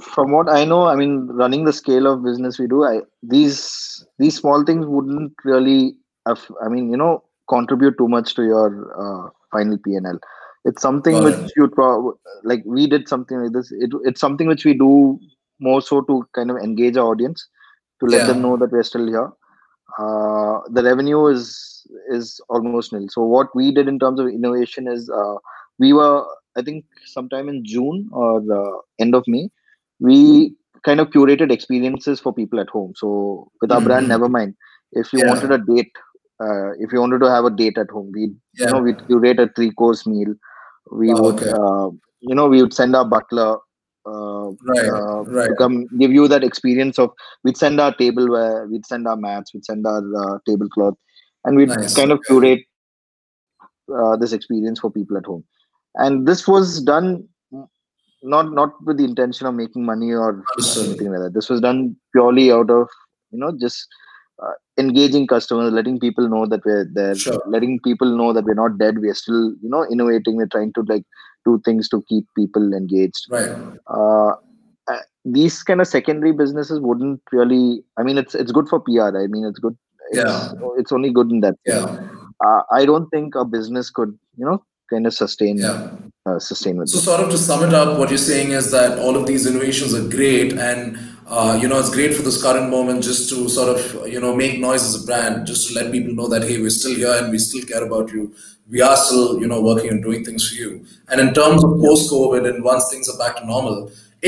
from 0.00 0.32
what 0.32 0.48
I 0.48 0.64
know, 0.64 0.86
I 0.86 0.96
mean, 0.96 1.26
running 1.28 1.64
the 1.64 1.72
scale 1.72 2.06
of 2.06 2.24
business 2.24 2.58
we 2.58 2.66
do, 2.66 2.84
I 2.84 3.00
these 3.22 4.04
these 4.18 4.36
small 4.36 4.64
things 4.64 4.86
wouldn't 4.86 5.32
really, 5.44 5.94
have, 6.26 6.40
I 6.64 6.68
mean, 6.68 6.90
you 6.90 6.96
know, 6.96 7.24
contribute 7.48 7.98
too 7.98 8.08
much 8.08 8.34
to 8.36 8.42
your 8.42 8.68
uh, 8.96 9.30
final 9.50 9.78
PNL. 9.78 10.18
It's 10.64 10.80
something 10.80 11.16
Got 11.16 11.24
which 11.24 11.34
it. 11.34 11.52
you 11.56 11.68
pro- 11.68 12.18
like. 12.44 12.62
We 12.64 12.86
did 12.86 13.08
something 13.08 13.38
like 13.42 13.52
this. 13.52 13.72
It, 13.72 13.90
it's 14.04 14.20
something 14.20 14.46
which 14.46 14.64
we 14.64 14.74
do 14.74 15.18
more 15.60 15.82
so 15.82 16.00
to 16.02 16.26
kind 16.34 16.50
of 16.50 16.56
engage 16.56 16.96
our 16.96 17.06
audience, 17.06 17.46
to 18.00 18.06
let 18.06 18.20
Yeah. 18.20 18.26
them 18.26 18.42
know 18.42 18.56
that 18.56 18.70
we're 18.72 18.82
still 18.82 19.06
here. 19.06 19.30
Uh, 19.98 20.60
the 20.70 20.82
revenue 20.82 21.26
is 21.26 21.86
is 22.08 22.40
almost 22.48 22.92
nil. 22.92 23.08
So 23.10 23.22
what 23.22 23.54
we 23.54 23.72
did 23.72 23.88
in 23.88 23.98
terms 23.98 24.20
of 24.20 24.28
innovation 24.28 24.88
is 24.88 25.10
uh, 25.10 25.34
we 25.78 25.92
were, 25.92 26.24
I 26.56 26.62
think, 26.62 26.84
sometime 27.06 27.48
in 27.48 27.64
June 27.64 28.08
or 28.12 28.42
uh, 28.52 28.78
end 28.98 29.14
of 29.14 29.24
May, 29.26 29.48
we 30.00 30.54
kind 30.84 31.00
of 31.00 31.10
curated 31.10 31.50
experiences 31.52 32.20
for 32.20 32.32
people 32.32 32.60
at 32.60 32.68
home. 32.68 32.92
So 32.96 33.50
with 33.60 33.72
our 33.72 33.80
brand 33.80 34.08
Nevermind. 34.08 34.54
if 34.92 35.12
you 35.12 35.20
Yeah. 35.20 35.28
wanted 35.28 35.52
a 35.52 35.58
date, 35.58 35.92
uh, 36.44 36.72
if 36.78 36.92
you 36.92 37.00
wanted 37.00 37.20
to 37.20 37.30
have 37.30 37.46
a 37.46 37.50
date 37.50 37.78
at 37.78 37.90
home, 37.90 38.10
we 38.14 38.24
Yeah. 38.58 38.66
you 38.66 38.72
know 38.72 38.80
we 38.82 38.92
curate 38.94 39.40
a 39.40 39.48
three 39.56 39.70
course 39.70 40.06
meal. 40.06 40.34
We 40.90 41.12
Oh, 41.14 41.22
would 41.22 41.36
okay. 41.42 41.50
uh, 41.50 41.88
you 42.20 42.34
know 42.34 42.48
we 42.48 42.60
would 42.62 42.74
send 42.74 42.94
our 42.96 43.06
butler. 43.06 43.58
Uh, 44.04 44.50
Right, 44.68 44.88
uh, 44.88 45.22
right. 45.36 45.48
to 45.48 45.54
come 45.54 45.86
give 45.96 46.12
you 46.12 46.26
that 46.26 46.42
experience 46.42 46.98
of 46.98 47.12
we'd 47.44 47.56
send 47.56 47.80
our 47.80 47.94
tableware, 47.94 48.66
we'd 48.66 48.84
send 48.84 49.06
our 49.06 49.16
mats, 49.16 49.54
we'd 49.54 49.64
send 49.64 49.86
our 49.86 50.02
uh, 50.22 50.38
tablecloth, 50.44 50.96
and 51.44 51.56
we'd 51.56 51.68
Nice. 51.68 51.94
kind 51.94 52.10
of 52.10 52.20
curate 52.26 52.64
uh, 53.96 54.16
this 54.16 54.32
experience 54.32 54.80
for 54.80 54.90
people 54.90 55.16
at 55.16 55.24
home. 55.24 55.44
And 55.96 56.26
this 56.26 56.46
was 56.48 56.82
done 56.82 57.28
not 58.22 58.52
not 58.52 58.72
with 58.84 58.98
the 58.98 59.04
intention 59.04 59.46
of 59.46 59.54
making 59.54 59.84
money 59.84 60.12
or 60.12 60.44
anything 60.78 61.10
like 61.10 61.20
that. 61.22 61.32
This 61.34 61.48
was 61.50 61.60
done 61.60 61.96
purely 62.12 62.52
out 62.52 62.70
of 62.70 62.88
you 63.30 63.38
know 63.38 63.52
just 63.60 63.86
uh, 64.42 64.52
engaging 64.78 65.26
customers, 65.26 65.72
letting 65.72 65.98
people 65.98 66.28
know 66.28 66.46
that 66.46 66.64
we're 66.64 66.88
there, 66.92 67.14
Sure. 67.16 67.42
letting 67.46 67.80
people 67.80 68.16
know 68.16 68.32
that 68.32 68.44
we're 68.44 68.54
not 68.54 68.78
dead. 68.78 68.98
We're 68.98 69.14
still 69.14 69.50
you 69.60 69.68
know 69.68 69.84
innovating. 69.90 70.36
We're 70.36 70.46
trying 70.46 70.72
to 70.74 70.82
like 70.82 71.04
do 71.44 71.60
things 71.64 71.88
to 71.88 72.02
keep 72.08 72.26
people 72.36 72.72
engaged. 72.72 73.26
Right. 73.28 73.50
Uh, 73.88 74.34
uh, 74.88 74.98
these 75.24 75.62
kind 75.62 75.80
of 75.80 75.88
secondary 75.88 76.32
businesses 76.32 76.80
wouldn't 76.80 77.20
really. 77.32 77.84
I 77.98 78.04
mean, 78.04 78.18
it's 78.18 78.34
it's 78.36 78.52
good 78.52 78.68
for 78.68 78.80
PR. 78.80 79.16
I 79.18 79.26
mean, 79.26 79.44
it's 79.44 79.58
good. 79.58 79.76
It's, 80.10 80.18
Yeah. 80.18 80.52
it's 80.76 80.92
only 80.92 81.10
good 81.10 81.30
in 81.32 81.40
that. 81.40 81.56
Yeah. 81.66 81.98
Uh, 82.44 82.62
I 82.72 82.84
don't 82.84 83.08
think 83.10 83.34
a 83.34 83.44
business 83.44 83.90
could 83.90 84.16
you 84.36 84.44
know 84.46 84.64
kind 84.92 85.06
of 85.10 85.14
sustain 85.22 85.56
Yeah. 85.58 85.78
uh, 86.26 86.38
sustain 86.38 86.76
with 86.78 86.88
So, 86.94 86.98
sort 87.10 87.20
of 87.24 87.30
to 87.34 87.38
sum 87.38 87.60
it 87.68 87.74
up, 87.80 87.98
what 87.98 88.08
you're 88.10 88.26
saying 88.32 88.50
is 88.60 88.70
that 88.76 88.98
all 89.04 89.16
of 89.20 89.24
these 89.30 89.44
innovations 89.50 89.92
are 89.98 90.06
great, 90.16 90.52
and 90.68 90.82
uh, 91.36 91.52
you 91.60 91.66
know 91.70 91.78
it's 91.82 91.92
great 91.98 92.12
for 92.16 92.22
this 92.28 92.38
current 92.46 92.68
moment 92.76 93.02
just 93.10 93.22
to 93.30 93.36
sort 93.58 93.70
of 93.74 93.80
you 94.14 94.20
know 94.24 94.32
make 94.42 94.54
noise 94.68 94.84
as 94.88 94.94
a 95.02 95.04
brand, 95.10 95.46
just 95.52 95.62
to 95.68 95.74
let 95.78 95.90
people 95.96 96.14
know 96.20 96.28
that 96.34 96.42
hey, 96.48 96.58
we're 96.64 96.76
still 96.80 96.94
here 97.02 97.14
and 97.20 97.30
we 97.34 97.38
still 97.48 97.64
care 97.72 97.84
about 97.90 98.12
you. 98.16 98.24
We 98.74 98.80
are 98.88 98.96
still 99.04 99.24
you 99.42 99.48
know 99.52 99.60
working 99.70 99.90
and 99.94 100.02
doing 100.08 100.24
things 100.28 100.42
for 100.48 100.54
you. 100.62 100.70
And 101.08 101.20
in 101.24 101.30
terms 101.40 101.64
of 101.64 101.70
post-COVID 101.86 102.42
and 102.50 102.62
once 102.72 102.84
things 102.92 103.08
are 103.12 103.18
back 103.24 103.34
to 103.40 103.46
normal, 103.54 103.78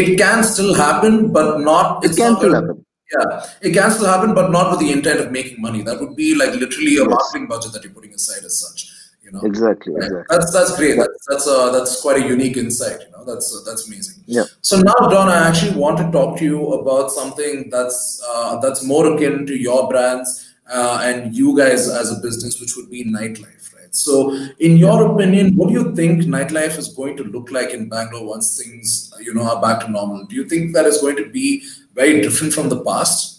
it 0.02 0.08
can 0.24 0.42
still 0.54 0.72
happen, 0.86 1.14
but 1.38 1.60
not. 1.68 2.04
It 2.08 2.16
can 2.16 2.32
not 2.32 2.40
still 2.42 2.54
happen. 2.58 2.76
Yeah, 3.14 3.46
it 3.68 3.72
can 3.78 3.90
still 3.96 4.06
happen, 4.14 4.34
but 4.40 4.50
not 4.50 4.70
with 4.72 4.80
the 4.84 4.90
intent 4.96 5.20
of 5.20 5.30
making 5.30 5.60
money. 5.68 5.82
That 5.88 6.00
would 6.00 6.16
be 6.24 6.28
like 6.42 6.54
literally 6.64 6.96
a 6.96 7.04
Yes. 7.04 7.14
marketing 7.14 7.46
budget 7.54 7.72
that 7.74 7.84
you're 7.84 7.96
putting 7.98 8.14
aside 8.20 8.44
as 8.50 8.58
such. 8.66 8.80
You 9.24 9.32
know. 9.32 9.40
Exactly. 9.42 9.94
Exactly. 9.94 10.22
That's 10.28 10.52
that's 10.52 10.76
great. 10.76 10.96
That's 10.98 11.26
that's 11.26 11.48
uh, 11.48 11.70
that's 11.72 12.00
quite 12.02 12.22
a 12.22 12.28
unique 12.28 12.58
insight. 12.58 13.00
You 13.00 13.10
know, 13.12 13.24
that's 13.24 13.54
uh, 13.54 13.68
that's 13.68 13.88
amazing. 13.88 14.22
Yeah. 14.26 14.44
So 14.60 14.78
now, 14.78 15.08
Dawn, 15.08 15.28
I 15.28 15.48
actually 15.48 15.76
want 15.76 15.98
to 15.98 16.10
talk 16.12 16.38
to 16.38 16.44
you 16.44 16.72
about 16.74 17.10
something 17.10 17.70
that's 17.70 18.22
uh, 18.28 18.60
that's 18.60 18.84
more 18.84 19.14
akin 19.14 19.46
to 19.46 19.56
your 19.56 19.88
brands 19.88 20.54
uh, 20.68 21.00
and 21.02 21.34
you 21.34 21.56
guys 21.56 21.88
as 21.88 22.16
a 22.16 22.20
business, 22.20 22.60
which 22.60 22.76
would 22.76 22.90
be 22.90 23.04
nightlife, 23.04 23.74
right? 23.74 23.94
So, 23.94 24.32
in 24.58 24.76
your 24.76 25.14
opinion, 25.14 25.56
what 25.56 25.68
do 25.68 25.74
you 25.74 25.94
think 25.94 26.22
nightlife 26.24 26.78
is 26.78 26.88
going 26.88 27.16
to 27.16 27.24
look 27.24 27.50
like 27.50 27.70
in 27.70 27.88
Bangalore 27.88 28.26
once 28.26 28.58
things 28.62 29.12
you 29.20 29.32
know 29.34 29.42
are 29.42 29.60
back 29.60 29.80
to 29.80 29.90
normal? 29.90 30.24
Do 30.26 30.36
you 30.36 30.48
think 30.48 30.74
that 30.74 30.84
is 30.84 31.00
going 31.00 31.16
to 31.16 31.28
be 31.28 31.62
very 31.94 32.20
different 32.20 32.52
from 32.52 32.68
the 32.68 32.82
past? 32.84 33.33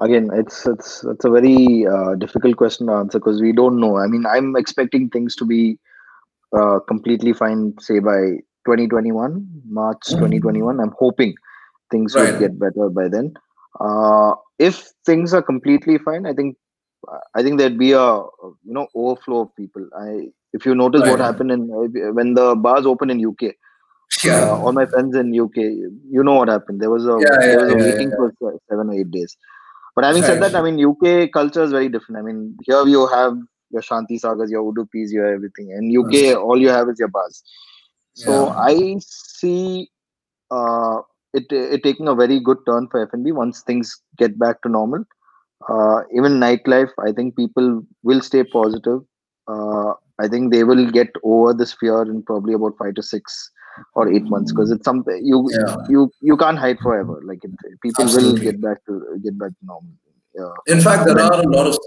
Again 0.00 0.30
it's 0.34 0.66
it's 0.66 1.04
it's 1.04 1.24
a 1.24 1.30
very 1.30 1.86
uh, 1.86 2.14
difficult 2.16 2.56
question 2.56 2.86
to 2.86 2.92
answer 2.92 3.18
because 3.18 3.40
we 3.40 3.52
don't 3.52 3.80
know 3.80 3.96
i 3.98 4.06
mean 4.06 4.24
i'm 4.26 4.56
expecting 4.56 5.08
things 5.08 5.34
to 5.34 5.44
be 5.44 5.78
uh, 6.58 6.78
completely 6.88 7.32
fine 7.32 7.74
say 7.80 7.98
by 7.98 8.18
2021 8.66 9.46
march 9.68 10.02
2021 10.10 10.80
i'm 10.80 10.94
hoping 10.98 11.34
things 11.90 12.14
Right. 12.14 12.30
would 12.30 12.40
get 12.40 12.58
better 12.58 12.88
by 12.88 13.08
then 13.08 13.32
uh, 13.80 14.32
if 14.58 14.90
things 15.04 15.32
are 15.32 15.42
completely 15.42 15.98
fine 15.98 16.26
i 16.26 16.32
think 16.32 16.56
i 17.34 17.42
think 17.42 17.58
there'd 17.58 17.78
be 17.78 17.92
a 17.92 18.06
you 18.06 18.74
know 18.76 18.86
overflow 18.94 19.42
of 19.42 19.54
people 19.56 19.88
i 19.98 20.28
if 20.52 20.66
you 20.66 20.74
notice 20.74 21.02
what 21.02 21.20
happened 21.20 21.52
in 21.52 21.68
when 22.14 22.34
the 22.34 22.54
bars 22.56 22.86
open 22.86 23.10
in 23.10 23.24
uk 23.26 23.42
uh, 24.28 24.56
all 24.58 24.72
my 24.72 24.86
friends 24.86 25.16
in 25.16 25.38
UK, 25.38 25.56
you 25.56 26.22
know 26.22 26.34
what 26.34 26.48
happened. 26.48 26.80
There 26.80 26.90
was 26.90 27.06
a 27.06 27.16
Yeah, 27.20 27.36
there 27.40 27.50
yeah, 27.50 27.56
was 27.56 27.72
a 27.72 27.76
yeah, 27.76 27.84
waiting 27.84 28.10
yeah. 28.10 28.28
for 28.38 28.58
seven 28.70 28.90
or 28.90 28.94
eight 28.94 29.10
days. 29.10 29.36
But 29.96 30.04
having 30.04 30.22
said 30.22 30.42
that, 30.42 30.54
I 30.54 30.62
mean 30.62 30.78
UK 30.84 31.32
culture 31.32 31.64
is 31.64 31.72
very 31.72 31.88
different. 31.88 32.18
I 32.18 32.22
mean 32.22 32.56
here 32.64 32.86
you 32.86 33.06
have 33.08 33.36
your 33.70 33.82
Shanti 33.82 34.20
Sagars, 34.20 34.50
your 34.50 34.70
Udupis, 34.70 35.10
your 35.10 35.26
everything. 35.26 35.70
In 35.70 35.90
UK, 35.98 36.36
all 36.36 36.60
you 36.60 36.68
have 36.68 36.88
is 36.90 36.98
your 36.98 37.08
bars. 37.08 37.42
So 38.14 38.46
Yeah. 38.46 38.52
I 38.58 38.96
see 39.00 39.90
uh, 40.50 41.00
it 41.32 41.46
it 41.50 41.82
taking 41.82 42.08
a 42.08 42.14
very 42.14 42.38
good 42.38 42.58
turn 42.68 42.88
for 42.88 43.02
F&B 43.02 43.32
once 43.32 43.62
things 43.62 43.96
get 44.16 44.38
back 44.38 44.62
to 44.62 44.68
normal. 44.68 45.04
Uh, 45.68 46.02
even 46.14 46.38
nightlife, 46.38 46.90
I 46.98 47.12
think 47.12 47.34
people 47.36 47.82
will 48.02 48.20
stay 48.20 48.44
positive. 48.44 49.00
Uh, 49.48 49.94
I 50.18 50.28
think 50.28 50.52
they 50.52 50.64
will 50.64 50.90
get 50.90 51.08
over 51.22 51.52
this 51.54 51.72
fear 51.72 52.02
in 52.02 52.22
probably 52.22 52.54
about 52.54 52.76
five 52.78 52.94
to 52.94 53.02
six 53.02 53.50
or 53.94 54.12
eight 54.12 54.24
months 54.24 54.52
because 54.52 54.70
it's 54.70 54.84
something 54.84 55.20
you 55.24 55.48
Yeah. 55.52 55.76
you 55.88 56.10
you 56.20 56.36
can't 56.36 56.58
hide 56.58 56.78
forever. 56.80 57.20
Like 57.24 57.44
it, 57.44 57.52
people 57.82 58.04
Absolutely. 58.04 58.32
will 58.32 58.52
get 58.52 58.60
back 58.60 58.84
to 58.86 59.20
get 59.22 59.38
back 59.38 59.52
to 59.58 59.66
normal. 59.66 59.92
Yeah. 60.34 60.74
In 60.74 60.80
fact, 60.80 61.06
there 61.06 61.20
are 61.20 61.40
a 61.40 61.48
lot 61.48 61.66
of 61.66 61.78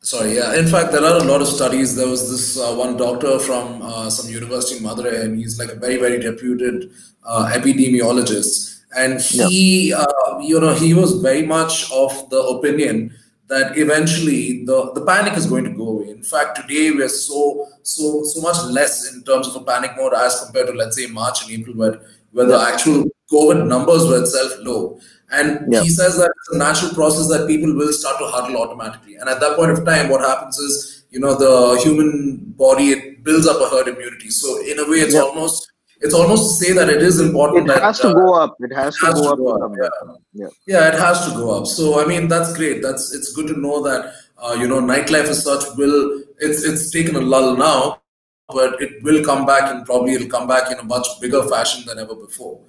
sorry, 0.00 0.34
yeah. 0.36 0.54
In 0.56 0.66
fact, 0.66 0.92
there 0.92 1.04
are 1.04 1.18
a 1.18 1.24
lot 1.24 1.40
of 1.40 1.48
studies. 1.48 1.96
There 1.96 2.08
was 2.08 2.30
this 2.30 2.58
uh, 2.58 2.74
one 2.74 2.96
doctor 2.96 3.38
from 3.38 3.82
uh, 3.82 4.10
some 4.10 4.30
university 4.30 4.76
in 4.78 4.84
Madurai, 4.84 5.24
and 5.24 5.38
he's 5.38 5.58
like 5.58 5.70
a 5.70 5.74
very, 5.76 5.96
very 5.96 6.18
reputed 6.18 6.90
uh, 7.24 7.50
epidemiologist. 7.54 8.80
And 8.96 9.20
he, 9.20 9.92
uh, 9.94 10.38
you 10.40 10.60
know, 10.60 10.74
he 10.74 10.92
was 10.92 11.20
very 11.22 11.46
much 11.46 11.90
of 11.90 12.28
the 12.28 12.40
opinion 12.40 13.14
that 13.48 13.76
eventually 13.76 14.64
the, 14.64 14.92
the 14.94 15.04
panic 15.04 15.34
is 15.36 15.46
going 15.46 15.64
to 15.64 15.70
go 15.70 15.88
away. 15.88 16.10
In 16.10 16.22
fact, 16.22 16.56
today 16.56 16.90
we 16.90 17.02
are 17.02 17.08
so 17.08 17.68
so 17.82 18.22
so 18.24 18.40
much 18.40 18.56
less 18.70 19.12
in 19.12 19.22
terms 19.24 19.48
of 19.48 19.56
a 19.56 19.64
panic 19.64 19.92
mode 19.96 20.14
as 20.14 20.40
compared 20.44 20.68
to 20.68 20.72
let's 20.72 20.96
say 20.96 21.06
March 21.06 21.42
and 21.42 21.50
April, 21.52 21.76
where 21.76 22.00
where 22.32 22.46
the 22.46 22.58
actual 22.58 23.04
COVID 23.30 23.66
numbers 23.66 24.06
were 24.06 24.20
itself 24.22 24.52
low. 24.60 24.98
And 25.30 25.72
Yeah. 25.72 25.82
he 25.82 25.88
says 25.88 26.16
that 26.18 26.30
it's 26.38 26.54
a 26.54 26.58
natural 26.58 26.92
process 26.92 27.28
that 27.28 27.46
people 27.46 27.74
will 27.74 27.92
start 27.92 28.18
to 28.18 28.26
huddle 28.26 28.56
automatically. 28.62 29.16
And 29.16 29.28
at 29.28 29.40
that 29.40 29.56
point 29.56 29.70
of 29.70 29.84
time, 29.84 30.08
what 30.10 30.20
happens 30.20 30.58
is, 30.58 31.04
you 31.10 31.20
know, 31.20 31.34
the 31.34 31.80
human 31.82 32.52
body 32.56 32.90
it 32.92 33.24
builds 33.24 33.46
up 33.46 33.60
a 33.60 33.68
herd 33.68 33.88
immunity. 33.88 34.28
So 34.30 34.60
in 34.62 34.78
a 34.78 34.88
way, 34.90 34.98
it's 34.98 35.14
Yeah. 35.14 35.22
almost 35.22 35.71
it's 36.02 36.14
almost 36.14 36.42
to 36.58 36.64
say 36.64 36.72
that 36.72 36.88
it 36.88 37.00
is 37.02 37.20
important 37.20 37.64
It 37.70 37.74
that 37.74 37.82
has 37.82 37.98
to 38.00 38.08
uh, 38.08 38.14
go 38.14 38.34
up. 38.34 38.56
It 38.60 38.72
has 38.74 38.96
to 38.98 39.06
has 39.06 39.14
go 39.14 39.22
to 39.22 39.30
up. 39.32 39.38
go 39.38 39.58
to 39.58 39.64
up, 39.86 39.92
come. 40.00 40.16
Yeah. 40.32 40.46
yeah, 40.66 40.88
it 40.88 40.94
has 40.94 41.24
to 41.28 41.30
go 41.34 41.50
up. 41.56 41.66
So 41.66 42.02
I 42.02 42.06
mean, 42.06 42.28
that's 42.28 42.52
great. 42.56 42.82
That's 42.82 43.14
it's 43.14 43.32
good 43.32 43.46
to 43.48 43.58
know 43.60 43.82
that 43.82 44.12
uh, 44.38 44.56
you 44.60 44.66
know 44.68 44.80
nightlife 44.80 45.28
as 45.34 45.42
such 45.44 45.64
will 45.76 46.22
it's 46.38 46.64
it's 46.64 46.90
taken 46.90 47.16
a 47.16 47.20
lull 47.20 47.56
now, 47.56 48.00
but 48.48 48.80
it 48.82 49.02
will 49.02 49.24
come 49.24 49.46
back 49.46 49.70
and 49.72 49.86
probably 49.86 50.14
it'll 50.14 50.28
come 50.28 50.48
back 50.48 50.70
in 50.72 50.78
a 50.78 50.82
much 50.84 51.06
bigger 51.20 51.42
fashion 51.48 51.84
than 51.86 51.98
ever 51.98 52.14
before. 52.14 52.60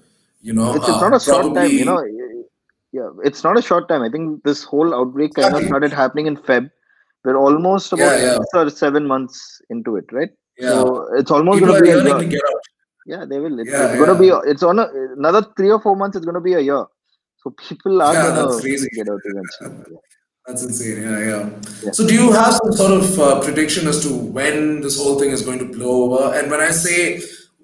You 0.42 0.54
know, 0.54 0.76
It's, 0.76 0.88
it's 0.88 0.98
uh, 0.98 1.10
not 1.10 1.16
a 1.16 1.20
short 1.20 1.56
time, 1.56 1.72
you 1.72 1.86
know. 1.86 2.04
Yeah, 2.92 3.10
it's 3.24 3.44
not 3.44 3.58
a 3.58 3.62
short 3.62 3.88
time. 3.90 4.04
I 4.04 4.10
think 4.10 4.44
this 4.44 4.64
whole 4.64 4.94
outbreak 4.94 5.34
kind 5.34 5.56
of 5.56 5.64
started 5.64 5.92
happening 5.92 6.28
in 6.28 6.38
Feb. 6.38 6.70
We're 7.24 7.38
almost 7.38 7.94
about 7.94 8.20
Yeah, 8.20 8.26
yeah. 8.26 8.38
six 8.38 8.48
or 8.54 8.70
seven 8.70 9.08
months 9.08 9.62
into 9.70 9.96
it, 9.96 10.06
right? 10.12 10.30
Yeah. 10.60 10.70
So 10.72 11.08
it's 11.16 11.32
almost 11.32 11.62
going 11.62 11.74
to 11.74 11.82
be 11.82 11.90
a 11.90 12.04
to 12.04 12.26
get 12.26 12.42
out. 12.52 12.62
Yeah, 13.06 13.26
they 13.26 13.40
will. 13.40 13.60
It's, 13.60 13.70
Yeah, 13.70 13.88
it's 13.90 13.98
going 13.98 14.10
to 14.10 14.20
be. 14.20 14.50
It's 14.50 14.64
on 14.64 14.80
a, 14.80 14.88
another 15.18 15.46
three 15.58 15.72
or 15.72 15.82
four 15.82 15.96
months. 15.96 16.16
It's 16.18 16.26
going 16.26 16.36
to 16.36 16.42
be 16.42 16.54
a 16.54 16.60
year. 16.60 16.86
So 17.44 17.54
people 17.68 18.02
are 18.02 18.14
Yeah, 18.14 18.24
going 18.24 18.36
that's 18.48 18.56
to 18.58 18.62
crazy. 18.62 18.90
get 18.94 19.10
out 19.10 19.20
eventually. 19.26 19.86
Yeah. 19.92 19.98
That's 20.48 20.62
insane. 20.62 21.02
Yeah, 21.04 21.20
yeah, 21.20 21.50
Yeah. 21.84 21.92
So, 21.92 22.06
do 22.06 22.14
you 22.14 22.30
have 22.34 22.54
some 22.56 22.74
sort 22.74 22.92
of 22.92 23.18
uh, 23.18 23.40
prediction 23.42 23.88
as 23.88 24.02
to 24.04 24.10
when 24.14 24.82
this 24.82 24.98
whole 24.98 25.18
thing 25.18 25.30
is 25.32 25.42
going 25.42 25.60
to 25.60 25.66
blow 25.66 26.04
over? 26.14 26.38
And 26.38 26.52
when 26.52 26.60
I 26.60 26.70
say 26.72 27.22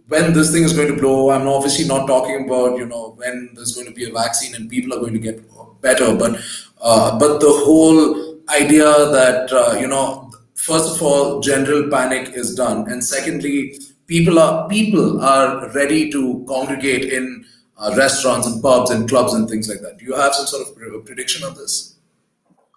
when 0.08 0.32
this 0.32 0.54
thing 0.54 0.63
is 0.63 0.71
going 0.71 0.88
to 0.88 0.95
blow 0.95 1.23
over, 1.25 1.34
I'm 1.34 1.45
obviously 1.49 1.86
not 1.86 2.08
talking 2.08 2.45
about 2.45 2.78
you 2.78 2.86
know 2.86 3.15
when 3.17 3.49
there's 3.54 3.75
going 3.75 3.88
to 3.88 3.93
be 3.93 4.10
a 4.10 4.13
vaccine 4.13 4.56
and 4.56 4.69
people 4.69 4.93
are 4.95 5.02
going 5.02 5.12
to 5.12 5.19
get 5.19 5.43
better, 5.82 6.15
but 6.15 6.39
uh, 6.80 7.19
but 7.19 7.39
the 7.41 7.52
whole 7.65 8.39
idea 8.49 8.86
that 8.86 9.52
uh, 9.52 9.78
you 9.78 9.88
know, 9.88 10.32
first 10.56 10.95
of 10.95 11.02
all, 11.02 11.41
general 11.41 11.89
panic 11.89 12.30
is 12.34 12.56
done, 12.56 12.89
and 12.89 13.04
secondly, 13.04 13.78
people 14.10 14.39
are 14.43 14.67
people 14.69 15.22
are 15.22 15.69
ready 15.80 16.02
to 16.12 16.22
congregate 16.48 17.06
in 17.17 17.45
uh, 17.78 17.93
restaurants 17.98 18.48
and 18.48 18.62
pubs 18.62 18.89
and 18.91 19.08
clubs 19.08 19.34
and 19.34 19.48
things 19.50 19.69
like 19.69 19.82
that. 19.82 19.98
Do 20.00 20.06
you 20.06 20.15
have 20.15 20.34
some 20.36 20.48
sort 20.48 20.67
of 20.67 20.76
pre- 20.76 21.02
prediction 21.10 21.45
on 21.50 21.56
this? 21.56 21.76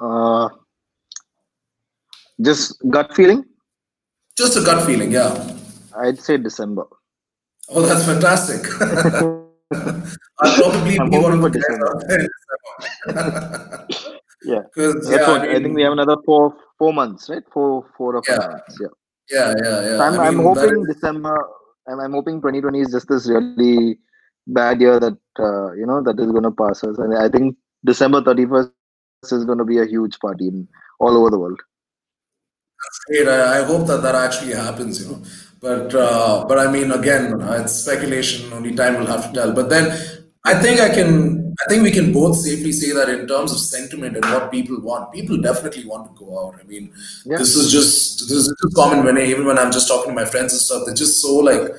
Uh, 0.00 0.48
just 2.40 2.76
gut 2.90 3.14
feeling. 3.14 3.44
Just 4.36 4.56
a 4.56 4.62
gut 4.62 4.86
feeling, 4.86 5.10
yeah. 5.12 5.30
I'd 5.96 6.18
say 6.18 6.36
December. 6.38 6.84
Oh, 7.68 7.82
that's 7.82 8.04
fantastic. 8.04 8.62
I'll 9.72 10.54
probably 10.56 10.98
I'm 11.00 11.10
be 11.10 11.18
one 11.18 11.32
of 11.32 11.42
the 11.42 11.50
December. 11.50 11.88
out 11.96 12.02
there 12.08 12.20
in 12.20 12.28
December. 13.08 13.86
Yeah. 14.44 14.62
Because 14.74 15.08
yeah, 15.08 15.18
I 15.30 15.54
I, 15.54 15.62
think 15.62 15.74
we 15.76 15.82
have 15.82 15.92
another 15.92 16.16
four 16.24 16.56
four 16.78 16.92
months, 16.92 17.28
right? 17.30 17.44
Four 17.52 17.86
four 17.96 18.16
or 18.16 18.22
five 18.24 18.38
Yeah. 18.40 18.48
months. 18.48 18.78
Yeah. 18.80 18.88
Yeah, 19.30 19.54
yeah, 19.62 19.80
yeah. 19.90 20.02
I'm, 20.02 20.20
I 20.20 20.26
I'm 20.26 20.36
mean, 20.36 20.46
hoping 20.46 20.84
December. 20.84 21.36
I'm, 21.88 22.00
I'm 22.00 22.12
hoping 22.12 22.36
2020 22.36 22.80
is 22.80 22.92
just 22.92 23.08
this 23.08 23.28
really 23.28 23.98
bad 24.46 24.80
year 24.80 24.98
that 25.00 25.18
uh, 25.38 25.72
you 25.72 25.86
know 25.86 26.02
that 26.02 26.18
is 26.20 26.30
going 26.30 26.44
to 26.44 26.50
pass 26.50 26.84
us, 26.84 26.98
and 26.98 27.16
I 27.16 27.28
think 27.28 27.56
December 27.84 28.20
31st 28.20 28.70
is 29.30 29.44
going 29.44 29.58
to 29.58 29.64
be 29.64 29.78
a 29.78 29.86
huge 29.86 30.18
party 30.18 30.48
in, 30.48 30.68
all 31.00 31.16
over 31.16 31.30
the 31.30 31.38
world. 31.38 31.60
great. 33.06 33.28
I, 33.28 33.60
I 33.60 33.64
hope 33.64 33.86
that 33.86 34.02
that 34.02 34.14
actually 34.14 34.54
happens, 34.54 35.02
you 35.02 35.12
know. 35.12 35.22
But 35.60 35.94
uh, 35.94 36.44
but 36.48 36.58
I 36.58 36.70
mean, 36.70 36.90
again, 36.90 37.40
uh, 37.40 37.62
it's 37.62 37.72
speculation. 37.72 38.52
Only 38.52 38.74
time 38.74 38.98
will 38.98 39.06
have 39.06 39.28
to 39.28 39.32
tell. 39.32 39.52
But 39.52 39.70
then, 39.70 39.96
I 40.44 40.54
think 40.54 40.80
I 40.80 40.88
can. 40.88 41.54
I 41.64 41.68
think 41.68 41.82
we 41.82 41.90
can 41.90 42.12
both 42.12 42.36
safely 42.38 42.72
say 42.72 42.92
that 42.92 43.08
in 43.08 43.28
terms 43.28 43.52
of 43.52 43.58
sentiment 43.58 44.16
and 44.16 44.24
what 44.24 44.50
people 44.50 44.80
want, 44.80 45.12
people 45.12 45.40
definitely 45.40 45.84
want 45.84 46.06
to 46.06 46.24
go 46.24 46.46
out. 46.46 46.58
I 46.58 46.64
mean, 46.64 46.92
yeah. 47.24 47.36
this 47.36 47.54
is 47.54 47.70
just 47.70 48.20
this 48.20 48.38
is 48.38 48.56
just 48.62 48.74
common 48.74 49.04
when 49.04 49.18
I, 49.18 49.24
even 49.26 49.46
when 49.46 49.58
I'm 49.58 49.70
just 49.70 49.86
talking 49.86 50.10
to 50.10 50.14
my 50.14 50.24
friends 50.24 50.52
and 50.52 50.60
stuff. 50.60 50.82
They're 50.84 50.94
just 50.94 51.22
so 51.22 51.36
like, 51.36 51.70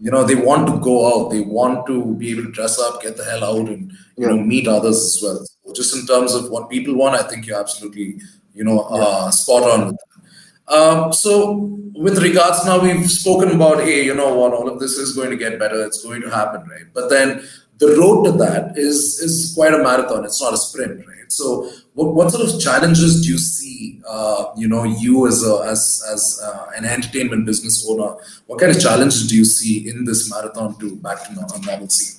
you 0.00 0.10
know, 0.10 0.24
they 0.24 0.34
want 0.34 0.66
to 0.68 0.80
go 0.80 1.06
out. 1.06 1.30
They 1.30 1.40
want 1.40 1.86
to 1.86 2.14
be 2.16 2.32
able 2.32 2.44
to 2.44 2.52
dress 2.52 2.80
up, 2.80 3.02
get 3.02 3.16
the 3.16 3.24
hell 3.24 3.44
out, 3.44 3.68
and 3.68 3.92
you 4.16 4.26
yeah. 4.26 4.28
know, 4.28 4.38
meet 4.38 4.66
others 4.66 4.96
as 4.96 5.20
well. 5.22 5.44
So 5.66 5.72
just 5.74 5.94
in 5.94 6.06
terms 6.06 6.34
of 6.34 6.50
what 6.50 6.70
people 6.70 6.96
want, 6.96 7.14
I 7.14 7.22
think 7.28 7.46
you're 7.46 7.60
absolutely, 7.60 8.20
you 8.54 8.64
know, 8.64 8.80
uh, 8.80 9.30
spot 9.30 9.62
on 9.62 9.86
with 9.86 9.96
that. 9.96 10.74
Um, 10.74 11.12
so 11.12 11.78
with 11.94 12.18
regards 12.18 12.64
now, 12.64 12.80
we've 12.80 13.10
spoken 13.10 13.50
about, 13.50 13.80
hey, 13.80 14.04
you 14.04 14.14
know 14.14 14.34
what, 14.34 14.52
all 14.52 14.68
of 14.68 14.80
this 14.80 14.92
is 14.92 15.14
going 15.14 15.30
to 15.30 15.36
get 15.36 15.58
better. 15.58 15.84
It's 15.84 16.02
going 16.02 16.20
to 16.22 16.30
happen, 16.30 16.68
right? 16.68 16.84
But 16.92 17.08
then 17.08 17.46
the 17.78 17.96
road 17.96 18.24
to 18.24 18.32
that 18.32 18.76
is 18.76 19.20
is 19.20 19.52
quite 19.54 19.74
a 19.74 19.78
marathon. 19.78 20.24
It's 20.24 20.40
not 20.40 20.52
a 20.52 20.56
sprint, 20.56 21.06
right? 21.06 21.30
So, 21.30 21.70
what, 21.94 22.14
what 22.14 22.30
sort 22.30 22.48
of 22.48 22.60
challenges 22.60 23.22
do 23.22 23.32
you 23.32 23.38
see? 23.38 24.00
Uh, 24.08 24.46
you 24.56 24.68
know, 24.68 24.84
you 24.84 25.26
as 25.26 25.44
a 25.46 25.64
as 25.64 26.02
as 26.12 26.40
uh, 26.44 26.70
an 26.76 26.84
entertainment 26.84 27.46
business 27.46 27.86
owner, 27.88 28.16
what 28.46 28.58
kind 28.58 28.74
of 28.74 28.80
challenges 28.80 29.28
do 29.28 29.36
you 29.36 29.44
see 29.44 29.88
in 29.88 30.04
this 30.04 30.30
marathon 30.30 30.78
to 30.80 30.96
back 30.96 31.24
to 31.24 31.34
normalcy? 31.34 32.18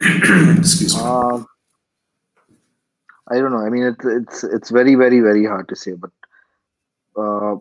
Excuse 0.00 0.94
me. 0.94 1.02
Uh, 1.02 1.42
I 3.30 3.38
don't 3.40 3.52
know. 3.52 3.64
I 3.66 3.70
mean, 3.70 3.82
it's 3.82 4.04
it's 4.04 4.44
it's 4.44 4.70
very 4.70 4.94
very 4.94 5.20
very 5.20 5.44
hard 5.44 5.68
to 5.68 5.76
say, 5.76 5.92
but 5.92 6.10
uh, 7.16 7.56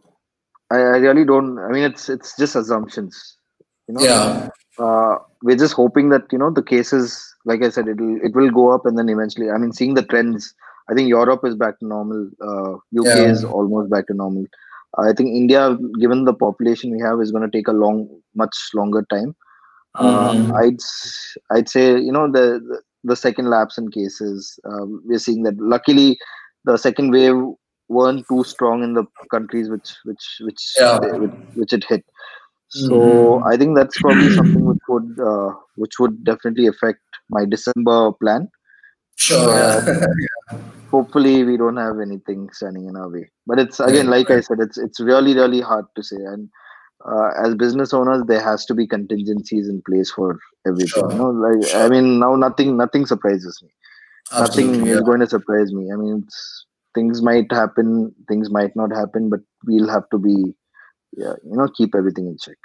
I, 0.69 0.77
I 0.77 0.97
really 0.97 1.25
don't. 1.25 1.57
I 1.57 1.69
mean, 1.69 1.83
it's 1.83 2.09
it's 2.09 2.37
just 2.37 2.55
assumptions. 2.55 3.37
You 3.87 3.95
know. 3.95 4.01
Yeah. 4.01 4.49
Uh, 4.79 5.17
we're 5.43 5.55
just 5.55 5.73
hoping 5.73 6.09
that 6.09 6.23
you 6.31 6.37
know 6.37 6.51
the 6.51 6.63
cases, 6.63 7.35
like 7.45 7.63
I 7.63 7.69
said, 7.69 7.87
it'll 7.87 8.19
it 8.23 8.35
will 8.35 8.51
go 8.51 8.71
up 8.71 8.85
and 8.85 8.97
then 8.97 9.09
eventually. 9.09 9.49
I 9.49 9.57
mean, 9.57 9.71
seeing 9.71 9.93
the 9.93 10.03
trends, 10.03 10.53
I 10.89 10.93
think 10.93 11.09
Europe 11.09 11.45
is 11.45 11.55
back 11.55 11.79
to 11.79 11.85
normal. 11.85 12.29
Uh, 12.41 12.73
UK 12.99 13.05
yeah. 13.05 13.31
is 13.31 13.43
almost 13.43 13.89
back 13.89 14.07
to 14.07 14.13
normal. 14.13 14.45
I 14.97 15.13
think 15.13 15.29
India, 15.29 15.77
given 15.99 16.25
the 16.25 16.33
population 16.33 16.91
we 16.91 17.01
have, 17.01 17.21
is 17.21 17.31
going 17.31 17.49
to 17.49 17.55
take 17.55 17.67
a 17.67 17.73
long, 17.73 18.09
much 18.35 18.55
longer 18.73 19.05
time. 19.09 19.35
Mm-hmm. 19.95 20.51
Uh, 20.51 20.57
I'd 20.57 20.79
I'd 21.51 21.69
say 21.69 21.99
you 21.99 22.11
know 22.11 22.31
the 22.31 22.61
the, 22.67 22.81
the 23.03 23.15
second 23.15 23.49
lapse 23.49 23.77
in 23.77 23.89
cases. 23.91 24.59
Um, 24.65 25.01
we're 25.05 25.19
seeing 25.19 25.43
that. 25.43 25.57
Luckily, 25.57 26.17
the 26.65 26.77
second 26.77 27.11
wave 27.11 27.35
weren't 27.89 28.27
too 28.27 28.43
strong 28.43 28.83
in 28.83 28.93
the 28.93 29.05
countries 29.31 29.69
which 29.69 29.95
which 30.03 30.37
which 30.41 30.73
yeah. 30.77 30.99
which, 30.99 31.31
which 31.55 31.73
it 31.73 31.85
hit. 31.87 32.05
So 32.69 32.89
mm-hmm. 32.89 33.47
I 33.47 33.57
think 33.57 33.77
that's 33.77 33.99
probably 33.99 34.33
something 34.33 34.65
which 34.65 34.79
would 34.89 35.19
uh, 35.19 35.53
which 35.75 35.99
would 35.99 36.23
definitely 36.23 36.67
affect 36.67 36.99
my 37.29 37.45
December 37.45 38.11
plan. 38.13 38.49
Sure. 39.15 39.49
Uh. 39.49 40.07
Hopefully, 40.91 41.43
we 41.43 41.57
don't 41.57 41.77
have 41.77 41.99
anything 41.99 42.49
standing 42.53 42.87
in 42.87 42.95
our 42.95 43.09
way. 43.09 43.29
But 43.45 43.59
it's 43.59 43.79
again, 43.79 44.07
like 44.07 44.31
I 44.31 44.39
said, 44.41 44.59
it's 44.59 44.77
it's 44.77 44.99
really 44.99 45.33
really 45.33 45.61
hard 45.61 45.85
to 45.95 46.03
say. 46.03 46.15
And 46.15 46.49
uh, 47.05 47.31
as 47.43 47.55
business 47.55 47.93
owners, 47.93 48.23
there 48.27 48.41
has 48.41 48.65
to 48.65 48.73
be 48.73 48.87
contingencies 48.87 49.67
in 49.67 49.81
place 49.85 50.11
for 50.11 50.39
everything. 50.65 50.87
Sure. 50.87 51.11
You 51.11 51.17
know, 51.17 51.29
like 51.29 51.67
sure. 51.67 51.83
I 51.83 51.89
mean, 51.89 52.19
now 52.19 52.35
nothing 52.35 52.77
nothing 52.77 53.05
surprises 53.05 53.59
me. 53.61 53.69
Absolutely, 54.31 54.77
nothing 54.77 54.87
yeah. 54.87 54.93
is 54.93 55.01
going 55.01 55.19
to 55.19 55.27
surprise 55.27 55.73
me. 55.73 55.91
I 55.91 55.95
mean, 55.95 56.27
things 56.95 57.21
might 57.21 57.51
happen, 57.51 58.13
things 58.27 58.49
might 58.49 58.75
not 58.75 58.91
happen, 58.91 59.29
but 59.29 59.39
we'll 59.65 59.89
have 59.89 60.09
to 60.09 60.17
be 60.17 60.55
yeah, 61.15 61.33
you 61.43 61.55
know, 61.55 61.67
keep 61.75 61.95
everything 61.95 62.27
in 62.27 62.37
check. 62.37 62.57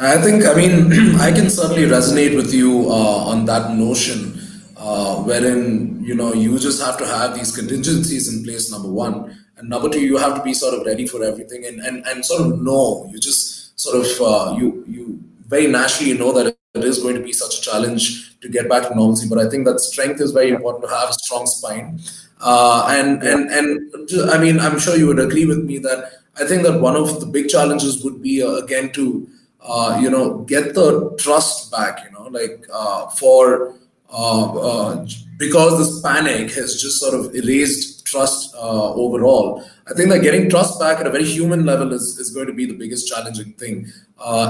I 0.00 0.18
think, 0.22 0.44
I 0.44 0.54
mean, 0.54 1.16
I 1.20 1.32
can 1.32 1.50
certainly 1.50 1.84
resonate 1.84 2.36
with 2.36 2.54
you 2.54 2.88
uh, 2.88 3.30
on 3.30 3.44
that 3.46 3.76
notion, 3.76 4.38
uh, 4.76 5.16
wherein, 5.16 6.02
you 6.04 6.14
know, 6.14 6.32
you 6.32 6.58
just 6.58 6.82
have 6.82 6.96
to 6.98 7.06
have 7.06 7.34
these 7.34 7.54
contingencies 7.54 8.32
in 8.32 8.44
place, 8.44 8.70
number 8.70 8.88
one. 8.88 9.36
And 9.56 9.68
number 9.68 9.88
two, 9.88 10.00
you 10.00 10.16
have 10.16 10.36
to 10.36 10.42
be 10.42 10.54
sort 10.54 10.74
of 10.74 10.86
ready 10.86 11.06
for 11.06 11.24
everything 11.24 11.66
and, 11.66 11.80
and, 11.80 12.06
and 12.06 12.24
sort 12.24 12.42
of 12.42 12.62
know, 12.62 13.08
you 13.12 13.18
just 13.18 13.78
sort 13.78 13.96
of, 13.96 14.06
uh, 14.20 14.56
you, 14.56 14.84
you 14.86 15.20
very 15.48 15.66
naturally 15.66 16.16
know 16.16 16.32
that 16.32 16.56
it 16.74 16.84
is 16.84 17.02
going 17.02 17.16
to 17.16 17.22
be 17.22 17.32
such 17.32 17.58
a 17.58 17.60
challenge 17.60 18.38
to 18.40 18.48
get 18.48 18.68
back 18.68 18.86
to 18.86 18.94
normalcy. 18.94 19.28
But 19.28 19.38
I 19.38 19.50
think 19.50 19.64
that 19.66 19.80
strength 19.80 20.20
is 20.20 20.30
very 20.30 20.50
important 20.50 20.84
to 20.84 20.94
have 20.94 21.10
a 21.10 21.14
strong 21.14 21.46
spine. 21.46 22.00
Uh, 22.40 22.86
and, 22.90 23.20
and, 23.24 23.50
and 23.50 24.30
I 24.30 24.38
mean, 24.38 24.60
I'm 24.60 24.78
sure 24.78 24.96
you 24.96 25.08
would 25.08 25.18
agree 25.18 25.44
with 25.44 25.64
me 25.64 25.78
that 25.78 26.12
I 26.40 26.46
think 26.46 26.62
that 26.62 26.80
one 26.80 26.96
of 26.96 27.20
the 27.20 27.26
big 27.26 27.48
challenges 27.48 28.04
would 28.04 28.22
be 28.22 28.42
uh, 28.42 28.52
again 28.64 28.92
to 28.92 29.28
uh, 29.60 29.98
you 30.00 30.10
know 30.10 30.38
get 30.40 30.74
the 30.74 31.16
trust 31.18 31.70
back. 31.70 32.04
You 32.04 32.12
know, 32.12 32.28
like 32.28 32.64
uh, 32.72 33.08
for 33.08 33.74
uh, 34.10 34.58
uh, 34.58 35.06
because 35.36 35.78
this 35.78 36.00
panic 36.00 36.50
has 36.52 36.80
just 36.80 37.00
sort 37.00 37.14
of 37.14 37.34
erased 37.34 38.06
trust 38.06 38.54
uh, 38.54 38.94
overall. 38.94 39.64
I 39.86 39.94
think 39.94 40.10
that 40.10 40.20
getting 40.20 40.48
trust 40.48 40.78
back 40.78 40.98
at 41.00 41.06
a 41.06 41.10
very 41.10 41.24
human 41.24 41.66
level 41.66 41.92
is, 41.92 42.18
is 42.18 42.30
going 42.30 42.46
to 42.46 42.52
be 42.52 42.66
the 42.66 42.74
biggest 42.74 43.08
challenging 43.08 43.52
thing, 43.54 43.86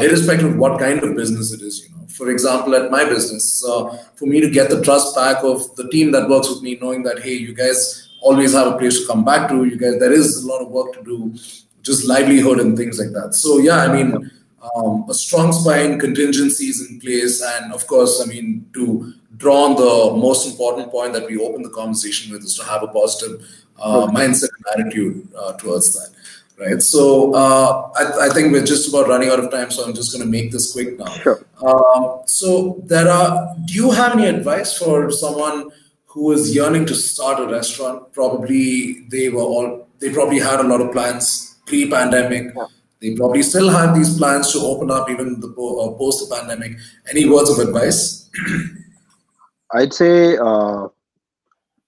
irrespective 0.01 0.53
of 0.53 0.57
what 0.59 0.79
kind 0.79 1.03
of 1.03 1.17
business 1.17 1.53
it 1.53 1.63
is. 1.63 1.85
You 1.85 1.91
know, 1.97 2.07
for 2.09 2.31
example, 2.31 2.75
at 2.75 2.91
my 2.91 3.05
business, 3.05 3.65
for 3.65 4.27
me 4.27 4.41
to 4.41 4.51
get 4.51 4.71
the 4.71 4.83
trust 4.83 5.15
back 5.17 5.43
of 5.43 5.75
the 5.77 5.89
team 5.89 6.13
that 6.13 6.29
works 6.29 6.49
with 6.49 6.63
me, 6.63 6.79
knowing 6.81 7.03
that 7.05 7.21
hey, 7.21 7.35
you 7.35 7.55
guys 7.55 8.09
always 8.21 8.53
have 8.53 8.67
a 8.67 8.79
place 8.79 9.01
to 9.01 9.07
come 9.07 9.25
back 9.25 9.49
to. 9.49 9.65
You 9.65 9.77
guys, 9.77 9.99
there 9.99 10.13
is 10.13 10.45
a 10.45 10.47
lot 10.47 10.61
of 10.61 10.69
work 10.69 10.93
to 10.95 11.03
do 11.03 11.35
just 11.83 12.07
livelihood 12.07 12.61
and 12.61 12.77
things 12.77 12.99
like 12.99 13.11
that. 13.13 13.35
So 13.35 13.59
yeah, 13.59 13.79
I 13.79 13.93
mean, 13.93 14.31
um, 14.75 15.07
a 15.09 15.15
strong 15.15 15.53
spine, 15.53 15.99
contingencies 15.99 16.89
in 16.89 17.01
place, 17.01 17.43
and 17.43 17.73
of 17.73 17.87
course, 17.87 18.23
I 18.23 18.27
mean, 18.29 18.69
to 18.75 19.15
draw 19.37 19.65
on 19.65 19.77
the 19.77 20.21
most 20.21 20.49
important 20.49 20.91
point 20.91 21.13
that 21.13 21.27
we 21.27 21.39
open 21.39 21.63
the 21.63 21.71
conversation 21.71 22.33
with 22.33 22.43
is 22.43 22.55
to 22.57 22.65
have 22.65 22.83
a 22.83 22.89
positive 22.89 23.47
uh, 23.81 24.07
mindset 24.09 24.49
and 24.57 24.87
attitude 24.87 25.29
uh, 25.37 25.53
towards 25.55 25.95
that. 25.95 26.15
Right. 26.59 26.83
So 26.83 27.35
uh, 27.35 27.93
I, 27.95 28.27
I, 28.27 28.29
think 28.31 28.51
we're 28.51 28.65
just 28.65 28.89
about 28.89 29.07
running 29.07 29.29
out 29.29 29.39
of 29.39 29.49
time, 29.53 29.71
so 29.71 29.85
I'm 29.85 29.95
just 29.95 30.13
going 30.13 30.25
to 30.25 30.29
make 30.29 30.51
this 30.51 30.73
quick 30.73 30.99
now. 30.99 31.07
Sure. 31.07 31.47
Um, 31.65 32.23
so 32.27 32.83
there 32.85 33.09
are. 33.09 33.55
Do 33.65 33.75
you 33.75 33.93
have 33.93 34.15
any 34.15 34.27
advice 34.27 34.77
for 34.77 35.09
someone 35.13 35.71
who 36.07 36.33
is 36.33 36.53
yearning 36.53 36.85
to 36.87 36.97
start 36.97 37.39
a 37.39 37.47
restaurant? 37.47 38.13
Probably 38.13 39.03
they 39.09 39.29
were 39.29 39.43
all. 39.43 39.87
They 40.01 40.13
probably 40.13 40.41
had 40.41 40.59
a 40.59 40.65
lot 40.65 40.81
of 40.81 40.91
plans 40.91 41.48
pre-pandemic. 41.69 42.53
Yeah. 42.57 42.67
They 43.01 43.15
probably 43.15 43.43
still 43.43 43.69
have 43.69 43.95
these 43.95 44.17
plans 44.19 44.53
to 44.53 44.59
open 44.59 44.91
up 44.91 45.09
even 45.09 45.39
the 45.41 45.49
uh, 45.49 45.97
post 45.97 46.29
the 46.29 46.35
pandemic. 46.35 46.73
Any 47.09 47.29
words 47.29 47.49
of 47.51 47.59
advice? 47.59 48.29
I'd 49.73 49.93
say 49.93 50.37
uh, 50.37 50.89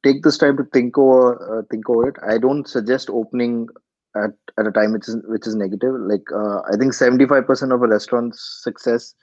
take 0.04 0.22
this 0.22 0.38
time 0.38 0.56
to 0.58 0.64
think 0.72 0.96
over 0.96 1.58
uh, 1.58 1.62
think 1.70 1.88
over 1.88 2.08
it. 2.08 2.16
I 2.28 2.38
don't 2.38 2.68
suggest 2.68 3.10
opening 3.10 3.68
at, 4.16 4.30
at 4.58 4.66
a 4.66 4.70
time 4.70 4.92
which 4.92 5.08
is 5.08 5.16
which 5.26 5.46
is 5.46 5.56
negative. 5.56 5.94
Like 5.98 6.24
uh, 6.32 6.60
I 6.72 6.76
think 6.78 6.94
seventy 6.94 7.26
five 7.26 7.46
percent 7.46 7.72
of 7.72 7.82
a 7.82 7.88
restaurant's 7.88 8.60
success 8.62 9.14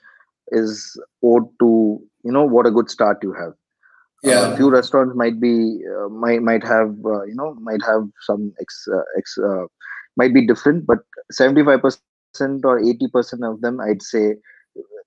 is 0.48 1.00
owed 1.22 1.48
to 1.60 2.00
you 2.24 2.32
know 2.32 2.44
what 2.44 2.66
a 2.66 2.70
good 2.70 2.90
start 2.90 3.18
you 3.22 3.32
have. 3.32 3.52
Yeah, 4.22 4.52
a 4.52 4.56
few 4.56 4.70
restaurants 4.70 5.14
might 5.14 5.40
be 5.40 5.80
uh, 5.96 6.08
might 6.08 6.42
might 6.42 6.64
have 6.64 6.90
uh, 7.04 7.22
you 7.24 7.34
know 7.34 7.54
might 7.54 7.82
have 7.86 8.08
some 8.26 8.52
ex, 8.60 8.86
ex 9.16 9.38
might 10.18 10.34
be 10.34 10.46
different, 10.46 10.86
but 10.86 10.98
75% 11.32 11.98
or 12.64 12.80
80% 12.80 13.50
of 13.50 13.60
them, 13.60 13.80
I'd 13.80 14.02
say, 14.02 14.34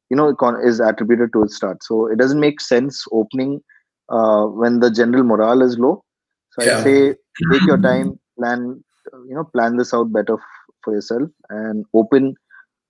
you 0.10 0.18
know, 0.18 0.36
is 0.64 0.80
attributed 0.80 1.34
to 1.34 1.44
its 1.44 1.56
start. 1.56 1.84
So 1.84 2.08
it 2.08 2.18
doesn't 2.18 2.40
make 2.40 2.60
sense 2.60 3.06
opening 3.12 3.62
uh, 4.10 4.46
when 4.46 4.80
the 4.80 4.92
general 4.92 5.24
morale 5.24 5.62
is 5.62 5.78
low. 5.78 6.04
So 6.52 6.64
yeah. 6.64 6.78
I'd 6.78 6.84
say 6.84 7.16
take 7.52 7.62
your 7.68 7.78
time, 7.78 8.20
plan, 8.38 8.84
you 9.28 9.36
know, 9.36 9.46
plan 9.46 9.78
this 9.78 9.94
out 9.94 10.12
better 10.12 10.34
f- 10.34 10.76
for 10.84 10.94
yourself, 10.94 11.30
and 11.50 11.86
open 11.94 12.36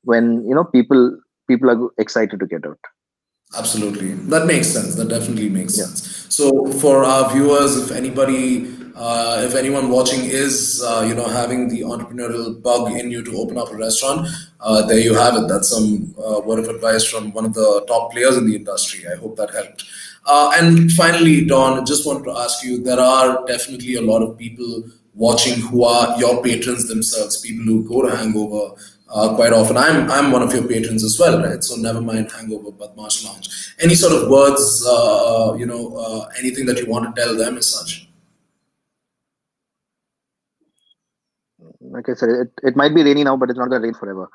when 0.03 0.43
you 0.47 0.55
know 0.55 0.63
people 0.63 1.19
people 1.47 1.69
are 1.69 1.89
excited 1.99 2.39
to 2.39 2.47
get 2.47 2.65
out. 2.65 2.79
Absolutely, 3.55 4.13
that 4.33 4.47
makes 4.47 4.67
sense. 4.67 4.95
That 4.95 5.09
definitely 5.09 5.49
makes 5.49 5.77
yeah. 5.77 5.85
sense. 5.85 6.25
So 6.33 6.71
for 6.79 7.03
our 7.03 7.31
viewers, 7.31 7.77
if 7.77 7.91
anybody 7.91 8.80
uh, 8.95 9.41
if 9.45 9.55
anyone 9.55 9.89
watching 9.89 10.21
is 10.23 10.83
uh, 10.85 11.05
you 11.07 11.15
know 11.15 11.27
having 11.27 11.67
the 11.67 11.81
entrepreneurial 11.81 12.61
bug 12.61 12.91
in 12.91 13.11
you 13.11 13.23
to 13.23 13.37
open 13.37 13.57
up 13.57 13.71
a 13.71 13.75
restaurant 13.75 14.27
uh, 14.59 14.81
there 14.85 14.99
you 14.99 15.13
have 15.13 15.35
it 15.35 15.47
that's 15.47 15.69
some 15.69 16.13
uh, 16.17 16.39
word 16.41 16.59
of 16.59 16.67
advice 16.67 17.05
from 17.05 17.31
one 17.33 17.45
of 17.45 17.53
the 17.53 17.83
top 17.87 18.11
players 18.11 18.37
in 18.37 18.45
the 18.45 18.55
industry 18.55 19.05
i 19.11 19.15
hope 19.15 19.35
that 19.35 19.49
helped 19.51 19.85
uh, 20.27 20.51
and 20.55 20.91
finally 20.91 21.45
Dawn 21.45 21.79
I 21.79 21.83
just 21.83 22.05
wanted 22.05 22.25
to 22.25 22.37
ask 22.37 22.63
you 22.63 22.83
there 22.83 22.99
are 22.99 23.45
definitely 23.45 23.95
a 23.95 24.01
lot 24.01 24.21
of 24.21 24.37
people 24.37 24.83
watching 25.15 25.59
who 25.59 25.83
are 25.83 26.17
your 26.19 26.43
patrons 26.43 26.87
themselves 26.87 27.41
people 27.41 27.65
who 27.65 27.83
go 27.87 28.07
to 28.07 28.15
hangover 28.15 28.75
uh, 29.13 29.35
quite 29.35 29.53
often. 29.53 29.77
I'm 29.77 30.09
I'm 30.09 30.31
one 30.31 30.41
of 30.41 30.53
your 30.53 30.67
patrons 30.67 31.03
as 31.03 31.19
well, 31.19 31.41
right? 31.43 31.63
So 31.63 31.75
Nevermind 31.75 32.31
Hangover, 32.31 32.71
Badmaash 32.71 33.25
Lounge. 33.25 33.73
Any 33.79 33.95
sort 33.95 34.13
of 34.13 34.29
words, 34.29 34.85
uh, 34.87 35.53
you 35.57 35.65
know, 35.65 35.97
uh, 35.97 36.29
anything 36.39 36.65
that 36.67 36.77
you 36.77 36.85
want 36.85 37.13
to 37.13 37.21
tell 37.21 37.35
them 37.35 37.57
as 37.57 37.67
such? 37.67 38.07
Like 41.91 42.09
I 42.09 42.13
said, 42.13 42.29
it, 42.29 42.51
it 42.63 42.75
might 42.75 42.95
be 42.95 43.03
rainy 43.03 43.23
now, 43.23 43.37
but 43.37 43.49
it's 43.49 43.59
not 43.59 43.69
gonna 43.69 43.81
rain 43.81 43.93
forever. 43.93 44.29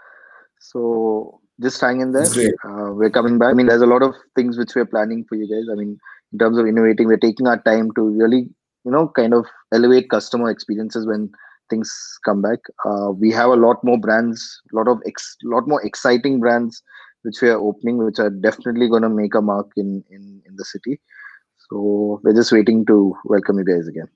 So 0.61 1.41
just 1.61 1.81
hang 1.81 2.01
in 2.01 2.13
there. 2.13 2.37
Uh, 2.65 2.93
we're 2.93 3.11
coming 3.11 3.39
back. 3.39 3.51
I 3.51 3.55
mean, 3.55 3.67
there's 3.67 3.83
a 3.83 3.87
lot 3.87 4.03
of 4.03 4.15
things 4.35 4.59
which 4.59 4.75
we're 4.75 4.87
planning 4.87 5.25
for 5.29 5.37
you 5.37 5.49
guys. 5.49 5.69
I 5.71 5.77
mean, 5.77 5.99
in 6.33 6.39
terms 6.39 6.59
of 6.59 6.67
innovating, 6.67 7.07
we're 7.07 7.17
taking 7.17 7.47
our 7.47 7.61
time 7.63 7.91
to 7.97 8.03
really, 8.03 8.49
you 8.85 8.91
know, 8.91 9.09
kind 9.09 9.35
of 9.35 9.47
elevate 9.73 10.11
customer 10.11 10.51
experiences 10.51 11.07
when 11.07 11.31
things 11.71 11.93
come 12.25 12.43
back. 12.43 12.59
Uh, 12.85 13.11
we 13.11 13.31
have 13.33 13.51
a 13.51 13.57
lot 13.57 13.83
more 13.83 13.99
brands, 13.99 14.61
a 14.73 14.77
lot 14.77 14.89
of 14.89 15.01
ex- 15.07 15.37
lot 15.45 15.67
more 15.67 15.85
exciting 15.85 16.41
brands 16.41 16.83
which 17.27 17.43
we 17.43 17.49
are 17.49 17.59
opening, 17.59 17.99
which 17.99 18.21
are 18.21 18.31
definitely 18.31 18.89
going 18.89 19.03
to 19.03 19.09
make 19.09 19.35
a 19.35 19.43
mark 19.43 19.69
in, 19.77 20.03
in 20.11 20.41
in 20.47 20.57
the 20.57 20.65
city. 20.65 21.01
So 21.69 22.21
we're 22.23 22.35
just 22.35 22.53
waiting 22.53 22.87
to 22.87 23.15
welcome 23.25 23.59
you 23.59 23.65
guys 23.65 23.89
again. 23.89 24.09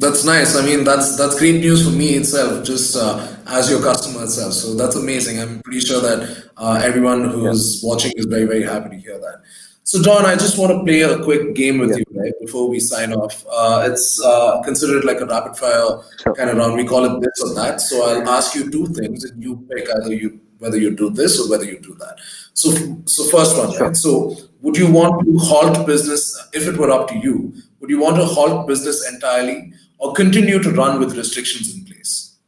That's 0.00 0.24
nice. 0.24 0.56
I 0.56 0.64
mean, 0.64 0.82
that's 0.82 1.18
that's 1.18 1.38
great 1.38 1.60
news 1.60 1.84
for 1.84 1.92
me 1.92 2.14
itself, 2.14 2.64
just 2.64 2.96
uh, 2.96 3.36
as 3.46 3.70
your 3.70 3.82
customer 3.82 4.24
itself. 4.24 4.54
So 4.54 4.74
that's 4.74 4.96
amazing. 4.96 5.38
I'm 5.38 5.60
pretty 5.60 5.80
sure 5.80 6.00
that 6.00 6.50
uh, 6.56 6.80
everyone 6.82 7.28
who's 7.28 7.82
yeah. 7.82 7.88
watching 7.88 8.12
is 8.16 8.24
very 8.24 8.46
very 8.46 8.62
happy 8.62 8.88
to 8.90 8.96
hear 8.96 9.18
that. 9.18 9.42
So, 9.82 10.00
Dawn, 10.00 10.24
I 10.24 10.36
just 10.36 10.56
want 10.56 10.72
to 10.72 10.84
play 10.84 11.02
a 11.02 11.22
quick 11.22 11.54
game 11.54 11.78
with 11.78 11.90
yeah. 11.90 11.96
you, 11.98 12.04
right, 12.14 12.32
before 12.40 12.68
we 12.68 12.78
sign 12.80 13.12
off. 13.12 13.44
Uh, 13.50 13.88
it's 13.90 14.22
uh, 14.22 14.62
considered 14.62 15.04
like 15.04 15.20
a 15.20 15.26
rapid 15.26 15.56
fire 15.56 16.00
sure. 16.22 16.34
kind 16.34 16.48
of 16.48 16.56
round. 16.56 16.76
We 16.76 16.84
call 16.84 17.04
it 17.04 17.20
this 17.20 17.42
or 17.42 17.54
that. 17.54 17.80
So, 17.80 18.08
I'll 18.08 18.28
ask 18.28 18.54
you 18.54 18.70
two 18.70 18.86
things, 18.86 19.24
and 19.24 19.42
you 19.42 19.66
pick 19.68 19.86
either 19.96 20.14
you 20.14 20.40
whether 20.60 20.78
you 20.78 20.94
do 20.96 21.10
this 21.10 21.40
or 21.40 21.50
whether 21.50 21.64
you 21.64 21.78
do 21.80 21.94
that. 21.96 22.16
So, 22.54 22.70
so 23.04 23.24
first 23.36 23.58
one, 23.58 23.72
sure. 23.72 23.86
right? 23.88 23.96
So, 23.96 24.36
would 24.62 24.78
you 24.78 24.90
want 24.90 25.26
to 25.26 25.38
halt 25.38 25.86
business 25.86 26.22
if 26.54 26.68
it 26.68 26.78
were 26.78 26.90
up 26.90 27.08
to 27.08 27.18
you? 27.18 27.52
Would 27.80 27.90
you 27.90 28.00
want 28.00 28.16
to 28.16 28.24
halt 28.24 28.66
business 28.68 29.06
entirely 29.12 29.72
or 30.00 30.12
continue 30.14 30.60
to 30.62 30.70
run 30.72 30.98
with 30.98 31.16
restrictions 31.16 31.74
in 31.74 31.84
place? 31.84 32.38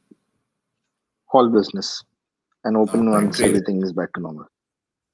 Halt 1.26 1.53
business 1.53 2.03
and 2.64 2.76
open 2.76 3.09
oh, 3.09 3.12
once 3.12 3.40
everything 3.40 3.82
is 3.82 3.92
back 3.92 4.12
to 4.14 4.20
normal. 4.20 4.46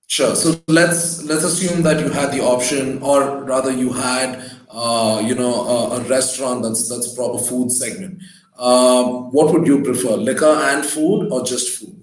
Sure. 0.07 0.34
So 0.34 0.61
let's 0.68 1.22
let's 1.24 1.45
assume 1.45 1.82
that 1.82 2.01
you 2.01 2.09
had 2.09 2.32
the 2.32 2.43
option, 2.43 3.03
or 3.03 3.45
rather, 3.45 3.70
you 3.70 3.93
had 3.93 4.51
uh, 4.70 5.22
you 5.24 5.34
know 5.34 5.55
a, 5.55 5.97
a, 5.97 6.01
restaurant 6.09 6.62
that's 6.62 6.89
that's 6.89 7.14
proper 7.14 7.39
food 7.39 7.70
segment. 7.70 8.22
Um, 8.59 9.30
what 9.32 9.53
would 9.53 9.66
you 9.66 9.82
prefer, 9.82 10.16
liquor 10.16 10.47
and 10.47 10.84
food, 10.84 11.28
or 11.30 11.45
just 11.45 11.78
food? 11.78 11.95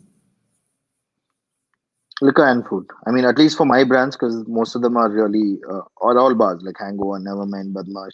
Liquor 2.21 2.45
and 2.45 2.65
food. 2.67 2.86
I 3.07 3.11
mean, 3.11 3.25
at 3.25 3.38
least 3.38 3.57
for 3.57 3.65
my 3.65 3.83
brands, 3.83 4.15
because 4.15 4.47
most 4.47 4.75
of 4.75 4.83
them 4.83 4.95
are 4.97 5.09
really 5.09 5.59
uh, 5.69 5.81
or 5.97 6.17
all 6.17 6.36
bars 6.36 6.61
like 6.61 6.75
Hangover, 6.79 7.19
Nevermind, 7.19 7.73
Badmaash. 7.73 8.13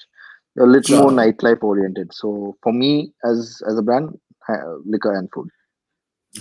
A 0.59 0.65
little 0.65 0.97
sure. 0.97 1.01
more 1.03 1.11
nightlife 1.11 1.63
oriented. 1.63 2.13
So 2.13 2.57
for 2.61 2.73
me, 2.73 3.13
as 3.23 3.61
as 3.67 3.77
a 3.77 3.81
brand, 3.81 4.19
liquor 4.85 5.13
and 5.13 5.29
food. 5.33 5.49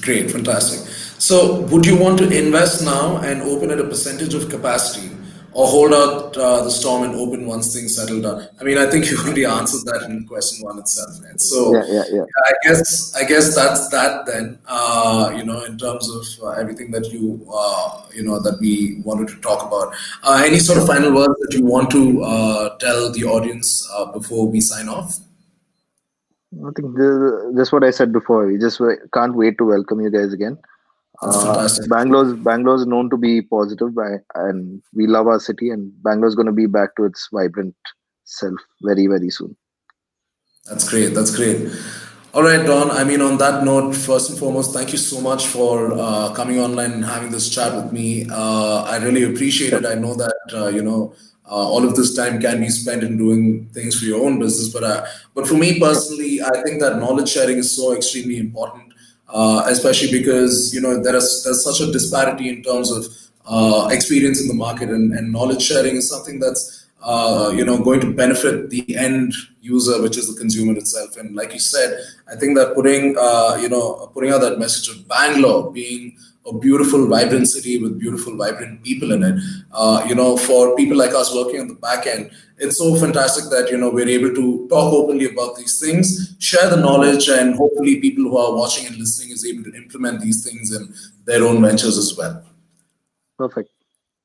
Great, 0.01 0.31
fantastic. 0.31 0.89
So, 1.19 1.63
would 1.63 1.85
you 1.85 1.97
want 1.97 2.19
to 2.21 2.31
invest 2.31 2.85
now 2.85 3.17
and 3.19 3.43
open 3.43 3.73
at 3.73 3.81
a 3.81 3.85
percentage 3.85 4.35
of 4.35 4.49
capacity, 4.49 5.11
or 5.53 5.67
hold 5.67 5.93
out 5.93 6.37
uh, 6.37 6.63
the 6.63 6.71
storm 6.71 7.03
and 7.03 7.15
open 7.15 7.47
once 7.47 7.75
things 7.75 7.97
settle 7.97 8.21
down? 8.21 8.47
I 8.61 8.65
mean, 8.65 8.79
I 8.79 8.87
think 8.87 9.11
you 9.11 9.19
already 9.19 9.45
answered 9.45 9.85
that 9.87 10.07
in 10.09 10.27
question 10.27 10.65
one 10.65 10.79
itself, 10.79 11.11
right? 11.23 11.41
So, 11.41 11.75
yeah, 11.75 11.85
yeah, 11.89 12.05
yeah. 12.13 12.25
I 12.47 12.53
guess 12.63 13.15
I 13.15 13.25
guess 13.25 13.55
that's 13.55 13.89
that 13.89 14.27
then. 14.27 14.59
Uh, 14.67 15.33
you 15.37 15.45
know, 15.45 15.65
in 15.65 15.79
terms 15.79 16.09
of 16.09 16.45
uh, 16.45 16.51
everything 16.53 16.91
that 16.93 17.11
you 17.13 17.47
uh, 17.53 18.03
you 18.13 18.23
know 18.23 18.41
that 18.41 18.59
we 18.61 19.01
wanted 19.05 19.29
to 19.29 19.37
talk 19.37 19.67
about. 19.67 19.95
Uh, 20.23 20.43
any 20.45 20.59
sort 20.59 20.79
of 20.79 20.87
final 20.87 21.13
words 21.15 21.35
that 21.41 21.57
you 21.57 21.65
want 21.65 21.91
to 21.91 22.23
uh, 22.23 22.77
tell 22.79 23.13
the 23.13 23.25
audience 23.25 23.89
before 24.13 24.49
we 24.49 24.61
sign 24.61 24.89
off? 24.89 25.19
I 26.53 26.71
think 26.75 26.97
that's 27.55 27.71
what 27.71 27.85
I 27.85 27.91
said 27.91 28.13
before. 28.13 28.47
We 28.47 28.59
just 28.59 28.81
can't 29.15 29.35
wait 29.35 29.57
to 29.59 29.65
welcome 29.65 30.01
you 30.01 30.11
guys 30.11 30.33
again. 30.33 30.59
Uh, 31.23 31.69
Bangalore's 31.89 32.35
Bangalore's 32.35 32.87
known 32.87 33.11
to 33.11 33.17
be 33.17 33.43
positive, 33.43 33.95
by, 33.95 34.17
and 34.37 34.83
we 34.95 35.07
love 35.07 35.27
our 35.27 35.39
city. 35.39 35.71
And 35.71 35.93
Bangalore's 36.03 36.35
going 36.35 36.47
to 36.47 36.53
be 36.53 36.67
back 36.67 36.97
to 36.97 37.05
its 37.05 37.29
vibrant 37.33 37.75
self 38.25 38.59
very 38.83 39.07
very 39.07 39.31
soon. 39.31 39.57
That's 40.67 40.89
great. 40.89 41.09
That's 41.09 41.35
great. 41.35 41.71
All 42.33 42.45
right, 42.45 42.65
Dawn. 42.65 42.93
I 42.93 43.03
mean, 43.03 43.21
on 43.23 43.39
that 43.39 43.65
note, 43.65 43.93
first 43.93 44.31
and 44.31 44.39
foremost, 44.39 44.73
thank 44.73 44.93
you 44.93 44.99
so 44.99 45.21
much 45.21 45.49
for 45.49 45.93
uh, 45.93 46.33
coming 46.33 46.61
online 46.61 46.93
and 46.93 47.05
having 47.05 47.33
this 47.33 47.49
chat 47.49 47.75
with 47.75 47.93
me. 47.93 48.27
Uh, 48.31 48.85
I 48.85 48.99
really 48.99 49.25
appreciate 49.25 49.73
it. 49.73 49.85
I 49.85 49.95
know 49.95 50.15
that 50.15 50.37
uh, 50.55 50.69
you 50.69 50.83
know 50.83 51.13
uh, 51.45 51.69
all 51.69 51.85
of 51.85 51.97
this 51.97 52.15
time 52.15 52.41
can 52.41 52.61
be 52.61 52.69
spent 52.69 53.03
in 53.03 53.19
doing 53.19 53.69
things 53.75 53.99
for 53.99 54.05
your 54.05 54.25
own 54.25 54.39
business. 54.39 54.73
But 54.73 54.85
uh, 54.85 55.07
but 55.35 55.49
for 55.49 55.55
me 55.55 55.81
personally, 55.81 56.41
I 56.41 56.63
think 56.63 56.81
that 56.81 56.99
knowledge 56.99 57.31
sharing 57.31 57.59
is 57.59 57.75
so 57.77 57.97
extremely 57.97 58.39
important, 58.39 58.90
uh, 59.33 59.65
especially 59.67 60.11
because 60.11 60.75
you 60.75 60.81
know 60.81 61.01
there 61.03 61.17
is 61.17 61.45
there's 61.45 61.65
such 61.65 61.81
a 61.81 61.91
disparity 61.93 62.49
in 62.49 62.63
terms 62.63 62.91
of 62.91 63.07
uh, 63.47 63.89
experience 63.91 64.41
in 64.41 64.49
the 64.49 64.55
market, 64.55 64.91
and, 64.91 65.13
and 65.13 65.33
knowledge 65.33 65.63
sharing 65.63 65.97
is 65.97 66.09
something 66.09 66.39
that's 66.39 66.89
uh, 67.03 67.53
you 67.55 67.65
know 67.65 67.83
going 67.83 68.01
to 68.01 68.13
benefit 68.13 68.71
the 68.71 68.97
end 68.97 69.33
user, 69.61 70.01
which 70.03 70.17
is 70.17 70.33
the 70.33 70.39
consumer 70.39 70.77
itself. 70.77 71.17
And 71.17 71.35
like 71.35 71.53
you 71.53 71.61
said, 71.61 71.99
I 72.31 72.37
think 72.37 72.57
that 72.57 72.75
putting 72.75 73.17
uh, 73.19 73.59
you 73.61 73.69
know 73.69 74.11
putting 74.15 74.31
out 74.31 74.41
that 74.41 74.59
message 74.59 74.89
of 74.89 75.07
Bangalore 75.09 75.73
being 75.73 76.17
a 76.47 76.59
beautiful, 76.59 77.07
vibrant 77.07 77.47
city 77.47 77.79
with 77.79 77.99
beautiful, 77.99 78.37
vibrant 78.37 78.83
people 78.83 79.13
in 79.13 79.23
it. 79.23 79.41
Uh, 79.73 80.05
you 80.09 80.15
know, 80.15 80.37
for 80.37 80.75
people 80.77 80.97
like 80.97 81.13
us 81.13 81.35
working 81.35 81.61
on 81.61 81.69
the 81.69 81.75
back 81.75 82.07
end, 82.07 82.31
it's 82.59 82.79
so 82.79 82.95
fantastic 82.97 83.51
that 83.51 83.71
you 83.71 83.77
know 83.77 83.91
we're 83.91 84.09
able 84.09 84.35
to 84.35 84.67
talk 84.69 84.93
openly 84.93 85.27
about 85.27 85.57
these 85.57 85.79
things, 85.81 86.37
share 86.39 86.69
the 86.71 86.77
knowledge, 86.77 87.29
and 87.29 87.55
hopefully 87.55 88.01
people 88.01 88.25
who 88.25 88.37
are 88.37 88.55
watching 88.55 88.87
and 88.87 88.97
listening 88.97 89.31
is 89.31 89.45
able 89.45 89.65
to 89.65 89.75
implement 89.75 90.21
these 90.21 90.45
things 90.45 90.75
in 90.75 90.93
their 91.25 91.45
own 91.45 91.63
ventures 91.63 91.99
as 91.99 92.17
well. 92.17 92.45
Perfect. 93.39 93.71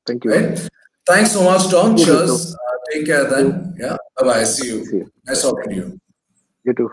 Thank 0.06 0.24
you. 0.24 0.32
Right? 0.32 0.68
Thanks 1.06 1.32
so 1.32 1.44
much, 1.44 1.70
Dawn. 1.70 1.96
Cheers. 1.96 2.54
Uh, 2.54 2.58
take 2.92 3.06
care 3.06 3.24
then. 3.24 3.74
Yeah. 3.78 3.96
Bye 4.18 4.26
bye. 4.26 4.44
See 4.44 4.68
you. 4.68 4.84
See 4.84 4.96
you. 4.98 5.12
Nice 5.26 5.42
talking 5.42 5.70
to 5.70 5.74
you. 5.74 6.00
You 6.64 6.74
too. 6.74 6.90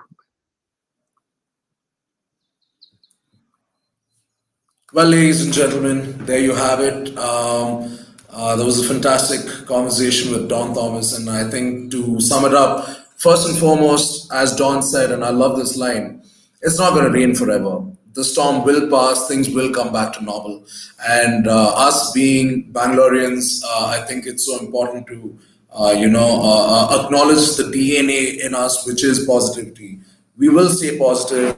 Well, 4.93 5.07
ladies 5.07 5.43
and 5.43 5.51
gentlemen, 5.51 6.23
there 6.27 6.37
you 6.39 6.53
have 6.53 6.79
it. 6.79 7.17
Um, 7.17 7.97
uh, 8.29 8.55
there 8.55 8.63
was 8.63 8.79
a 8.79 8.87
fantastic 8.93 9.65
conversation 9.65 10.31
with 10.31 10.47
Dawn 10.47 10.75
Thomas, 10.75 11.17
and 11.17 11.27
I 11.27 11.49
think 11.49 11.89
to 11.93 12.21
sum 12.21 12.45
it 12.45 12.53
up, 12.53 12.87
first 13.17 13.49
and 13.49 13.57
foremost, 13.57 14.31
as 14.31 14.55
Dawn 14.55 14.83
said, 14.83 15.09
and 15.09 15.25
I 15.25 15.31
love 15.31 15.57
this 15.57 15.77
line, 15.77 16.21
it's 16.61 16.77
not 16.77 16.93
going 16.93 17.05
to 17.05 17.09
rain 17.09 17.33
forever. 17.33 17.83
The 18.13 18.23
storm 18.23 18.63
will 18.63 18.87
pass, 18.87 19.27
things 19.27 19.49
will 19.49 19.73
come 19.73 19.91
back 19.91 20.13
to 20.13 20.23
normal. 20.23 20.63
And 21.09 21.47
uh, 21.47 21.73
us 21.75 22.11
being 22.11 22.71
Bangaloreans, 22.71 23.63
uh, 23.65 23.87
I 23.87 24.05
think 24.05 24.27
it's 24.27 24.45
so 24.45 24.59
important 24.59 25.07
to, 25.07 25.39
uh, 25.71 25.95
you 25.97 26.07
know, 26.07 26.39
uh, 26.39 26.67
uh, 26.67 27.05
acknowledge 27.05 27.55
the 27.55 27.63
DNA 27.63 28.45
in 28.45 28.53
us, 28.53 28.85
which 28.85 29.03
is 29.03 29.25
positivity. 29.25 30.01
We 30.37 30.49
will 30.49 30.69
stay 30.69 30.99
positive 30.99 31.57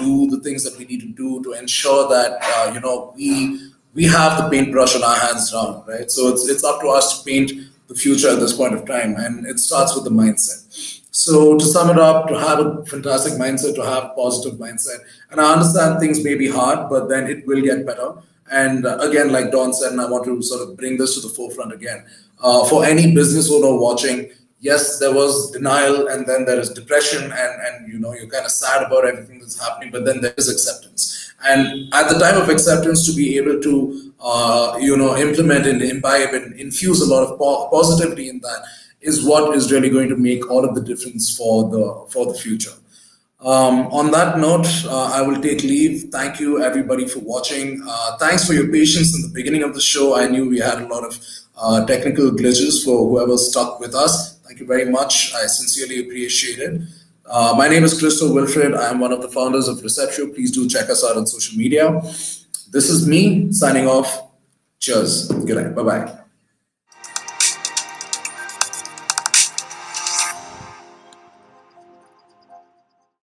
do 0.00 0.30
the 0.30 0.40
things 0.40 0.64
that 0.64 0.78
we 0.78 0.84
need 0.84 1.00
to 1.00 1.12
do 1.24 1.42
to 1.44 1.52
ensure 1.52 2.08
that 2.08 2.38
uh, 2.42 2.72
you 2.74 2.80
know 2.80 3.12
we 3.16 3.30
we 3.94 4.04
have 4.04 4.38
the 4.38 4.48
paintbrush 4.48 4.94
on 4.96 5.02
our 5.02 5.18
hands 5.26 5.52
now, 5.52 5.84
right? 5.86 6.10
So 6.10 6.28
it's 6.28 6.48
it's 6.48 6.64
up 6.64 6.80
to 6.80 6.88
us 6.88 7.06
to 7.12 7.30
paint 7.30 7.52
the 7.88 7.94
future 7.94 8.30
at 8.30 8.40
this 8.40 8.56
point 8.56 8.74
of 8.74 8.86
time, 8.86 9.14
and 9.16 9.46
it 9.46 9.58
starts 9.58 9.94
with 9.94 10.04
the 10.04 10.10
mindset. 10.22 11.00
So 11.12 11.58
to 11.58 11.64
sum 11.64 11.90
it 11.90 11.98
up, 11.98 12.28
to 12.28 12.38
have 12.38 12.60
a 12.60 12.86
fantastic 12.86 13.34
mindset, 13.34 13.74
to 13.74 13.84
have 13.84 14.04
a 14.04 14.08
positive 14.10 14.58
mindset, 14.58 15.00
and 15.30 15.40
I 15.40 15.52
understand 15.52 15.98
things 15.98 16.24
may 16.24 16.36
be 16.36 16.48
hard, 16.48 16.88
but 16.88 17.08
then 17.08 17.26
it 17.28 17.46
will 17.46 17.62
get 17.62 17.84
better. 17.84 18.14
And 18.50 18.86
uh, 18.86 18.98
again, 18.98 19.30
like 19.32 19.50
Dawn 19.52 19.72
said, 19.72 19.92
and 19.92 20.00
I 20.00 20.08
want 20.08 20.24
to 20.24 20.40
sort 20.42 20.68
of 20.68 20.76
bring 20.76 20.96
this 20.98 21.14
to 21.14 21.20
the 21.20 21.32
forefront 21.34 21.72
again. 21.72 22.04
Uh, 22.42 22.64
for 22.64 22.84
any 22.84 23.14
business 23.14 23.50
owner 23.50 23.78
watching, 23.78 24.30
yes, 24.60 24.98
there 24.98 25.12
was 25.12 25.50
denial 25.50 26.08
and 26.08 26.26
then 26.26 26.44
there 26.44 26.60
is 26.60 26.70
depression 26.70 27.24
and, 27.24 27.32
and 27.32 27.92
you 27.92 27.98
know, 27.98 28.12
you're 28.12 28.28
kind 28.28 28.44
of 28.44 28.50
sad 28.50 28.82
about 28.82 29.06
everything 29.06 29.40
that's 29.40 29.60
happening, 29.60 29.90
but 29.90 30.04
then 30.04 30.20
there 30.20 30.34
is 30.36 30.50
acceptance. 30.50 31.34
And 31.42 31.92
at 31.94 32.10
the 32.10 32.18
time 32.18 32.40
of 32.40 32.50
acceptance, 32.50 33.06
to 33.06 33.16
be 33.16 33.38
able 33.38 33.60
to, 33.60 34.12
uh, 34.20 34.76
you 34.78 34.96
know, 34.96 35.16
implement 35.16 35.66
and 35.66 35.80
imbibe 35.80 36.34
and 36.34 36.54
infuse 36.60 37.00
a 37.00 37.10
lot 37.12 37.22
of 37.22 37.38
po- 37.38 37.68
positivity 37.70 38.28
in 38.28 38.40
that 38.40 38.62
is 39.00 39.24
what 39.24 39.56
is 39.56 39.72
really 39.72 39.88
going 39.88 40.10
to 40.10 40.16
make 40.16 40.50
all 40.50 40.68
of 40.68 40.74
the 40.74 40.82
difference 40.82 41.34
for 41.34 41.70
the 41.70 42.06
for 42.10 42.26
the 42.26 42.34
future. 42.34 42.72
Um, 43.40 43.86
on 43.86 44.10
that 44.10 44.38
note, 44.38 44.66
uh, 44.84 45.04
I 45.14 45.22
will 45.22 45.40
take 45.40 45.62
leave. 45.62 46.10
Thank 46.12 46.40
you, 46.40 46.62
everybody, 46.62 47.08
for 47.08 47.20
watching. 47.20 47.82
Uh, 47.88 48.18
thanks 48.18 48.46
for 48.46 48.52
your 48.52 48.70
patience 48.70 49.16
in 49.16 49.22
the 49.22 49.32
beginning 49.32 49.62
of 49.62 49.72
the 49.72 49.80
show. 49.80 50.14
I 50.14 50.28
knew 50.28 50.46
we 50.46 50.58
had 50.58 50.82
a 50.82 50.86
lot 50.86 51.04
of 51.04 51.18
uh, 51.56 51.86
technical 51.86 52.30
glitches 52.32 52.84
for 52.84 53.08
whoever 53.08 53.38
stuck 53.38 53.80
with 53.80 53.94
us. 53.94 54.39
You 54.60 54.66
very 54.66 54.84
much. 54.84 55.34
I 55.34 55.46
sincerely 55.46 56.00
appreciate 56.00 56.58
it. 56.58 56.82
Uh, 57.24 57.54
my 57.56 57.66
name 57.66 57.82
is 57.82 57.98
Christo 57.98 58.30
Wilfred. 58.30 58.74
I 58.74 58.90
am 58.90 59.00
one 59.00 59.10
of 59.10 59.22
the 59.22 59.28
founders 59.30 59.68
of 59.68 59.82
Receptio. 59.82 60.26
Please 60.34 60.50
do 60.50 60.68
check 60.68 60.90
us 60.90 61.02
out 61.02 61.16
on 61.16 61.26
social 61.26 61.56
media. 61.56 61.98
This 62.70 62.90
is 62.90 63.08
me 63.08 63.50
signing 63.52 63.86
off. 63.88 64.30
Cheers. 64.78 65.28
Good 65.28 65.56
night. 65.56 65.74
Bye 65.74 65.82
bye. 65.82 66.19